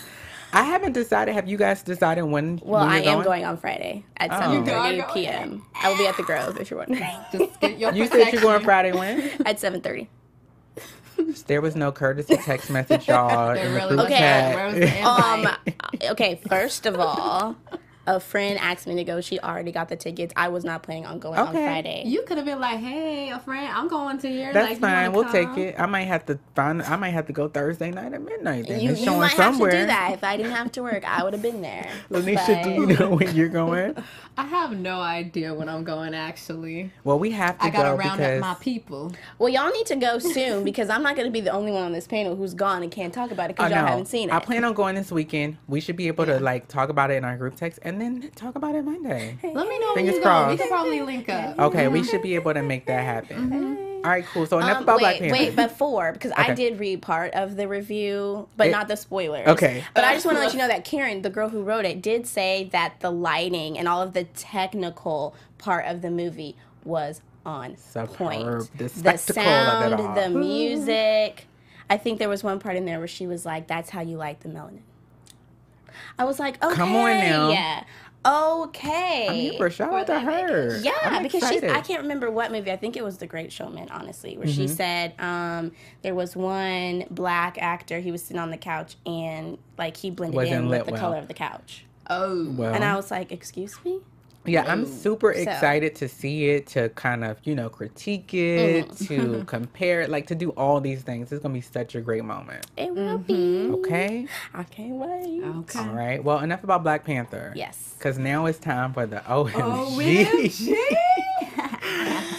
I 0.53 0.63
haven't 0.63 0.93
decided. 0.93 1.35
Have 1.35 1.49
you 1.49 1.57
guys 1.57 1.83
decided 1.83 2.23
when? 2.23 2.61
Well, 2.63 2.83
when 2.87 2.89
I 2.93 3.03
you're 3.03 3.13
am 3.15 3.23
going 3.25 3.45
on 3.45 3.57
Friday 3.57 4.05
at 4.19 4.31
Oh. 4.33 4.39
seven 4.41 4.65
thirty 4.65 5.03
p.m. 5.13 5.65
I 5.83 5.89
will 5.91 5.99
be 5.99 6.07
at 6.07 6.17
the 6.17 6.23
Grove 6.23 6.59
if 6.61 6.71
you're 6.71 6.79
wondering. 6.79 7.05
Just 7.33 7.59
get 7.61 7.77
your 7.79 7.93
You 7.93 8.07
said 8.07 8.33
you're 8.33 8.41
going. 8.41 8.63
Friday 8.63 8.93
when? 8.93 9.31
at 9.47 9.59
seven 9.59 9.81
thirty. 9.81 10.09
There 11.47 11.61
was 11.61 11.77
no 11.77 11.93
courtesy 11.93 12.37
text 12.37 12.71
message, 12.71 13.09
y'all. 13.09 13.55
There 13.55 13.67
in 13.67 13.73
the 13.73 13.77
really 13.79 13.89
group 13.89 13.99
wasn't. 14.01 14.19
chat. 14.19 14.55
Where 14.55 14.67
was 14.67 14.75
the 14.75 15.03
Um. 15.05 16.11
Okay. 16.13 16.41
First 16.49 16.87
of 16.87 16.99
all, 16.99 17.57
a 18.07 18.21
friend 18.21 18.59
asked 18.61 18.87
me 18.87 18.95
to 18.97 19.05
go. 19.05 19.21
She 19.21 19.39
already 19.41 19.73
got 19.73 19.89
the 19.89 19.97
tickets. 19.97 20.33
I 20.37 20.49
was 20.49 20.65
not 20.65 20.83
planning 20.83 21.07
on 21.07 21.19
going 21.19 21.39
on 21.39 21.49
Okay. 21.49 21.65
Friday. 21.65 22.03
You 22.07 22.23
could 22.23 22.37
have 22.37 22.47
been 22.47 22.61
like, 22.61 22.79
"Hey, 22.81 23.31
a 23.31 23.39
friend, 23.39 23.67
I'm 23.75 23.89
going 23.89 24.19
to 24.19 24.29
here." 24.29 24.53
That's 24.53 24.71
like, 24.73 24.79
fine. 24.81 25.13
wanna 25.13 25.31
We'll 25.31 25.33
take 25.33 25.57
it. 25.59 25.75
I 25.79 25.87
might 25.87 26.05
have 26.05 26.27
to 26.27 26.39
find. 26.55 26.83
I 26.83 26.97
might 26.97 27.11
have 27.11 27.27
to 27.29 27.33
go 27.33 27.49
Thursday 27.49 27.91
night 27.91 28.13
at 28.13 28.23
midnight. 28.23 28.69
Then 28.69 28.81
You, 28.81 28.91
it's 28.91 29.01
you 29.01 29.07
showing 29.07 29.21
might 29.21 29.33
somewhere. 29.37 29.71
have 29.71 29.79
to 29.81 29.85
do 29.85 29.87
that. 29.87 30.13
If 30.15 30.25
I 30.25 30.37
didn't 30.37 30.53
have 30.53 30.73
to 30.73 30.83
work, 30.83 31.05
I 31.09 31.25
would 31.25 31.33
have 31.33 31.43
been 31.43 31.63
there. 31.63 31.89
Lanisha, 32.11 32.63
do 32.63 32.71
you 32.71 32.87
know 32.87 33.11
when 33.17 33.35
you're 33.35 33.49
going? 33.49 33.97
I 34.37 34.45
have 34.47 34.73
no 34.77 35.01
idea 35.01 35.55
when 35.55 35.69
I'm 35.69 35.85
going. 35.85 36.13
Actually, 36.15 36.91
Well, 37.05 37.19
we 37.19 37.31
have 37.31 37.57
to 37.59 37.67
I 37.67 37.71
gotta 37.71 37.91
go 37.91 37.97
round 37.97 38.19
because 38.19 38.35
up 38.37 38.41
my 38.41 38.55
people. 38.55 39.13
Well, 39.39 39.49
y'all 39.49 39.71
need 39.71 39.87
to 39.87 39.97
go 39.97 40.19
soon 40.19 40.65
because 40.65 40.91
I'm 40.91 41.03
not 41.05 41.15
going 41.15 41.27
to 41.29 41.33
be 41.33 41.41
the 41.41 41.53
only 41.53 41.71
one 41.71 41.85
on 41.85 41.93
this 41.93 42.07
panel 42.09 42.35
who's 42.35 42.53
gone 42.55 42.83
and 42.83 42.91
can't 42.91 43.15
talk 43.15 43.31
about 43.31 43.45
it 43.51 43.57
I 43.61 43.69
because 43.69 43.71
y'all 43.71 43.83
know. 43.83 43.87
haven't 43.89 44.07
seen 44.07 44.29
it. 44.31 44.35
I 44.35 44.41
plan 44.41 44.65
on 44.65 44.75
going 44.75 44.97
this 44.97 45.13
weekend. 45.13 45.57
We 45.69 45.81
should 45.81 45.97
be 45.97 46.09
able 46.09 46.27
to 46.27 46.41
like 46.41 46.67
talk 46.67 46.89
about 46.89 47.13
it 47.13 47.15
in 47.15 47.25
our 47.25 47.37
group 47.37 47.55
text 47.55 47.79
and 47.83 47.94
then 48.01 48.31
talk 48.37 48.55
about 48.57 48.75
it 48.75 48.85
Monday. 48.85 49.37
Let 49.43 49.69
me 49.69 49.79
know 49.79 49.87
when 49.89 49.95
Fingers 49.97 50.15
you 50.17 50.23
go. 50.23 50.49
We 50.49 50.57
crossed. 50.57 50.59
could 50.63 50.69
probably 50.71 51.03
link 51.03 51.29
up. 51.29 51.59
Okay, 51.59 51.89
we 51.89 52.03
should 52.05 52.23
be 52.23 52.35
able 52.35 52.55
to 52.55 52.63
make 52.63 52.87
that 52.87 53.05
happen. 53.05 53.79
All 54.05 54.11
right, 54.11 54.25
cool. 54.27 54.45
So 54.47 54.59
enough 54.59 54.79
Um, 54.79 54.83
about 54.83 54.97
wait, 54.97 55.01
Black 55.01 55.19
Panther. 55.19 55.33
wait, 55.33 55.57
before 55.57 56.13
because 56.13 56.33
I 56.37 56.53
did 56.55 56.79
read 56.79 57.01
part 57.01 57.33
of 57.33 57.57
the 57.57 57.67
review, 57.67 58.49
but 58.57 58.67
It- 58.67 58.71
not 58.71 58.87
the 58.89 58.97
spoilers. 58.97 59.49
Okay. 59.49 59.83
But 59.95 60.05
I 60.05 60.13
just 60.13 60.27
want 60.27 60.37
to 60.37 60.45
let 60.45 60.53
you 60.53 60.59
know 60.59 60.69
that 60.69 60.85
Karen, 60.85 61.23
the 61.23 61.31
girl 61.31 61.49
who 61.49 61.63
wrote 61.63 61.87
it, 61.87 62.03
did 62.03 62.27
say 62.27 62.69
that 62.73 63.01
the 63.01 63.11
lighting 63.11 63.79
and 63.79 63.89
all 63.89 64.03
of 64.03 64.13
the 64.13 64.25
technical 64.25 65.35
part 65.59 65.87
of 65.87 66.03
the 66.03 66.11
movie 66.11 66.55
was 66.85 67.23
on 67.47 67.77
Superb. 67.79 68.11
point. 68.11 68.79
The 68.79 68.89
spectacle 68.91 69.43
of 69.43 69.45
sound, 69.47 69.95
it 69.95 70.01
all. 70.01 70.15
the 70.15 70.29
music. 70.29 71.47
I 71.89 71.97
think 71.97 72.19
there 72.19 72.29
was 72.29 72.43
one 72.45 72.59
part 72.59 72.77
in 72.77 72.85
there 72.87 72.99
where 72.99 73.09
she 73.09 73.27
was 73.27 73.45
like, 73.47 73.67
"That's 73.69 73.91
how 73.91 74.01
you 74.03 74.17
like 74.17 74.41
the 74.41 74.49
melanin." 74.49 74.81
I 76.19 76.25
was 76.25 76.39
like, 76.39 76.63
"Okay, 76.65 76.75
Come 76.75 76.95
on 76.97 77.11
now. 77.19 77.51
yeah, 77.51 77.85
okay." 78.27 79.27
I'm 79.29 79.35
here 79.37 79.53
for 79.59 79.67
a 79.67 79.71
shout 79.71 79.93
out 79.93 80.07
to 80.07 80.13
that 80.13 80.23
her. 80.25 80.79
Yeah, 80.79 80.93
I'm 81.05 81.23
because 81.23 81.49
she's. 81.49 81.63
I 81.63 81.81
can't 81.81 82.03
remember 82.03 82.31
what 82.31 82.53
movie. 82.53 82.71
I 82.73 82.77
think 82.77 82.97
it 82.97 83.05
was 83.05 83.19
The 83.19 83.27
Great 83.27 83.53
Showman, 83.53 83.89
honestly, 83.91 84.37
where 84.37 84.47
she 84.47 84.65
Mm-hmm. 84.65 84.75
said 84.75 85.15
um, 85.21 85.73
there 86.03 86.15
was 86.15 86.37
one 86.37 87.05
black 87.11 87.59
actor. 87.61 88.01
He 88.01 88.11
was 88.13 88.23
sitting 88.23 88.41
on 88.41 88.51
the 88.51 88.57
couch 88.57 88.97
and 89.07 89.59
like 89.79 89.97
he 89.97 90.11
blended 90.11 90.37
Wasn't 90.37 90.57
in 90.65 90.69
with 90.69 90.87
the 90.87 90.93
well. 90.93 91.01
color 91.01 91.17
of 91.19 91.29
the 91.29 91.35
couch. 91.35 91.85
Oh, 92.11 92.51
Well, 92.51 92.75
And 92.75 92.85
I 92.85 92.97
was 92.97 93.11
like, 93.11 93.33
"Excuse 93.33 93.79
me." 93.85 94.01
Yeah, 94.47 94.65
I'm 94.71 94.85
super 94.87 95.33
So- 95.33 95.41
excited 95.41 95.95
to 95.97 96.09
see 96.09 96.51
it, 96.51 96.67
to 96.69 96.89
kind 96.91 97.25
of, 97.25 97.39
you 97.45 97.55
know, 97.55 97.69
critique 97.69 98.35
it, 98.35 98.89
Mm. 98.89 99.09
to 99.09 99.45
compare 99.47 100.03
it, 100.03 100.11
like 100.11 100.27
to 100.29 100.35
do 100.35 100.51
all 100.51 100.81
these 100.81 101.03
things. 101.03 101.33
It's 101.33 101.43
going 101.43 101.55
to 101.55 101.59
be 101.59 101.61
such 101.63 101.95
a 101.95 102.01
great 102.01 102.25
moment. 102.25 102.67
It 102.77 102.95
will 102.95 103.19
Mm-hmm. 103.19 103.73
be. 103.73 103.79
Okay? 103.79 104.27
I 104.53 104.63
can't 104.65 104.95
wait. 104.97 105.43
okay. 105.43 105.79
All 105.79 105.87
right. 105.95 106.23
Well, 106.23 106.41
enough 106.41 106.63
about 106.65 106.83
Black 106.83 107.05
Panther. 107.05 107.53
Yes. 107.57 107.95
Because 107.99 108.19
now 108.19 108.47
it's 108.47 108.59
time 108.59 108.93
for 108.93 109.07
the 109.07 109.23
Oh, 109.31 109.45
OMG. 109.45 110.75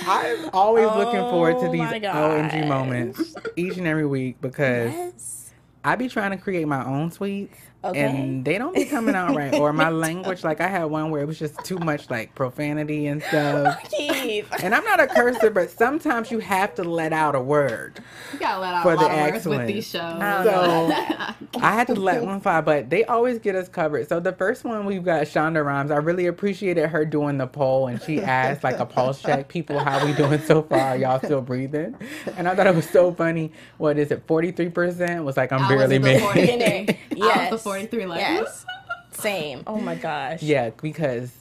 I'm 0.07 0.49
always 0.53 0.85
looking 0.85 1.19
forward 1.31 1.59
to 1.59 1.67
Oh 1.67 1.71
these 1.71 1.81
OMG 1.81 2.67
moments 2.67 3.35
each 3.55 3.77
and 3.77 3.87
every 3.87 4.05
week 4.05 4.39
because 4.41 4.91
Yes. 4.93 5.53
I 5.83 5.95
be 5.95 6.07
trying 6.07 6.31
to 6.31 6.37
create 6.37 6.67
my 6.67 6.85
own 6.85 7.09
tweets. 7.09 7.49
Okay. 7.85 7.99
And 8.03 8.43
they 8.45 8.57
don't 8.57 8.73
be 8.73 8.85
coming 8.85 9.15
out 9.15 9.35
right. 9.35 9.53
Or 9.53 9.71
my 9.73 9.89
language, 9.89 10.43
like 10.43 10.61
I 10.61 10.67
had 10.67 10.85
one 10.85 11.11
where 11.11 11.21
it 11.21 11.25
was 11.27 11.37
just 11.39 11.63
too 11.63 11.77
much 11.77 12.09
like 12.09 12.33
profanity 12.35 13.07
and 13.07 13.21
stuff. 13.23 13.77
Keith. 13.91 14.47
And 14.63 14.73
I'm 14.75 14.83
not 14.83 14.99
a 14.99 15.07
cursor, 15.07 15.49
but 15.51 15.69
sometimes 15.69 16.31
you 16.31 16.39
have 16.39 16.73
to 16.75 16.83
let 16.83 17.13
out 17.13 17.35
a 17.35 17.41
word. 17.41 17.99
You 18.33 18.39
gotta 18.39 18.61
let 18.61 18.73
out 18.73 18.83
For 18.83 18.93
a 18.93 18.97
the 18.97 19.03
lot 19.03 19.11
of 19.11 19.17
words 19.21 19.35
excellence. 19.37 19.59
with 19.59 19.67
these 19.67 19.87
shows. 19.87 20.01
I 20.01 20.43
don't 20.43 20.45
know 20.45 20.85
about 20.87 21.35
So 21.53 21.59
I 21.61 21.71
had 21.73 21.87
to 21.87 21.95
let 21.95 22.23
one 22.23 22.41
fly, 22.41 22.61
but 22.61 22.89
they 22.89 23.05
always 23.05 23.39
get 23.39 23.55
us 23.55 23.69
covered. 23.69 24.07
So 24.09 24.19
the 24.19 24.33
first 24.33 24.63
one 24.63 24.85
we've 24.85 25.03
got 25.05 25.23
Shonda 25.27 25.63
Rhimes. 25.65 25.91
I 25.91 25.97
really 25.97 26.25
appreciated 26.27 26.87
her 26.89 27.05
doing 27.05 27.37
the 27.37 27.47
poll, 27.47 27.87
and 27.87 28.01
she 28.01 28.21
asked 28.21 28.63
like 28.63 28.79
a 28.79 28.85
pulse 28.85 29.21
check, 29.21 29.47
people, 29.47 29.79
how 29.79 30.05
we 30.05 30.13
doing 30.13 30.39
so 30.41 30.63
far? 30.63 30.79
Are 30.79 30.97
y'all 30.97 31.19
still 31.19 31.41
breathing? 31.41 31.95
And 32.37 32.47
I 32.47 32.55
thought 32.55 32.67
it 32.67 32.75
was 32.75 32.89
so 32.89 33.13
funny. 33.13 33.51
What 33.77 33.97
is 33.97 34.11
it? 34.11 34.23
Forty 34.27 34.51
three 34.51 34.69
percent 34.69 35.23
was 35.23 35.37
like 35.37 35.51
I'm 35.51 35.63
I 35.63 35.69
barely 35.69 35.95
in 35.97 36.01
the 36.01 36.07
making. 36.07 36.25
40. 36.25 36.51
In 36.51 36.61
it. 36.61 36.97
I 37.21 37.49
was 37.51 37.61
Yes. 37.61 37.63
The 37.81 37.87
43 37.87 38.05
like, 38.05 38.19
Yes. 38.19 38.65
Same. 39.11 39.63
Oh 39.65 39.79
my 39.79 39.95
gosh. 39.95 40.41
Yeah, 40.43 40.71
because 40.81 41.31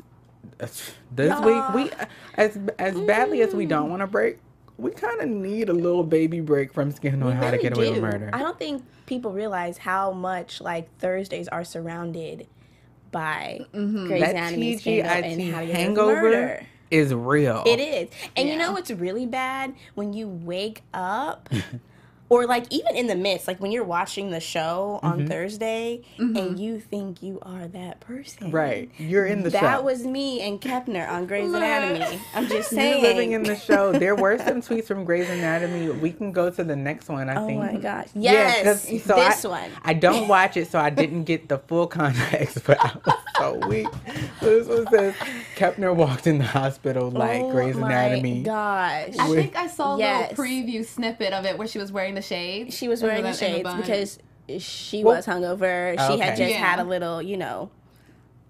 uh, 0.60 0.66
this 1.10 1.38
week 1.40 1.74
we, 1.74 1.90
as 2.34 2.58
as 2.78 2.98
badly 3.00 3.40
as 3.42 3.52
we 3.54 3.66
don't 3.66 3.90
want 3.90 4.00
to 4.00 4.06
break, 4.06 4.38
we 4.78 4.90
kind 4.92 5.20
of 5.20 5.28
need 5.28 5.68
a 5.68 5.72
little 5.72 6.04
baby 6.04 6.40
break 6.40 6.72
from 6.72 6.92
Scandal 6.92 7.28
and 7.30 7.38
How 7.38 7.50
to 7.50 7.58
Get 7.58 7.76
Away 7.76 7.90
with. 7.90 8.00
Murder. 8.02 8.30
I 8.32 8.38
don't 8.40 8.58
think 8.58 8.84
people 9.06 9.32
realize 9.32 9.78
how 9.78 10.12
much 10.12 10.60
like 10.60 10.88
Thursdays 10.98 11.48
are 11.48 11.64
surrounded 11.64 12.46
by 13.10 13.60
Grey's 13.72 14.20
that 14.20 14.30
Anatomy, 14.30 14.72
and 14.72 15.06
How 15.06 15.14
to 15.16 15.22
TGIT 15.22 15.36
Get 15.66 15.76
hangover 15.76 16.14
Murder. 16.22 16.66
is 16.90 17.12
real. 17.14 17.62
It 17.66 17.80
is, 17.80 18.08
and 18.36 18.48
you 18.48 18.56
know 18.56 18.72
what's 18.72 18.90
really 18.90 19.26
bad 19.26 19.74
when 19.94 20.12
you 20.12 20.28
wake 20.28 20.82
up. 20.92 21.48
Or 22.30 22.46
like 22.46 22.64
even 22.70 22.96
in 22.96 23.06
the 23.06 23.14
midst, 23.14 23.46
like 23.46 23.60
when 23.60 23.70
you're 23.70 23.84
watching 23.84 24.30
the 24.30 24.40
show 24.40 24.98
Mm-hmm. 25.04 25.06
on 25.06 25.26
Thursday 25.26 26.00
and 26.18 26.58
you 26.58 26.80
think 26.80 27.22
you 27.22 27.38
are 27.42 27.66
that 27.68 28.00
person. 28.00 28.50
Right, 28.50 28.90
you're 28.98 29.26
in 29.26 29.42
the 29.42 29.50
That 29.50 29.60
show. 29.60 29.66
That 29.66 29.84
was 29.84 30.04
me 30.06 30.40
and 30.40 30.60
Kepner 30.60 31.08
on 31.08 31.26
Grey's 31.26 31.52
Anatomy. 31.52 32.18
I'm 32.34 32.44
just 32.44 32.72
You're 32.72 32.80
saying. 32.80 33.02
living 33.02 33.32
in 33.32 33.42
the 33.42 33.56
show. 33.56 33.92
There 33.98 34.14
were 34.16 34.38
some 34.38 34.60
tweets 34.62 34.86
from 34.86 35.04
Grey's 35.04 35.28
Anatomy. 35.28 35.90
We 35.90 36.10
can 36.12 36.32
go 36.32 36.48
to 36.50 36.64
the 36.64 36.74
next 36.76 37.08
one. 37.08 37.28
I 37.28 37.36
oh 37.36 37.46
think. 37.46 37.60
my 37.60 37.76
gosh. 37.76 38.08
Yeah, 38.14 38.74
so 38.74 39.14
this 39.16 39.44
I, 39.44 39.48
one. 39.48 39.70
I 39.84 39.92
don't 39.94 40.26
watch 40.26 40.56
it, 40.56 40.70
so 40.70 40.78
I 40.78 40.90
didn't 40.90 41.24
get 41.24 41.48
the 41.48 41.58
full 41.58 41.86
context, 42.00 42.64
but 42.66 42.78
I 42.80 42.92
was 43.04 43.14
so 43.36 43.54
weak. 43.68 43.88
So 44.40 44.46
this 44.62 44.68
one 44.68 44.86
says 44.90 45.14
Kepner 45.56 45.94
walked 45.94 46.26
in 46.26 46.38
the 46.38 46.44
hospital 46.44 47.10
like 47.10 47.42
Grey's 47.50 47.76
Anatomy. 47.76 47.76
oh 47.76 47.76
Grey's 47.76 47.76
my 47.76 47.92
Anatomy. 47.92 48.42
gosh. 48.42 49.14
I 49.18 49.34
think 49.34 49.56
I 49.56 49.66
saw 49.66 49.96
a 49.96 49.98
Yes. 49.98 50.30
little 50.30 50.44
preview 50.44 50.84
snippet 50.84 51.32
of 51.32 51.44
it 51.44 51.58
where 51.58 51.68
she 51.68 51.78
was 51.78 51.90
wearing 51.92 52.14
the 52.14 52.22
shades. 52.22 52.76
She 52.76 52.88
was 52.88 53.02
wearing 53.02 53.22
the 53.22 53.30
in 53.30 53.34
shades 53.34 53.62
bun. 53.64 53.80
because 53.80 54.18
she 54.58 55.02
Well- 55.02 55.16
was 55.16 55.26
hungover. 55.26 55.98
She 56.06 56.14
Okay. 56.14 56.24
had 56.24 56.36
just 56.36 56.50
Yeah. 56.50 56.58
had 56.58 56.78
a 56.80 56.84
little, 56.84 57.22
you 57.22 57.36
know, 57.36 57.70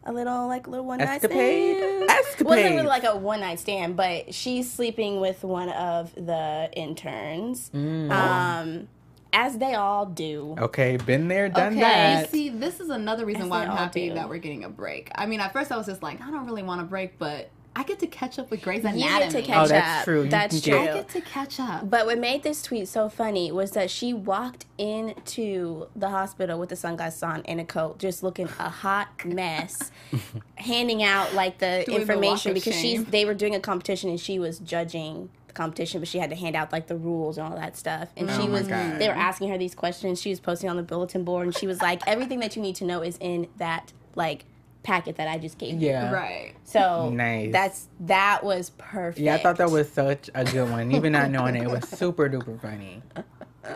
a 0.07 0.13
little 0.13 0.47
like 0.49 0.67
little 0.69 0.85
one 0.85 0.99
night 0.99 1.17
Escapade? 1.17 1.77
stand. 1.79 2.11
Escapade. 2.11 2.47
Wasn't 2.47 2.75
really 2.77 2.87
like 2.87 3.05
a 3.05 3.17
one 3.17 3.41
night 3.41 3.59
stand, 3.61 3.97
but 3.97 4.35
she's 4.35 4.71
sleeping 4.71 5.21
with 5.21 5.43
one 5.45 5.71
of 5.71 6.15
the 6.15 6.69
interns. 6.75 7.71
Mm. 7.75 8.11
Um, 8.11 8.89
as 9.35 9.59
they 9.59 9.75
all 9.75 10.07
do. 10.07 10.55
Okay, 10.59 10.97
been 10.97 11.29
there, 11.29 11.49
done 11.49 11.75
that. 11.77 11.83
Okay, 12.17 12.23
that. 12.23 12.31
see, 12.31 12.49
this 12.49 12.81
is 12.81 12.89
another 12.89 13.27
reason 13.27 13.43
As 13.43 13.49
why 13.49 13.65
I'm 13.65 13.77
happy 13.77 14.09
do. 14.09 14.15
that 14.15 14.29
we're 14.29 14.39
getting 14.39 14.65
a 14.65 14.69
break. 14.71 15.11
I 15.15 15.27
mean, 15.27 15.41
at 15.41 15.53
first 15.53 15.71
I 15.73 15.77
was 15.77 15.87
just 15.87 16.03
like, 16.03 16.21
I 16.23 16.31
don't 16.31 16.47
really 16.47 16.63
want 16.63 16.81
a 16.81 16.85
break, 16.85 17.19
but 17.19 17.51
I 17.77 17.83
get 17.83 17.99
to 17.99 18.07
catch 18.07 18.39
up 18.39 18.53
with 18.53 18.63
Grey's 18.63 18.85
You 18.85 18.93
get 18.93 19.31
to 19.33 19.43
catch 19.43 19.65
Oh, 19.65 19.67
that's 19.69 19.99
up. 20.01 20.05
true. 20.05 20.23
You 20.23 20.29
That's 20.31 20.61
true. 20.61 20.73
get- 20.75 20.91
I 20.91 20.95
get 20.95 21.09
to 21.09 21.21
catch 21.21 21.59
up. 21.59 21.91
But 21.91 22.07
what 22.07 22.19
made 22.21 22.45
this 22.45 22.63
tweet 22.63 22.87
so 22.87 23.09
funny 23.09 23.51
was 23.51 23.73
that 23.73 23.91
she 23.91 24.15
walked 24.15 24.67
into 24.79 25.89
the 25.97 26.09
hospital 26.11 26.61
with 26.61 26.69
the 26.69 26.77
sunglasses 26.77 27.25
on 27.25 27.43
and 27.47 27.61
a 27.61 27.65
coat, 27.65 27.99
just 27.99 28.23
looking 28.23 28.47
a 28.61 28.69
hot 28.69 29.09
mess, 29.25 29.91
handing 30.55 31.03
out 31.03 31.35
like 31.35 31.59
the 31.59 31.83
Doing 31.87 32.01
information 32.03 32.53
walk 32.53 32.59
of 32.59 32.65
because 32.65 32.81
she's 32.81 33.05
they 33.07 33.25
were 33.25 33.35
doing 33.35 33.57
a 33.57 33.61
competition 33.61 34.09
and 34.09 34.21
she 34.21 34.39
was 34.39 34.61
judging 34.61 35.31
the 35.44 35.44
competition, 35.55 36.01
but 36.01 36.09
she 36.09 36.19
had 36.19 36.31
to 36.31 36.37
hand 36.37 36.57
out 36.57 36.73
like 36.73 36.87
the 36.89 36.97
rules 36.97 37.39
and 37.39 37.47
all 37.47 37.57
that 37.57 37.77
stuff. 37.77 38.09
And 38.17 38.29
Oh 38.31 38.41
she 38.41 38.49
was 38.49 38.67
God. 38.69 38.99
they 38.99 39.09
were 39.09 39.15
asking 39.15 39.49
her 39.51 39.59
these 39.59 39.75
questions. 39.75 40.21
She 40.21 40.31
was 40.31 40.41
posting 40.41 40.69
on 40.69 40.77
the 40.77 40.83
bulletin 40.83 41.25
board 41.25 41.47
and 41.47 41.57
she 41.57 41.67
was 41.67 41.81
like, 41.81 42.03
everything 42.07 42.41
that 42.41 42.57
you 42.57 42.63
need 42.63 42.77
to 42.77 42.85
know 42.85 43.03
is 43.03 43.17
in 43.21 43.49
that 43.57 43.93
like 44.15 44.45
packet 44.83 45.17
that 45.17 45.29
I 45.29 45.39
just 45.39 45.57
gave 45.57 45.81
you. 45.81 45.89
yeah. 45.89 46.11
Right. 46.13 46.53
So 46.65 47.09
Nice. 47.11 47.53
that's 47.53 47.89
that 48.01 48.45
was 48.45 48.71
perfect. 48.77 49.19
Yeah, 49.25 49.37
I 49.37 49.39
thought 49.39 49.57
that 49.57 49.71
was 49.71 49.91
such 49.91 50.29
a 50.35 50.45
good 50.45 50.71
one. 50.71 50.93
Even 50.93 51.13
not 51.13 51.31
knowing 51.31 51.57
it, 51.57 51.63
it 51.63 51.71
was 51.71 51.89
super 51.89 52.29
duper 52.29 52.61
funny. 52.61 53.01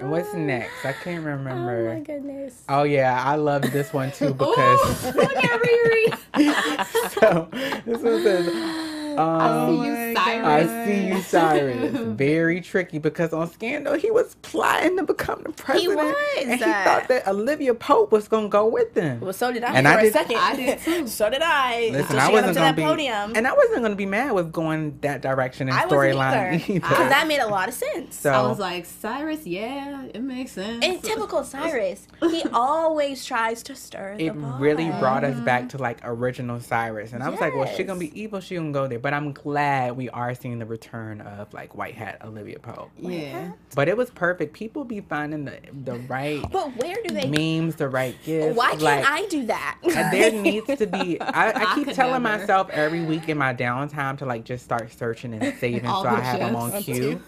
What's 0.03 0.35
next? 0.35 0.85
I 0.85 0.93
can't 0.93 1.25
remember. 1.25 1.89
Oh 1.91 1.95
my 1.95 2.01
goodness. 2.01 2.63
Oh 2.69 2.83
yeah, 2.83 3.23
I 3.25 3.37
love 3.37 3.63
this 3.73 3.91
one 3.95 4.13
too 4.13 4.35
because 4.35 5.15
Look 5.15 5.37
at 5.37 5.63
Riri. 5.63 6.15
so 7.21 7.49
this 7.87 8.03
one 8.03 8.23
says 8.23 9.19
Um, 9.19 9.77
see 9.81 9.87
you, 9.87 10.08
Cyrus. 10.25 10.71
I 10.71 10.87
see 10.87 11.07
you, 11.09 11.21
Cyrus. 11.23 11.97
Very 12.17 12.61
tricky 12.61 12.99
because 12.99 13.33
on 13.33 13.51
Scandal 13.51 13.95
he 13.95 14.11
was 14.11 14.35
plotting 14.43 14.97
to 14.97 15.03
become 15.05 15.43
the 15.45 15.53
president, 15.53 15.97
was, 15.97 16.17
and 16.39 16.55
he 16.59 16.65
uh, 16.65 16.85
thought 16.85 17.09
that 17.09 17.27
Olivia 17.29 17.75
Pope 17.75 18.13
was 18.13 18.29
gonna 18.29 18.49
go 18.49 18.67
with 18.67 18.95
him. 18.95 19.21
Well, 19.21 19.33
so 19.33 19.53
did 19.53 19.65
I 19.65 19.75
And 19.75 19.87
for 19.87 19.93
I 19.93 20.01
a 20.01 20.03
did- 20.05 20.13
second. 20.13 20.37
I 20.37 20.57
did 20.57 20.79
too. 20.81 21.07
so 21.19 21.31
did 21.31 21.43
I. 21.43 21.89
Listen, 21.93 21.97
Until 22.01 22.19
I 22.21 22.27
she 22.27 22.27
got 22.27 22.33
wasn't 22.33 22.55
to 22.55 22.61
gonna 22.61 22.67
that 22.71 22.77
be, 22.77 22.83
podium. 22.83 23.33
and 23.37 23.47
I 23.47 23.53
wasn't 23.53 23.83
gonna 23.83 23.95
be 23.97 24.07
mad 24.07 24.33
with 24.33 24.53
going 24.53 24.99
that 25.01 25.23
direction 25.23 25.69
in 25.69 25.75
storyline 25.75 26.19
either. 26.55 26.65
either. 26.73 26.81
Because 26.81 27.09
that 27.09 27.27
made 27.29 27.41
a 27.41 27.47
lot 27.49 27.69
of 27.69 27.75
sense. 27.75 28.17
So 28.17 28.31
I 28.33 28.43
was 28.47 28.59
like, 28.59 28.87
Cyrus, 28.87 29.47
yeah, 29.47 30.05
it 30.15 30.23
makes 30.23 30.53
sense. 30.53 30.85
In 30.85 31.01
typical 31.01 31.45
Cyrus, 31.45 32.07
he 32.23 32.43
always 32.53 33.25
tries 33.25 33.63
to 33.65 33.75
stir 33.75 34.17
the 34.17 34.27
it 34.27 34.33
really 34.59 34.87
brought 34.99 35.25
us 35.25 35.39
back 35.41 35.69
to 35.71 35.79
like 35.79 35.99
original 36.05 36.61
Cyrus, 36.61 37.13
and 37.13 37.23
I 37.23 37.29
was 37.29 37.41
like, 37.41 37.55
well, 37.55 37.67
she 37.77 37.83
gonna 37.85 37.99
be 38.01 38.19
evil, 38.21 38.41
she 38.41 38.55
gonna 38.57 38.73
go 38.73 38.87
there. 38.87 38.99
But 38.99 39.15
I'm 39.15 39.33
glad 39.33 39.97
we 39.97 40.08
are 40.11 40.35
seeing 40.35 40.59
the 40.59 40.67
return 40.67 41.21
of 41.21 41.53
like 41.53 41.75
white 41.77 41.95
hat 41.95 42.19
Olivia 42.25 42.59
Pope. 42.59 42.91
yeah. 42.99 43.53
But 43.75 43.89
it 43.89 43.97
was 43.97 44.11
perfect. 44.11 44.55
People 44.55 44.85
be 44.85 45.01
finding 45.01 45.45
the 45.45 45.59
the 45.85 45.99
right 46.01 46.43
But 46.51 46.77
where 46.77 46.97
do 47.07 47.15
they? 47.15 47.27
memes, 47.29 47.77
the 47.77 47.89
right 47.89 48.17
gifts. 48.25 48.57
Why 48.57 48.71
can't 48.71 48.83
like, 48.83 49.05
I 49.07 49.27
do 49.27 49.47
that? 49.47 49.79
There 49.83 50.33
needs 50.43 50.67
to 50.67 50.87
be. 50.87 51.21
I, 51.21 51.51
I 51.51 51.53
I 51.73 51.75
keep 51.75 51.87
could 51.87 51.95
telling 51.95 52.23
never. 52.23 52.39
myself 52.39 52.71
every 52.71 53.05
week 53.05 53.29
in 53.29 53.39
my 53.39 53.55
downtime 53.55 54.19
to 54.19 54.27
like 54.27 54.45
just 54.45 54.65
start 54.65 54.93
searching 54.93 55.35
and 55.35 55.57
saving, 55.59 55.85
so 55.85 56.07
I 56.07 56.21
have 56.21 56.41
them 56.41 56.57
on 56.57 56.83
cue 56.83 57.21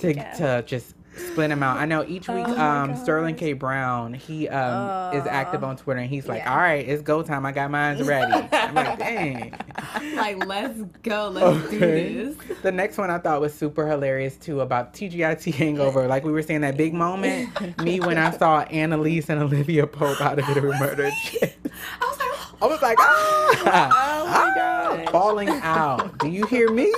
to 0.00 0.14
to 0.36 0.62
just 0.62 0.94
split 1.16 1.48
them 1.50 1.62
out. 1.62 1.78
I 1.78 1.84
know 1.84 2.04
each 2.06 2.28
week, 2.28 2.44
Oh 2.46 2.60
um, 2.60 2.96
Sterling 2.96 3.34
K. 3.36 3.52
Brown, 3.52 4.14
he 4.14 4.48
um 4.48 5.14
is 5.14 5.26
active 5.26 5.62
on 5.64 5.76
Twitter, 5.76 6.00
and 6.00 6.08
he's 6.10 6.26
like, 6.28 6.42
yeah. 6.42 6.52
"All 6.52 6.58
right, 6.58 6.86
it's 6.86 7.02
go 7.02 7.22
time. 7.22 7.44
I 7.46 7.52
got 7.52 7.70
mine 7.70 8.02
ready." 8.04 8.48
I'm 8.52 8.74
like, 8.74 8.98
"Dang." 8.98 9.54
Like, 10.14 10.44
let's 10.46 10.80
go. 11.02 11.28
Let's 11.28 11.70
do 11.70 11.78
this. 11.78 12.36
The 12.62 12.72
next 12.72 12.96
one 12.98 13.10
I 13.10 13.18
thought 13.18 13.40
was 13.40 13.52
super 13.52 13.86
hilarious 13.86 14.36
too 14.36 14.60
about 14.60 14.92
TGIT 14.94 15.52
hangover. 15.54 16.06
Like 16.06 16.24
we 16.24 16.32
were 16.32 16.42
saying 16.42 16.62
that 16.62 16.76
big 16.76 16.94
moment. 16.94 17.50
me 17.82 18.00
when 18.00 18.16
I 18.18 18.30
saw 18.30 18.60
Annalise 18.62 19.28
and 19.28 19.40
Olivia 19.42 19.86
Pope 19.86 20.20
out 20.20 20.38
of 20.38 20.48
it 20.48 20.62
with 20.62 20.78
murder. 20.80 21.10
I 21.10 21.50
was 22.00 22.18
like, 22.18 22.62
I 22.62 22.66
was 22.66 22.82
like, 22.82 22.98
ah, 23.00 23.50
Oh 23.56 23.64
my 24.26 24.52
ah, 24.52 24.52
God. 24.54 25.10
falling 25.10 25.48
out. 25.48 26.18
Do 26.18 26.28
you 26.28 26.46
hear 26.46 26.70
me? 26.72 26.92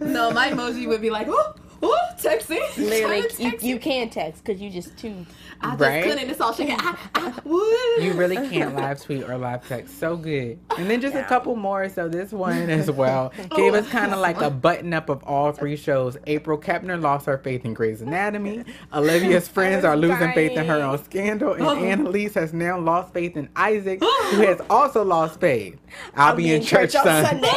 no, 0.00 0.30
my 0.30 0.50
emoji 0.50 0.86
would 0.88 1.00
be 1.00 1.10
like, 1.10 1.26
oh, 1.28 1.54
oh, 1.82 1.98
texting. 2.18 2.60
Literally, 2.78 3.22
Trying 3.22 3.28
to 3.30 3.66
you, 3.66 3.74
you 3.74 3.78
can't 3.78 4.12
text 4.12 4.44
because 4.44 4.60
you 4.60 4.70
just 4.70 4.96
too. 4.96 5.26
I 5.60 5.70
just 5.70 5.80
Right? 5.80 6.04
couldn't. 6.04 6.28
It's 6.30 6.40
all 6.40 6.52
shaking. 6.52 6.76
Ah, 6.78 6.98
ah, 7.14 7.40
woo. 7.44 7.60
You 8.00 8.12
really 8.14 8.36
can't 8.48 8.74
live 8.74 9.00
tweet 9.02 9.24
or 9.24 9.36
live 9.38 9.66
text. 9.68 9.98
So 9.98 10.16
good. 10.16 10.58
And 10.76 10.90
then 10.90 11.00
just 11.00 11.14
a 11.14 11.24
couple 11.24 11.54
more. 11.56 11.88
So 11.88 12.08
this 12.08 12.32
one 12.32 12.68
as 12.70 12.90
well 12.90 13.32
gave 13.56 13.74
us 13.74 13.88
kind 13.88 14.12
of 14.12 14.18
like 14.20 14.40
a 14.40 14.50
button 14.50 14.92
up 14.92 15.08
of 15.08 15.22
all 15.24 15.52
three 15.52 15.76
shows. 15.76 16.16
April 16.26 16.58
Kepner 16.58 17.00
lost 17.00 17.26
her 17.26 17.38
faith 17.38 17.64
in 17.64 17.74
Grey's 17.74 18.00
Anatomy. 18.02 18.64
Olivia's 18.92 19.48
friends 19.48 19.84
are 19.84 19.96
losing 19.96 20.32
faith 20.32 20.52
in 20.52 20.66
her 20.66 20.82
on 20.82 21.02
Scandal. 21.04 21.52
And 21.54 21.86
Annalise 21.86 22.34
has 22.34 22.52
now 22.52 22.78
lost 22.78 23.12
faith 23.12 23.36
in 23.36 23.48
Isaac, 23.56 24.00
who 24.30 24.42
has 24.42 24.60
also 24.70 25.04
lost 25.04 25.40
faith. 25.40 25.78
I'll, 26.14 26.34
be, 26.34 26.52
in, 26.54 26.62
church, 26.62 26.94
on 26.96 27.04
Sunday. 27.04 27.52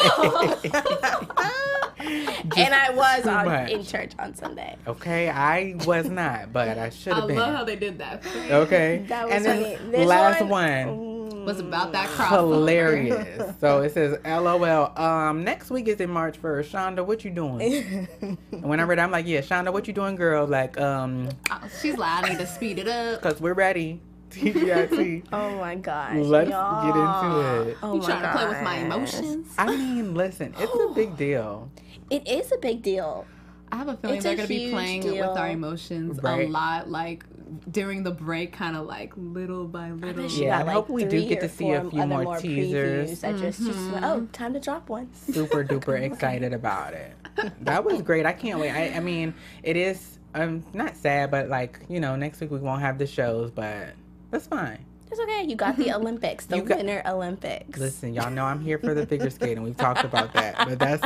and 2.57 2.73
I 2.73 2.91
was 2.93 3.26
on, 3.26 3.69
in 3.69 3.84
church 3.84 4.11
on 4.20 4.34
Sunday. 4.36 4.76
Okay, 4.88 5.30
I 5.30 5.76
was 5.86 6.09
not, 6.09 6.51
but 6.53 6.78
I 6.78 6.89
should 6.91 7.13
have 7.13 7.28
been. 7.28 7.38
I 7.38 7.41
love 7.41 7.55
how 7.55 7.63
they 7.63 7.76
did 7.76 7.97
that. 7.99 8.24
Okay. 8.49 9.05
That 9.09 9.26
was 9.26 9.34
and 9.36 9.45
then 9.45 9.78
funny. 9.78 9.91
This 9.91 10.07
last 10.07 10.41
one- 10.41 10.49
one, 10.49 11.45
Was 11.45 11.59
about 11.59 11.91
that 11.91 12.09
crossover. 12.09 12.53
hilarious. 12.53 13.53
so 13.59 13.82
it 13.82 13.93
says, 13.93 14.18
"LOL." 14.26 14.97
Um, 14.99 15.43
next 15.43 15.70
week 15.70 15.88
is 15.88 15.99
in 15.99 16.09
March 16.09 16.38
first. 16.38 16.72
Shonda, 16.72 17.05
what 17.05 17.24
you 17.24 17.32
doing? 17.32 18.07
and 18.22 18.63
when 18.63 18.80
I 18.80 18.84
read, 18.84 18.97
it, 18.99 19.01
I'm 19.03 19.11
like, 19.11 19.28
"Yeah, 19.28 19.41
Shonda, 19.41 19.72
what 19.72 19.88
you 19.88 19.93
doing, 19.93 20.16
girl?" 20.16 20.47
Like, 20.47 20.80
um, 20.80 21.30
Oh, 21.51 21.61
she's 21.82 21.97
like, 21.97 22.24
I 22.24 22.30
need 22.30 22.39
to 22.39 22.47
speed 22.47 22.80
it 22.80 22.88
up. 22.88 23.22
cause 23.22 23.39
we're 23.39 23.53
ready. 23.53 24.01
TGIT. 24.32 25.26
Oh 25.32 25.55
my 25.59 25.76
gosh. 25.76 26.18
Let's 26.18 26.49
y'all. 26.49 26.84
get 26.84 26.95
into 26.97 27.70
it. 27.72 27.78
Oh 27.84 27.93
You 27.93 27.99
my 28.01 28.05
trying 28.05 28.22
to 28.24 28.32
play 28.32 28.47
with 28.47 28.61
my 28.63 28.76
emotions? 28.78 29.53
I 29.57 29.68
mean, 29.68 30.13
listen, 30.16 30.53
it's 30.59 30.74
a 30.74 30.93
big 30.93 31.16
deal. 31.26 31.70
It 32.09 32.28
is 32.28 32.51
a 32.51 32.57
big 32.57 32.82
deal. 32.82 33.26
I 33.76 33.78
have 33.80 33.88
a 33.89 33.97
feeling 33.97 34.15
It's 34.15 34.23
they're 34.23 34.34
a 34.34 34.38
gonna 34.38 34.47
be 34.47 34.69
playing 34.71 35.01
deal. 35.01 35.28
with 35.30 35.38
our 35.38 35.49
emotions 35.49 36.17
Right. 36.23 36.47
a 36.47 36.49
lot, 36.49 36.89
like 36.89 37.26
during 37.71 38.03
the 38.03 38.11
break, 38.11 38.53
kind 38.53 38.78
of 38.78 38.86
like 38.86 39.11
little 39.17 39.65
by 39.67 39.91
little. 39.91 40.23
bet 40.23 40.32
Yeah, 40.32 40.47
got, 40.49 40.57
and 40.59 40.67
like, 40.67 40.76
hopefully 40.76 41.03
we 41.03 41.09
do 41.09 41.26
get 41.28 41.41
to 41.41 41.49
see 41.49 41.71
a 41.71 41.84
few 41.89 41.99
other 42.01 42.23
more 42.23 42.38
teasers. 42.38 43.11
previews 43.11 43.19
that 43.19 43.36
just, 43.38 43.59
just 43.65 43.78
Mm-hmm. 43.78 44.03
oh, 44.05 44.28
time 44.32 44.53
to 44.53 44.61
drop 44.61 44.88
one. 44.88 45.09
super 45.13 45.63
duper 45.65 46.01
excited 46.01 46.53
about 46.53 46.93
it. 46.93 47.13
That 47.61 47.84
was 47.84 48.01
great. 48.01 48.26
I 48.26 48.32
can't 48.32 48.59
wait. 48.61 48.71
I, 48.71 48.95
I 48.95 48.99
mean, 49.01 49.34
it 49.61 49.76
is 49.76 50.19
um 50.34 50.63
not 50.73 50.95
sad, 50.95 51.32
but 51.32 51.49
like 51.49 51.82
you 51.89 51.99
know, 51.99 52.15
next 52.15 52.39
week 52.39 52.51
we 52.51 52.59
won't 52.59 52.80
have 52.82 52.97
the 52.97 53.05
shows, 53.07 53.51
but 53.51 53.89
that's 54.32 54.47
fine. 54.47 54.80
It's 55.11 55.19
okay. 55.19 55.43
You 55.43 55.55
got 55.57 55.76
the 55.78 55.91
Olympics, 55.95 56.45
the 56.45 56.61
got- 56.61 56.78
Winter 56.78 57.01
Olympics. 57.05 57.78
Listen, 57.78 58.13
y'all 58.13 58.32
know 58.32 58.45
I'm 58.45 58.61
here 58.61 58.80
for 58.80 58.93
the 58.93 59.05
figure 59.05 59.30
skating. 59.30 59.63
We've 59.63 59.76
talked 59.88 60.03
about 60.05 60.34
that, 60.34 60.55
but 60.67 60.80
that's 60.80 61.05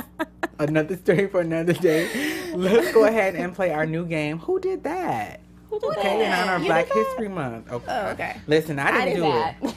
another 0.59 0.95
story 0.97 1.27
for 1.27 1.41
another 1.41 1.73
day. 1.73 2.38
Let's 2.53 2.91
go 2.93 3.05
ahead 3.05 3.35
and 3.35 3.53
play 3.53 3.71
our 3.71 3.85
new 3.85 4.05
game. 4.05 4.39
Who 4.39 4.59
did 4.59 4.83
that? 4.83 5.39
Who 5.69 5.79
did 5.79 5.89
Okay, 5.91 6.13
in 6.23 6.31
that? 6.31 6.43
honor 6.43 6.55
of 6.55 6.61
You 6.63 6.67
Black? 6.67 6.87
History 6.91 7.27
Month. 7.29 7.71
Okay. 7.71 7.85
Oh, 7.87 8.07
okay. 8.09 8.37
Listen, 8.47 8.79
I 8.79 8.89
I 8.89 8.91
didn't 8.91 9.05
did 9.05 9.15
do 9.15 9.21
that. 9.21 9.55
it. 9.61 9.75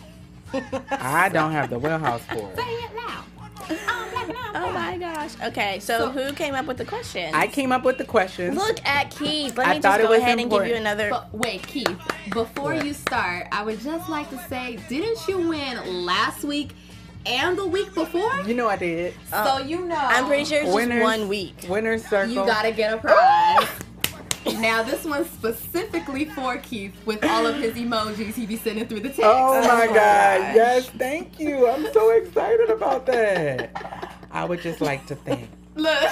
I 0.90 1.28
don't 1.30 1.52
have 1.52 1.70
the 1.70 1.78
wheelhouse 1.78 2.22
for 2.26 2.50
it. 2.50 2.56
Say 2.56 2.62
it 2.62 2.90
loud. 2.94 3.24
Um, 3.70 4.32
oh 4.54 4.72
my 4.72 4.98
gosh. 4.98 5.32
Okay, 5.42 5.78
so, 5.80 6.10
who 6.10 6.32
came 6.34 6.54
up 6.54 6.66
with 6.66 6.76
the 6.76 6.84
question? 6.84 7.34
I 7.34 7.46
came 7.46 7.72
up 7.72 7.84
with 7.84 7.96
the 7.98 8.04
questions. 8.04 8.56
Look 8.56 8.84
at 8.84 9.10
Keith. 9.10 9.56
Let 9.56 9.66
I 9.68 9.74
me 9.74 9.80
thought 9.80 9.98
just 9.98 10.00
it 10.00 10.02
go 10.04 10.10
was 10.10 10.18
ahead 10.20 10.38
and 10.38 10.50
give 10.50 10.66
you 10.66 10.74
another. 10.74 11.08
But 11.10 11.32
wait, 11.32 11.66
Keith, 11.66 11.88
before 12.32 12.74
you 12.74 12.92
start, 12.92 13.46
I 13.52 13.62
would 13.62 13.80
just 13.80 14.10
like 14.10 14.28
to 14.30 14.38
say, 14.48 14.78
didn't 14.88 15.26
you 15.26 15.48
win 15.48 16.04
last 16.04 16.44
week 16.44 16.72
and 17.26 17.56
the 17.56 17.66
week 17.66 17.94
before? 17.94 18.40
You 18.46 18.54
know 18.54 18.68
I 18.68 18.76
did. 18.76 19.14
so 19.30 19.36
uh, 19.36 19.64
you 19.66 19.84
know. 19.86 19.96
I'm 19.96 20.26
pretty 20.26 20.44
sure 20.44 20.62
it's 20.62 20.74
just 20.74 21.02
one 21.02 21.28
week. 21.28 21.66
Winner's 21.68 22.06
circle. 22.06 22.32
you 22.32 22.46
gotta 22.46 22.72
get 22.72 22.94
a 22.94 22.98
prize. 22.98 23.68
now 24.60 24.82
this 24.82 25.04
one's 25.04 25.30
specifically 25.30 26.24
for 26.24 26.56
Keith 26.58 26.94
with 27.06 27.24
all 27.24 27.46
of 27.46 27.56
his 27.56 27.74
emojis 27.74 28.34
he 28.34 28.46
be 28.46 28.56
sending 28.56 28.86
through 28.86 29.00
the 29.00 29.08
text. 29.08 29.22
Oh, 29.22 29.60
oh 29.62 29.68
my 29.68 29.86
my 29.86 29.86
God. 29.86 29.94
gosh. 29.94 30.56
Yes, 30.56 30.90
thank 30.90 31.38
you. 31.38 31.68
I'm 31.68 31.92
so 31.92 32.10
excited 32.10 32.70
about 32.70 33.06
that. 33.06 34.16
I 34.30 34.44
would 34.44 34.60
just 34.60 34.80
like 34.80 35.06
to 35.06 35.14
thank 35.14 35.48
Look. 35.76 36.10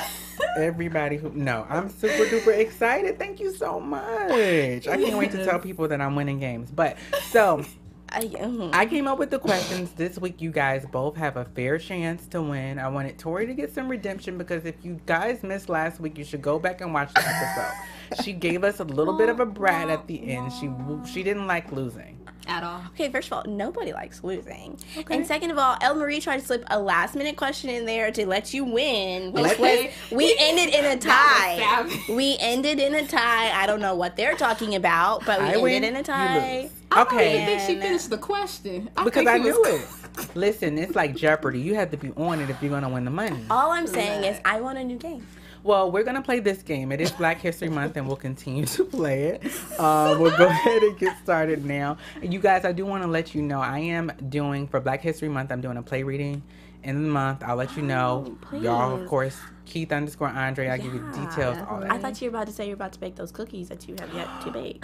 everybody 0.57 1.17
who. 1.17 1.31
No, 1.31 1.67
I'm 1.69 1.91
super 1.91 2.25
duper 2.25 2.57
excited. 2.57 3.19
Thank 3.19 3.41
you 3.41 3.53
so 3.53 3.81
much. 3.81 4.31
I 4.31 4.97
can't 4.97 5.17
wait 5.17 5.33
to 5.33 5.45
tell 5.45 5.59
people 5.59 5.89
that 5.89 6.01
I'm 6.01 6.15
winning 6.15 6.39
games. 6.39 6.71
But 6.71 6.99
so 7.31 7.65
I, 8.13 8.23
mhm. 8.25 8.75
I 8.75 8.87
came 8.87 9.07
up 9.07 9.19
with 9.19 9.31
the 9.31 9.39
questions 9.39 9.93
this 9.93 10.19
week. 10.19 10.41
You 10.43 10.51
guys 10.51 10.85
both 10.87 11.17
have 11.17 11.37
a 11.37 11.45
fair 11.45 11.79
chance 11.79 12.27
to 12.29 12.43
win. 12.43 12.79
I 12.79 12.89
wanted 12.89 13.19
Tori 13.19 13.47
to 13.47 13.55
get 13.55 13.73
some 13.73 13.89
redemption 13.89 14.37
because 14.39 14.65
if 14.65 14.85
you 14.85 15.01
guys 15.07 15.43
missed 15.43 15.69
last 15.69 16.01
week, 16.01 16.19
you 16.19 16.25
should 16.25 16.43
go 16.43 16.59
back 16.59 16.81
and 16.81 16.93
watch 16.93 17.13
the 17.15 17.23
episode. 17.25 18.23
she 18.25 18.33
gave 18.33 18.65
us 18.65 18.81
a 18.81 18.85
little 18.85 19.17
bit 19.17 19.29
of 19.29 19.41
a 19.41 19.47
brat 19.47 19.89
at 19.91 20.07
the 20.07 20.31
end. 20.33 20.53
She 20.53 20.71
she 21.11 21.23
didn't 21.23 21.47
like 21.47 21.71
losing. 21.73 22.20
At 22.51 22.65
all. 22.65 22.83
Okay, 22.95 23.09
first 23.11 23.29
of 23.29 23.33
all, 23.35 23.45
nobody 23.47 23.93
likes 23.93 24.25
losing. 24.25 24.77
And 25.09 25.25
second 25.25 25.53
of 25.53 25.59
all, 25.59 25.77
El 25.81 25.95
Marie 25.95 26.21
tried 26.21 26.41
to 26.41 26.45
slip 26.45 26.65
a 26.69 26.81
last 26.81 27.15
minute 27.15 27.37
question 27.37 27.71
in 27.71 27.87
there 27.87 28.11
to 28.11 28.27
let 28.27 28.53
you 28.53 28.65
win, 28.65 29.33
which 29.33 29.53
Okay. 29.53 29.93
was 30.11 30.11
we 30.19 30.37
ended 30.41 30.75
in 30.75 30.85
a 30.85 30.97
tie. 30.99 31.89
We 32.09 32.37
ended 32.41 32.81
in 32.81 32.97
a 32.97 33.07
tie. 33.07 33.53
I 33.53 33.67
don't 33.67 33.79
know 33.81 33.95
what 33.95 34.17
they're 34.17 34.35
talking 34.35 34.75
about, 34.75 35.25
but 35.25 35.39
we 35.41 35.45
I 35.47 35.49
ended 35.51 35.63
win, 35.63 35.85
in 35.85 35.97
a 35.97 36.03
tie. 36.03 36.63
lose. 36.63 36.71
I 36.91 37.05
don't 37.05 37.21
even 37.21 37.47
think 37.47 37.61
she 37.61 37.77
finished 37.81 38.11
the 38.11 38.19
question. 38.19 38.91
I 38.97 39.05
Because 39.05 39.21
think 39.25 39.29
I 39.31 39.39
knew 39.39 39.57
was- 39.61 39.81
it. 39.83 39.89
Listen, 40.35 40.77
it's 40.77 40.97
like 40.97 41.15
Jeopardy. 41.15 41.61
You 41.61 41.77
have 41.77 41.93
to 41.93 41.97
be 41.97 42.11
on 42.17 42.41
it 42.41 42.51
if 42.51 42.61
you're 42.61 42.73
gonna 42.73 42.89
win 42.89 43.05
the 43.05 43.13
money. 43.13 43.45
All 43.49 43.71
I'm 43.71 43.87
saying 43.87 44.25
is 44.25 44.41
I 44.45 44.61
want 44.61 44.77
a 44.77 44.83
new 44.83 44.97
game. 44.99 45.25
Well, 45.63 45.91
we're 45.91 46.05
gonna 46.05 46.23
play 46.23 46.41
this 46.41 46.63
game. 46.63 46.91
It 46.93 47.01
is 47.01 47.11
Black 47.13 47.39
History 47.41 47.69
Month, 47.69 47.97
and 47.97 48.07
we'll 48.07 48.17
continue 48.17 48.65
to 48.67 48.85
play 48.85 49.25
it. 49.25 49.43
Uh, 49.79 50.17
we'll 50.19 50.37
go 50.37 50.47
ahead 50.49 50.83
and 50.83 50.99
get 50.99 51.17
started 51.23 51.65
now. 51.65 51.99
You 52.23 52.39
guys, 52.39 52.65
I 52.65 52.73
do 52.73 52.87
want 52.87 53.03
to 53.03 53.09
let 53.09 53.35
you 53.35 53.43
know 53.43 53.61
I 53.61 53.79
am 53.81 54.11
doing 54.29 54.67
for 54.67 54.81
Black 54.81 55.03
History 55.03 55.29
Month. 55.29 55.53
I'm 55.53 55.61
doing 55.61 55.77
a 55.77 55.83
play 55.83 56.03
reading 56.03 56.43
in 56.83 57.03
the 57.03 57.09
month. 57.09 57.43
I'll 57.45 57.57
let 57.57 57.77
you 57.77 57.83
know. 57.83 58.37
Y'all, 58.53 58.99
of 58.99 59.07
course, 59.07 59.39
Keith 59.67 59.93
underscore 59.93 60.29
Andre. 60.29 60.69
I'll 60.69 60.79
give 60.79 60.95
you 60.95 61.07
details. 61.13 61.59
All 61.69 61.81
that. 61.81 61.93
I 61.93 61.99
thought 61.99 62.21
you 62.23 62.31
were 62.31 62.37
about 62.39 62.47
to 62.47 62.53
say 62.55 62.65
you're 62.67 62.75
about 62.75 62.93
to 62.95 63.01
bake 63.01 63.17
those 63.17 63.31
cookies 63.31 63.69
that 63.69 63.87
you 63.87 63.97
have 64.01 64.15
yet 64.15 64.29
to 64.45 64.51
bake. 64.51 64.83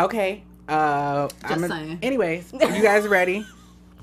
Okay. 0.00 0.42
Uh, 0.68 1.28
I'm 1.44 1.64
a- 1.64 1.68
saying. 1.68 1.98
anyways, 2.02 2.52
you 2.52 2.58
guys 2.82 3.06
ready? 3.08 3.46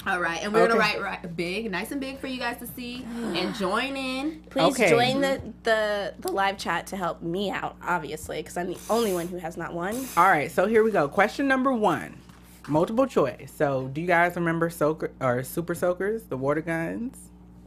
All 0.07 0.19
right, 0.19 0.43
and 0.43 0.53
we're 0.53 0.67
gonna 0.67 0.79
write, 0.79 1.01
write 1.01 1.35
big, 1.35 1.71
nice 1.71 1.91
and 1.91 1.99
big 1.99 2.19
for 2.19 2.27
you 2.27 2.37
guys 2.39 2.57
to 2.57 2.67
see 2.67 3.03
and 3.15 3.55
join 3.55 3.95
in. 3.97 4.43
Please 4.49 4.73
Okay. 4.79 4.89
join 4.89 5.21
the, 5.21 5.41
the 5.63 6.13
the 6.19 6.31
live 6.31 6.57
chat 6.57 6.87
to 6.87 6.97
help 6.97 7.21
me 7.21 7.49
out, 7.49 7.75
obviously, 7.81 8.37
because 8.37 8.55
I'm 8.57 8.67
the 8.67 8.77
only 8.89 9.13
one 9.13 9.27
who 9.27 9.37
has 9.37 9.57
not 9.57 9.73
won. 9.73 9.95
All 10.15 10.27
right, 10.27 10.51
so 10.51 10.67
here 10.67 10.83
we 10.83 10.91
go. 10.91 11.07
Question 11.07 11.47
number 11.47 11.73
one, 11.73 12.15
multiple 12.67 13.07
choice. 13.07 13.51
So, 13.55 13.87
do 13.93 13.99
you 14.01 14.07
guys 14.07 14.35
remember 14.35 14.69
soaker 14.69 15.11
or 15.19 15.43
super 15.43 15.73
soakers, 15.73 16.23
the 16.23 16.37
water 16.37 16.61
guns? 16.61 17.17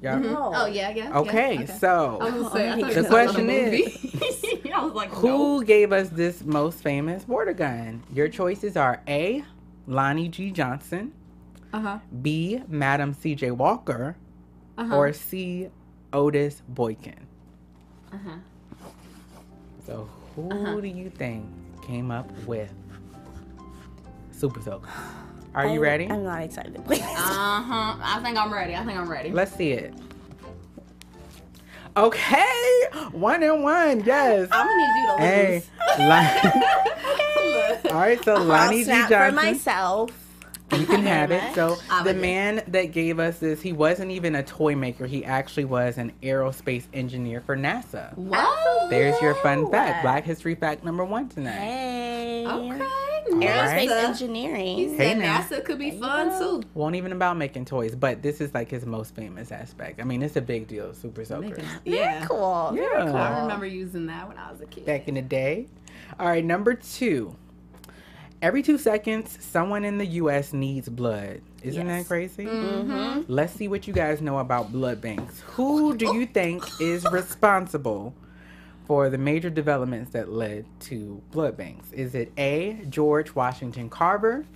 Y'all- 0.00 0.20
No. 0.20 0.26
Mm-hmm. 0.28 0.36
Oh. 0.36 0.52
oh 0.54 0.66
yeah, 0.66 0.90
yeah. 0.90 1.08
yeah, 1.08 1.18
Okay, 1.18 1.66
so 1.66 2.18
I 2.20 2.52
say, 2.52 2.92
the 2.94 3.08
question 3.08 3.50
is. 3.50 4.14
I 4.78 4.84
was 4.84 4.92
like, 4.94 5.08
who 5.10 5.64
gave 5.64 5.90
us 5.92 6.08
this 6.10 6.44
most 6.44 6.82
famous 6.84 7.26
water 7.26 7.52
gun? 7.52 8.04
Your 8.14 8.28
choices 8.28 8.76
are 8.76 9.02
A. 9.08 9.42
Lonnie 9.88 10.28
G. 10.28 10.52
Johnson, 10.52 11.12
Uh 11.72 11.80
huh. 11.80 11.98
B. 12.22 12.62
Madam 12.68 13.12
C.J. 13.14 13.50
Walker, 13.52 14.16
Uh-huh. 14.78 14.96
or 14.96 15.12
C. 15.12 15.68
Otis 16.12 16.62
Boykin. 16.68 17.26
Uh 18.12 18.16
huh. 18.24 18.30
So, 19.86 20.08
who 20.34 20.48
Uh-huh. 20.50 20.80
do 20.80 20.88
you 20.88 21.10
think 21.10 21.44
came 21.86 22.10
up 22.10 22.30
with 22.46 22.72
Super 24.32 24.60
Soaker? 24.62 24.88
Are 25.54 25.64
you 25.66 25.72
I'm- 25.72 25.80
ready? 25.80 26.10
I'm 26.10 26.24
not 26.24 26.42
excited. 26.42 26.76
Uh 26.78 26.94
huh. 26.94 27.96
I 28.02 28.20
think 28.22 28.38
I'm 28.38 28.52
ready. 28.52 28.74
I 28.76 28.84
think 28.84 28.98
I'm 28.98 29.08
ready. 29.10 29.30
Let's 29.30 29.54
see 29.54 29.72
it. 29.72 29.94
Okay, 31.96 32.84
one 33.10 33.42
and 33.42 33.62
one. 33.62 34.04
Yes. 34.04 34.48
I'm 34.52 34.66
gonna 34.66 34.76
need 34.76 35.00
you 35.00 35.06
to 35.06 35.16
Hey, 35.18 35.54
lose. 35.54 35.98
Lon- 35.98 37.92
all 37.92 38.00
right. 38.00 38.24
So 38.24 38.34
Lonnie 38.34 38.54
I'll 38.54 38.70
G. 38.72 38.84
snap 38.84 39.04
for 39.06 39.10
Johnson. 39.14 39.34
myself. 39.34 40.10
You 40.78 40.86
can 40.86 41.02
have 41.06 41.30
it. 41.30 41.54
So 41.54 41.76
the 42.04 42.14
man 42.14 42.62
that 42.68 42.92
gave 42.92 43.18
us 43.18 43.38
this, 43.38 43.60
he 43.60 43.72
wasn't 43.72 44.10
even 44.10 44.34
a 44.34 44.42
toy 44.42 44.74
maker. 44.76 45.06
He 45.06 45.24
actually 45.24 45.64
was 45.66 45.98
an 45.98 46.12
aerospace 46.22 46.84
engineer 46.92 47.40
for 47.40 47.56
NASA. 47.56 48.16
What? 48.16 48.90
There's 48.90 49.20
your 49.20 49.34
fun 49.36 49.70
fact. 49.70 50.02
Black 50.02 50.24
History 50.24 50.54
fact 50.54 50.84
number 50.84 51.04
one 51.04 51.28
tonight. 51.28 51.52
Hey. 51.52 52.46
Okay. 52.46 52.84
Aerospace 53.28 53.88
NASA. 53.88 54.04
engineering. 54.04 54.76
He 54.76 54.88
Hey, 54.88 54.96
said 54.96 55.18
now. 55.18 55.38
NASA 55.40 55.62
could 55.62 55.78
be 55.78 55.90
fun 55.90 56.30
too. 56.38 56.62
Won't 56.74 56.94
even 56.96 57.12
about 57.12 57.36
making 57.36 57.66
toys, 57.66 57.94
but 57.94 58.22
this 58.22 58.40
is 58.40 58.54
like 58.54 58.70
his 58.70 58.86
most 58.86 59.14
famous 59.14 59.52
aspect. 59.52 60.00
I 60.00 60.04
mean, 60.04 60.22
it's 60.22 60.36
a 60.36 60.40
big 60.40 60.66
deal. 60.66 60.94
Super 60.94 61.24
Soaker. 61.26 61.62
Yeah. 61.84 62.24
Cool. 62.26 62.72
Very 62.74 62.86
Yeah. 62.86 63.04
cool. 63.06 63.16
I 63.16 63.40
remember 63.42 63.66
using 63.66 64.06
that 64.06 64.26
when 64.28 64.38
I 64.38 64.50
was 64.50 64.62
a 64.62 64.66
kid. 64.66 64.86
Back 64.86 65.08
in 65.08 65.14
the 65.14 65.22
day. 65.22 65.66
All 66.18 66.26
right, 66.26 66.44
number 66.44 66.72
two. 66.74 67.36
Every 68.40 68.62
two 68.62 68.78
seconds, 68.78 69.36
someone 69.40 69.84
in 69.84 69.98
the 69.98 70.06
U.S. 70.06 70.52
needs 70.52 70.88
blood. 70.88 71.40
Isn't 71.64 71.88
that 71.88 72.06
crazy? 72.06 72.44
Mm-hmm. 72.44 73.22
Let's 73.26 73.52
see 73.52 73.66
what 73.66 73.88
you 73.88 73.92
guys 73.92 74.20
know 74.20 74.38
about 74.38 74.70
blood 74.70 75.00
banks. 75.00 75.40
Who 75.40 75.96
do 75.96 76.14
you 76.14 76.24
think 76.24 76.64
is 76.80 77.04
responsible 77.10 78.14
for 78.86 79.10
the 79.10 79.18
major 79.18 79.50
developments 79.50 80.12
that 80.12 80.30
led 80.30 80.66
to 80.82 81.20
blood 81.32 81.56
banks? 81.56 81.90
Is 81.92 82.14
it 82.14 82.32
A. 82.38 82.84
George 82.88 83.34
Washington 83.34 83.90
Carver, 83.90 84.46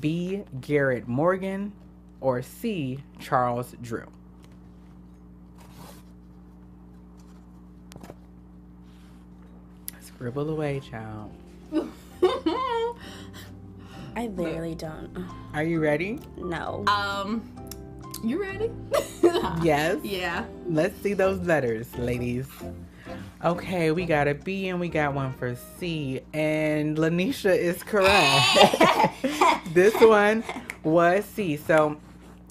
B. 0.00 0.42
Garrett 0.60 1.06
Morgan, 1.06 1.72
or 2.20 2.42
C. 2.42 3.04
Charles 3.20 3.72
Drew? 3.80 4.06
Scribble 10.00 10.50
away, 10.50 10.80
child. 10.80 11.30
I 14.16 14.28
literally 14.28 14.74
don't. 14.74 15.10
Are 15.52 15.62
you 15.62 15.78
ready? 15.78 16.18
No. 16.38 16.84
um, 16.86 17.42
you 18.24 18.40
ready? 18.40 18.70
Yes. 19.62 19.98
Yeah. 20.02 20.44
Let's 20.68 20.98
see 21.02 21.12
those 21.12 21.40
letters, 21.40 21.94
ladies. 21.96 22.46
Okay, 23.44 23.90
we 23.90 24.06
got 24.06 24.28
a 24.28 24.34
B 24.34 24.68
and 24.68 24.80
we 24.80 24.88
got 24.88 25.12
one 25.14 25.32
for 25.34 25.54
C. 25.78 26.20
And 26.32 26.96
Lanisha 26.96 27.54
is 27.56 27.82
correct. 27.82 28.44
this 29.74 29.94
one 30.00 30.42
was 30.82 31.24
C. 31.26 31.56
So 31.56 31.98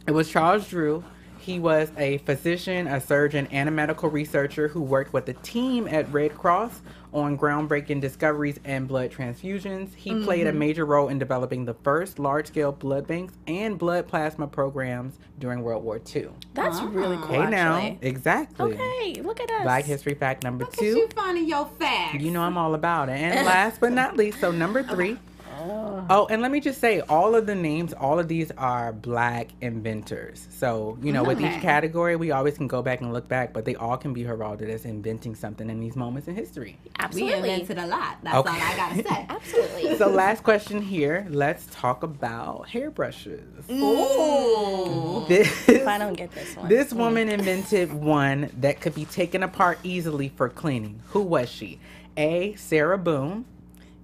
it 0.08 0.12
was 0.12 0.30
Charles 0.30 0.68
Drew. 0.70 1.04
He 1.46 1.60
was 1.60 1.92
a 1.96 2.18
physician, 2.20 2.88
a 2.88 3.00
surgeon, 3.00 3.48
and 3.52 3.70
a 3.70 3.72
medical 3.72 4.10
researcher 4.10 4.68
who 4.68 4.82
worked 4.82 5.14
with 5.14 5.30
a 5.30 5.34
team 5.34 5.88
at 5.88 6.12
Red 6.12 6.36
Cross 6.36 6.82
on 7.14 7.38
groundbreaking 7.38 8.02
discoveries 8.02 8.60
and 8.66 8.88
blood 8.88 9.12
transfusions. 9.12 9.94
He 9.94 10.24
played 10.24 10.48
a 10.48 10.50
mm-hmm. 10.50 10.58
major 10.58 10.86
role 10.88 11.08
in 11.08 11.20
developing 11.20 11.66
the 11.66 11.76
first 11.76 12.18
large 12.18 12.48
scale 12.48 12.72
blood 12.72 13.06
banks 13.06 13.36
and 13.46 13.78
blood 13.78 14.08
plasma 14.08 14.48
programs 14.48 15.20
during 15.38 15.62
World 15.62 15.84
War 15.84 16.02
II. 16.16 16.30
That's 16.56 16.82
really 16.82 17.18
cool. 17.18 17.44
Hey 17.44 17.48
now, 17.48 17.96
exactly. 18.02 18.74
Okay, 18.74 19.22
look 19.22 19.40
at 19.40 19.52
us. 19.52 19.62
Black 19.62 19.86
History 19.86 20.16
fact 20.16 20.44
number 20.44 20.66
Look 20.66 20.74
at 20.74 20.82
you 20.82 21.08
two. 21.08 21.16
finding 21.16 21.48
your 21.48 21.68
facts. 21.78 22.24
You 22.24 22.32
know 22.32 22.42
I'm 22.42 22.58
all 22.58 22.74
about 22.74 23.10
it. 23.10 23.20
And 23.20 23.46
last 23.46 23.80
but 23.80 23.92
not 23.92 24.18
least, 24.18 24.40
so 24.40 24.50
number 24.50 24.82
three. 24.82 25.20
Oh. 25.66 26.06
oh, 26.10 26.28
and 26.28 26.42
let 26.42 26.52
me 26.52 26.60
just 26.60 26.80
say, 26.80 27.02
all 27.02 27.36
of 27.36 27.46
the 27.46 27.56
names, 27.56 27.94
all 27.94 28.20
of 28.20 28.28
these 28.28 28.52
are 28.52 28.94
black 28.94 29.50
inventors. 29.62 30.48
So, 30.52 30.98
you 31.02 31.12
know, 31.12 31.24
with 31.24 31.42
each 31.42 31.62
category, 31.62 32.16
we 32.16 32.32
always 32.32 32.58
can 32.58 32.68
go 32.68 32.82
back 32.82 33.02
and 33.02 33.12
look 33.14 33.28
back, 33.28 33.54
but 33.54 33.66
they 33.66 33.76
all 33.76 33.98
can 33.98 34.14
be 34.14 34.24
heralded 34.24 34.70
as 34.70 34.86
inventing 34.86 35.36
something 35.36 35.70
in 35.70 35.80
these 35.80 35.96
moments 35.96 36.28
in 36.28 36.36
history. 36.36 36.78
Absolutely. 37.00 37.34
we 37.34 37.34
Absolutely. 37.34 37.62
invented 37.62 37.84
a 37.84 37.88
lot. 37.88 38.18
That's 38.24 38.38
Okay. 38.38 38.50
all 38.50 38.56
I 38.56 38.76
gotta 38.76 39.04
say. 39.04 39.26
Absolutely. 39.30 39.98
So, 39.98 40.10
last 40.10 40.44
question 40.44 40.82
here. 40.82 41.26
Let's 41.30 41.68
talk 41.72 42.04
about 42.04 42.68
hairbrushes. 42.68 43.70
Ooh. 43.70 45.26
This, 45.28 45.70
if 45.70 45.88
I 45.88 45.98
don't 45.98 46.14
get 46.14 46.32
this 46.32 46.56
one. 46.56 46.70
This 46.70 46.94
mm. 46.94 46.98
woman 46.98 47.30
invented 47.30 47.94
one 47.94 48.52
that 48.60 48.82
could 48.82 48.96
be 48.96 49.06
taken 49.06 49.44
apart 49.44 49.80
easily 49.84 50.30
for 50.30 50.50
cleaning. 50.50 51.02
Who 51.10 51.22
was 51.22 51.50
she? 51.50 51.80
A. 52.18 52.56
Sarah 52.56 52.98
Boone, 52.98 53.46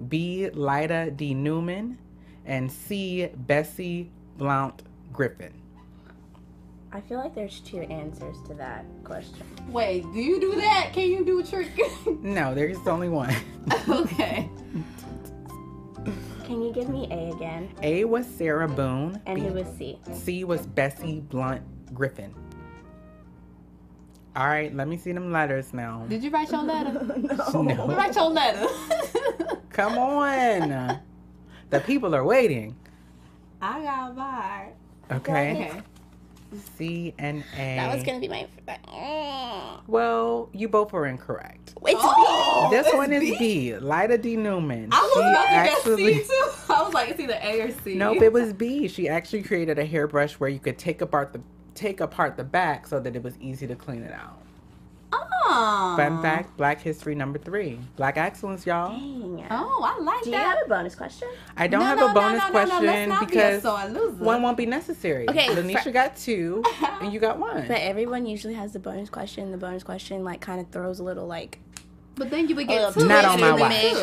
B. 0.09 0.49
Lyda 0.49 1.11
D. 1.11 1.33
Newman, 1.33 1.97
and 2.45 2.71
C. 2.71 3.27
Bessie 3.35 4.11
Blount 4.37 4.83
Griffin. 5.13 5.53
I 6.93 6.99
feel 6.99 7.19
like 7.19 7.33
there's 7.33 7.61
two 7.61 7.79
answers 7.79 8.35
to 8.47 8.53
that 8.55 8.85
question. 9.05 9.45
Wait, 9.69 10.03
do 10.13 10.19
you 10.19 10.41
do 10.41 10.55
that? 10.55 10.89
Can 10.91 11.09
you 11.09 11.23
do 11.23 11.39
a 11.39 11.43
trick? 11.43 11.69
No, 12.21 12.53
there's 12.53 12.85
only 12.85 13.07
one. 13.09 13.33
okay. 13.89 14.49
Can 16.45 16.61
you 16.61 16.73
give 16.73 16.89
me 16.89 17.07
A 17.11 17.33
again? 17.33 17.73
A 17.81 18.03
was 18.03 18.25
Sarah 18.27 18.67
Boone. 18.67 19.21
And 19.25 19.39
B- 19.39 19.47
who 19.47 19.53
was 19.53 19.67
C? 19.77 19.99
C 20.11 20.43
was 20.43 20.65
Bessie 20.67 21.21
Blount 21.21 21.61
Griffin. 21.93 22.33
All 24.35 24.47
right, 24.47 24.73
let 24.73 24.87
me 24.87 24.97
see 24.97 25.11
them 25.11 25.31
letters 25.31 25.73
now. 25.73 26.05
Did 26.07 26.23
you 26.23 26.29
write 26.29 26.49
your 26.51 26.63
letter? 26.63 27.05
No. 27.53 27.61
no. 27.63 27.87
Write 27.87 28.15
your 28.15 28.29
letter. 28.29 28.65
Come 29.71 29.97
on. 29.97 30.99
The 31.69 31.79
people 31.81 32.15
are 32.15 32.23
waiting. 32.23 32.75
I 33.61 33.81
got 33.81 34.15
mine. 34.15 34.69
Okay. 35.11 35.51
Okay. 35.69 35.81
C 36.77 37.13
and 37.17 37.43
A. 37.55 37.75
That 37.75 37.95
was 37.95 38.03
gonna 38.03 38.19
be 38.19 38.27
my. 38.27 38.45
Mm. 38.87 39.81
Well, 39.87 40.49
you 40.53 40.67
both 40.67 40.91
were 40.91 41.05
incorrect. 41.07 41.75
It's 41.85 41.99
Oh, 42.03 42.67
this 42.71 42.87
it's 42.87 42.95
one 42.95 43.13
is 43.13 43.21
B? 43.21 43.37
B. 43.37 43.73
Lyda 43.79 44.17
D. 44.17 44.35
Newman. 44.35 44.89
I 44.91 45.01
was 45.01 45.13
She 45.13 45.19
about 45.19 45.43
to 45.45 45.51
actually- 45.51 46.13
get 46.13 46.25
C 46.25 46.27
too. 46.29 46.51
I 46.73 46.83
was 46.83 46.93
like, 46.93 47.09
it's 47.09 47.19
either 47.19 47.39
A 47.41 47.61
or 47.61 47.71
C. 47.83 47.95
Nope, 47.95 48.21
it 48.21 48.33
was 48.33 48.51
B. 48.53 48.87
She 48.89 49.07
actually 49.07 49.43
created 49.43 49.79
a 49.79 49.85
hairbrush 49.85 50.33
where 50.39 50.49
you 50.49 50.59
could 50.59 50.77
take 50.77 51.01
apart 51.01 51.31
the 51.33 51.41
take 51.81 51.99
apart 51.99 52.37
the 52.37 52.43
back 52.43 52.87
so 52.87 52.99
that 52.99 53.15
it 53.15 53.23
was 53.23 53.37
easy 53.39 53.67
to 53.67 53.75
clean 53.75 54.03
it 54.03 54.13
out. 54.13 54.37
Oh. 55.13 55.95
Fun 55.97 56.21
fact: 56.21 56.55
Black 56.55 56.79
History 56.79 57.15
number 57.15 57.37
three. 57.37 57.77
Black 57.97 58.15
excellence, 58.17 58.65
y'all. 58.65 58.91
Dang. 58.91 59.45
Oh, 59.51 59.81
I 59.83 60.01
like 60.01 60.23
Do 60.23 60.29
you 60.29 60.35
that. 60.37 60.55
have 60.55 60.65
a 60.65 60.69
bonus 60.69 60.95
question? 60.95 61.27
I 61.57 61.67
don't 61.67 61.81
No, 61.81 61.85
have 61.87 61.97
no, 61.99 62.11
a 62.11 62.13
bonus 62.13 62.31
no, 62.31 62.37
no, 62.37 62.45
no, 62.47 62.51
question 62.51 62.85
let's 62.85 63.09
not 63.09 63.19
be 63.21 63.25
because 63.25 63.61
sore 63.63 63.79
one 64.11 64.41
won't 64.41 64.55
be 64.55 64.65
necessary. 64.65 65.29
Okay, 65.29 65.47
Lanisha 65.47 65.83
for- 65.83 65.91
got 65.91 66.15
two, 66.15 66.63
and 67.01 67.11
you 67.11 67.19
got 67.19 67.39
one. 67.39 67.67
But 67.67 67.81
everyone 67.81 68.25
usually 68.25 68.53
has 68.53 68.71
the 68.71 68.79
bonus 68.79 69.09
question. 69.09 69.51
The 69.51 69.57
bonus 69.57 69.83
question 69.83 70.23
like 70.23 70.39
kind 70.39 70.61
of 70.61 70.69
throws 70.69 70.99
a 70.99 71.03
little 71.03 71.27
like. 71.27 71.59
But 72.15 72.29
then 72.29 72.47
you 72.47 72.55
would 72.55 72.67
get 72.67 72.81
little 72.87 73.01
two. 73.01 73.07
Not 73.07 73.25
on 73.25 73.39
my 73.39 73.51
watch. 73.53 73.69
mix. 73.69 73.97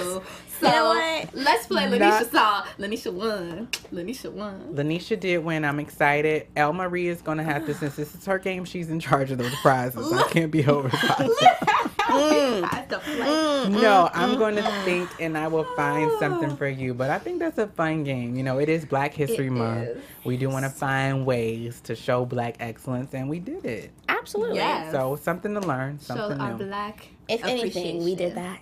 So 0.61 0.66
You 0.66 0.72
know 0.72 0.84
what? 0.88 1.34
let's 1.34 1.66
play 1.68 1.84
Lanisha 1.84 2.00
Not- 2.00 2.32
song. 2.32 2.64
Lanisha 2.80 3.12
won. 3.12 3.68
Lanisha 3.92 4.32
won. 4.32 4.74
Lanisha 4.74 5.18
did 5.20 5.44
win. 5.44 5.64
I'm 5.64 5.78
excited. 5.78 6.48
El 6.56 6.72
Marie 6.72 7.06
is 7.06 7.22
gonna 7.22 7.44
have 7.44 7.64
to, 7.66 7.74
since 7.74 7.94
this 7.94 8.12
is 8.16 8.24
her 8.26 8.38
game, 8.40 8.64
she's 8.64 8.90
in 8.90 8.98
charge 8.98 9.30
of 9.30 9.38
those 9.38 9.54
prizes. 9.62 10.12
I 10.12 10.24
can't 10.30 10.50
be 10.50 10.64
over. 10.66 10.88
Mm. 12.09 12.64
I 12.64 12.66
have 12.68 12.88
to. 12.88 12.96
Mm, 12.96 13.66
mm, 13.66 13.82
no, 13.82 14.09
I'm 14.14 14.38
going 14.38 14.56
to 14.56 14.62
think 14.86 15.11
and 15.20 15.36
I 15.36 15.46
will 15.46 15.66
find 15.76 16.11
something 16.18 16.56
for 16.56 16.66
you. 16.66 16.94
But 16.94 17.11
I 17.11 17.18
think 17.18 17.38
that's 17.38 17.59
a 17.59 17.66
fun 17.66 18.02
game. 18.02 18.34
You 18.34 18.42
know, 18.42 18.59
it 18.59 18.70
is 18.70 18.86
Black 18.86 19.12
History 19.12 19.48
It 19.48 19.52
Month. 19.52 19.88
is. 19.88 20.02
We 20.24 20.38
do 20.38 20.48
want 20.48 20.64
to 20.64 20.70
find 20.70 21.26
ways 21.26 21.82
to 21.82 21.94
show 21.94 22.24
Black 22.24 22.56
excellence, 22.61 23.12
and 23.12 23.28
we 23.28 23.40
did 23.40 23.64
it. 23.66 23.90
Absolutely. 24.09 24.56
Yes. 24.56 24.90
So 24.90 25.16
something 25.16 25.52
to 25.52 25.61
learn, 25.61 25.98
Show 25.98 26.14
something 26.16 26.40
our 26.40 26.54
new. 26.56 26.64
black. 26.64 27.09
If 27.29 27.45
anything, 27.45 28.05
we 28.05 28.14
did 28.14 28.35
that. 28.37 28.61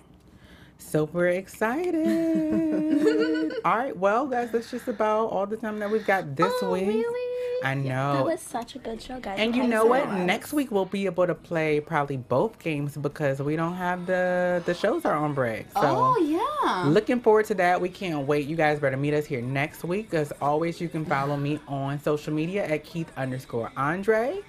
Super 0.79 1.27
excited. 1.27 1.95
all 3.65 3.77
right, 3.77 3.97
well, 3.97 4.27
guys, 4.27 4.51
that's 4.51 4.69
just 4.69 4.87
about 4.87 5.27
all 5.27 5.45
the 5.47 5.57
time 5.57 5.79
that 5.79 5.89
we've 5.89 6.05
got 6.05 6.35
this 6.35 6.53
Oh, 6.61 6.71
week. 6.73 6.87
really? 6.87 7.23
I 7.63 7.73
That 7.73 7.83
know. 7.83 8.23
was 8.25 8.39
such 8.39 8.75
a 8.75 8.79
good 8.79 9.01
show, 9.01 9.19
guys. 9.19 9.39
And 9.39 9.55
you 9.55 9.63
know 9.67 9.83
what? 9.85 10.03
glad. 10.05 10.27
Next 10.27 10.53
week 10.53 10.69
we'll 10.69 10.85
be 10.85 11.07
able 11.07 11.25
to 11.25 11.33
play 11.33 11.79
probably 11.79 12.17
both 12.17 12.59
games 12.59 12.95
because 12.95 13.41
we 13.41 13.55
don't 13.55 13.73
have 13.73 14.05
the 14.05 14.61
the 14.67 14.75
shows 14.75 15.05
are 15.05 15.15
on 15.15 15.33
break. 15.33 15.65
So 15.71 15.79
Oh 15.81 16.17
yeah. 16.19 16.83
Looking 16.87 17.19
forward 17.19 17.45
to 17.45 17.55
that. 17.55 17.81
We 17.81 17.89
can't 17.89 18.27
wait. 18.27 18.45
You 18.47 18.55
guys 18.55 18.79
better 18.79 18.95
meet 18.97 19.15
us 19.15 19.25
here 19.25 19.41
next 19.41 19.83
week. 19.83 20.13
As 20.13 20.31
always, 20.39 20.79
you 20.79 20.87
can 20.87 21.03
follow 21.03 21.35
me 21.35 21.59
on 21.67 21.99
social 21.99 22.31
media 22.31 22.63
at 22.63 22.83
Keith 22.83 23.11
underscore 23.17 23.71
Andre. 23.75 24.41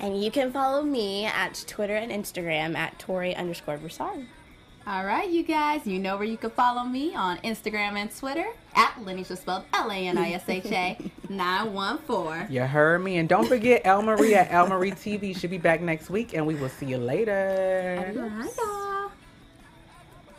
And 0.00 0.22
you 0.22 0.30
can 0.30 0.52
follow 0.52 0.82
me 0.82 1.24
at 1.24 1.64
Twitter 1.66 1.96
and 1.96 2.12
Instagram 2.12 2.76
at 2.76 2.98
Tori 2.98 3.34
underscore 3.34 3.78
Broussard. 3.78 4.26
All 4.86 5.04
right, 5.04 5.28
you 5.28 5.42
guys, 5.42 5.86
you 5.86 5.98
know 5.98 6.16
where 6.16 6.24
you 6.24 6.38
can 6.38 6.48
follow 6.48 6.82
me 6.82 7.14
on 7.14 7.36
Instagram 7.38 7.96
and 7.96 8.10
Twitter 8.16 8.46
at 8.74 8.94
Lanisha 8.94 9.36
spelled 9.36 9.64
L 9.74 9.90
A 9.90 9.94
N 9.94 10.16
I 10.16 10.30
S 10.30 10.48
H 10.48 10.64
A 10.66 10.96
914. 11.28 12.46
You 12.50 12.62
heard 12.62 13.04
me. 13.04 13.18
And 13.18 13.28
don't 13.28 13.46
forget, 13.46 13.82
El 13.84 14.00
Marie 14.00 14.34
at 14.34 14.50
El 14.50 14.66
Marie 14.68 14.92
TV 14.92 15.36
should 15.36 15.50
be 15.50 15.58
back 15.58 15.82
next 15.82 16.08
week, 16.08 16.32
and 16.32 16.46
we 16.46 16.54
will 16.54 16.70
see 16.70 16.86
you 16.86 16.96
later. 16.96 18.12
Bye, 18.16 18.48
y'all. 18.56 18.97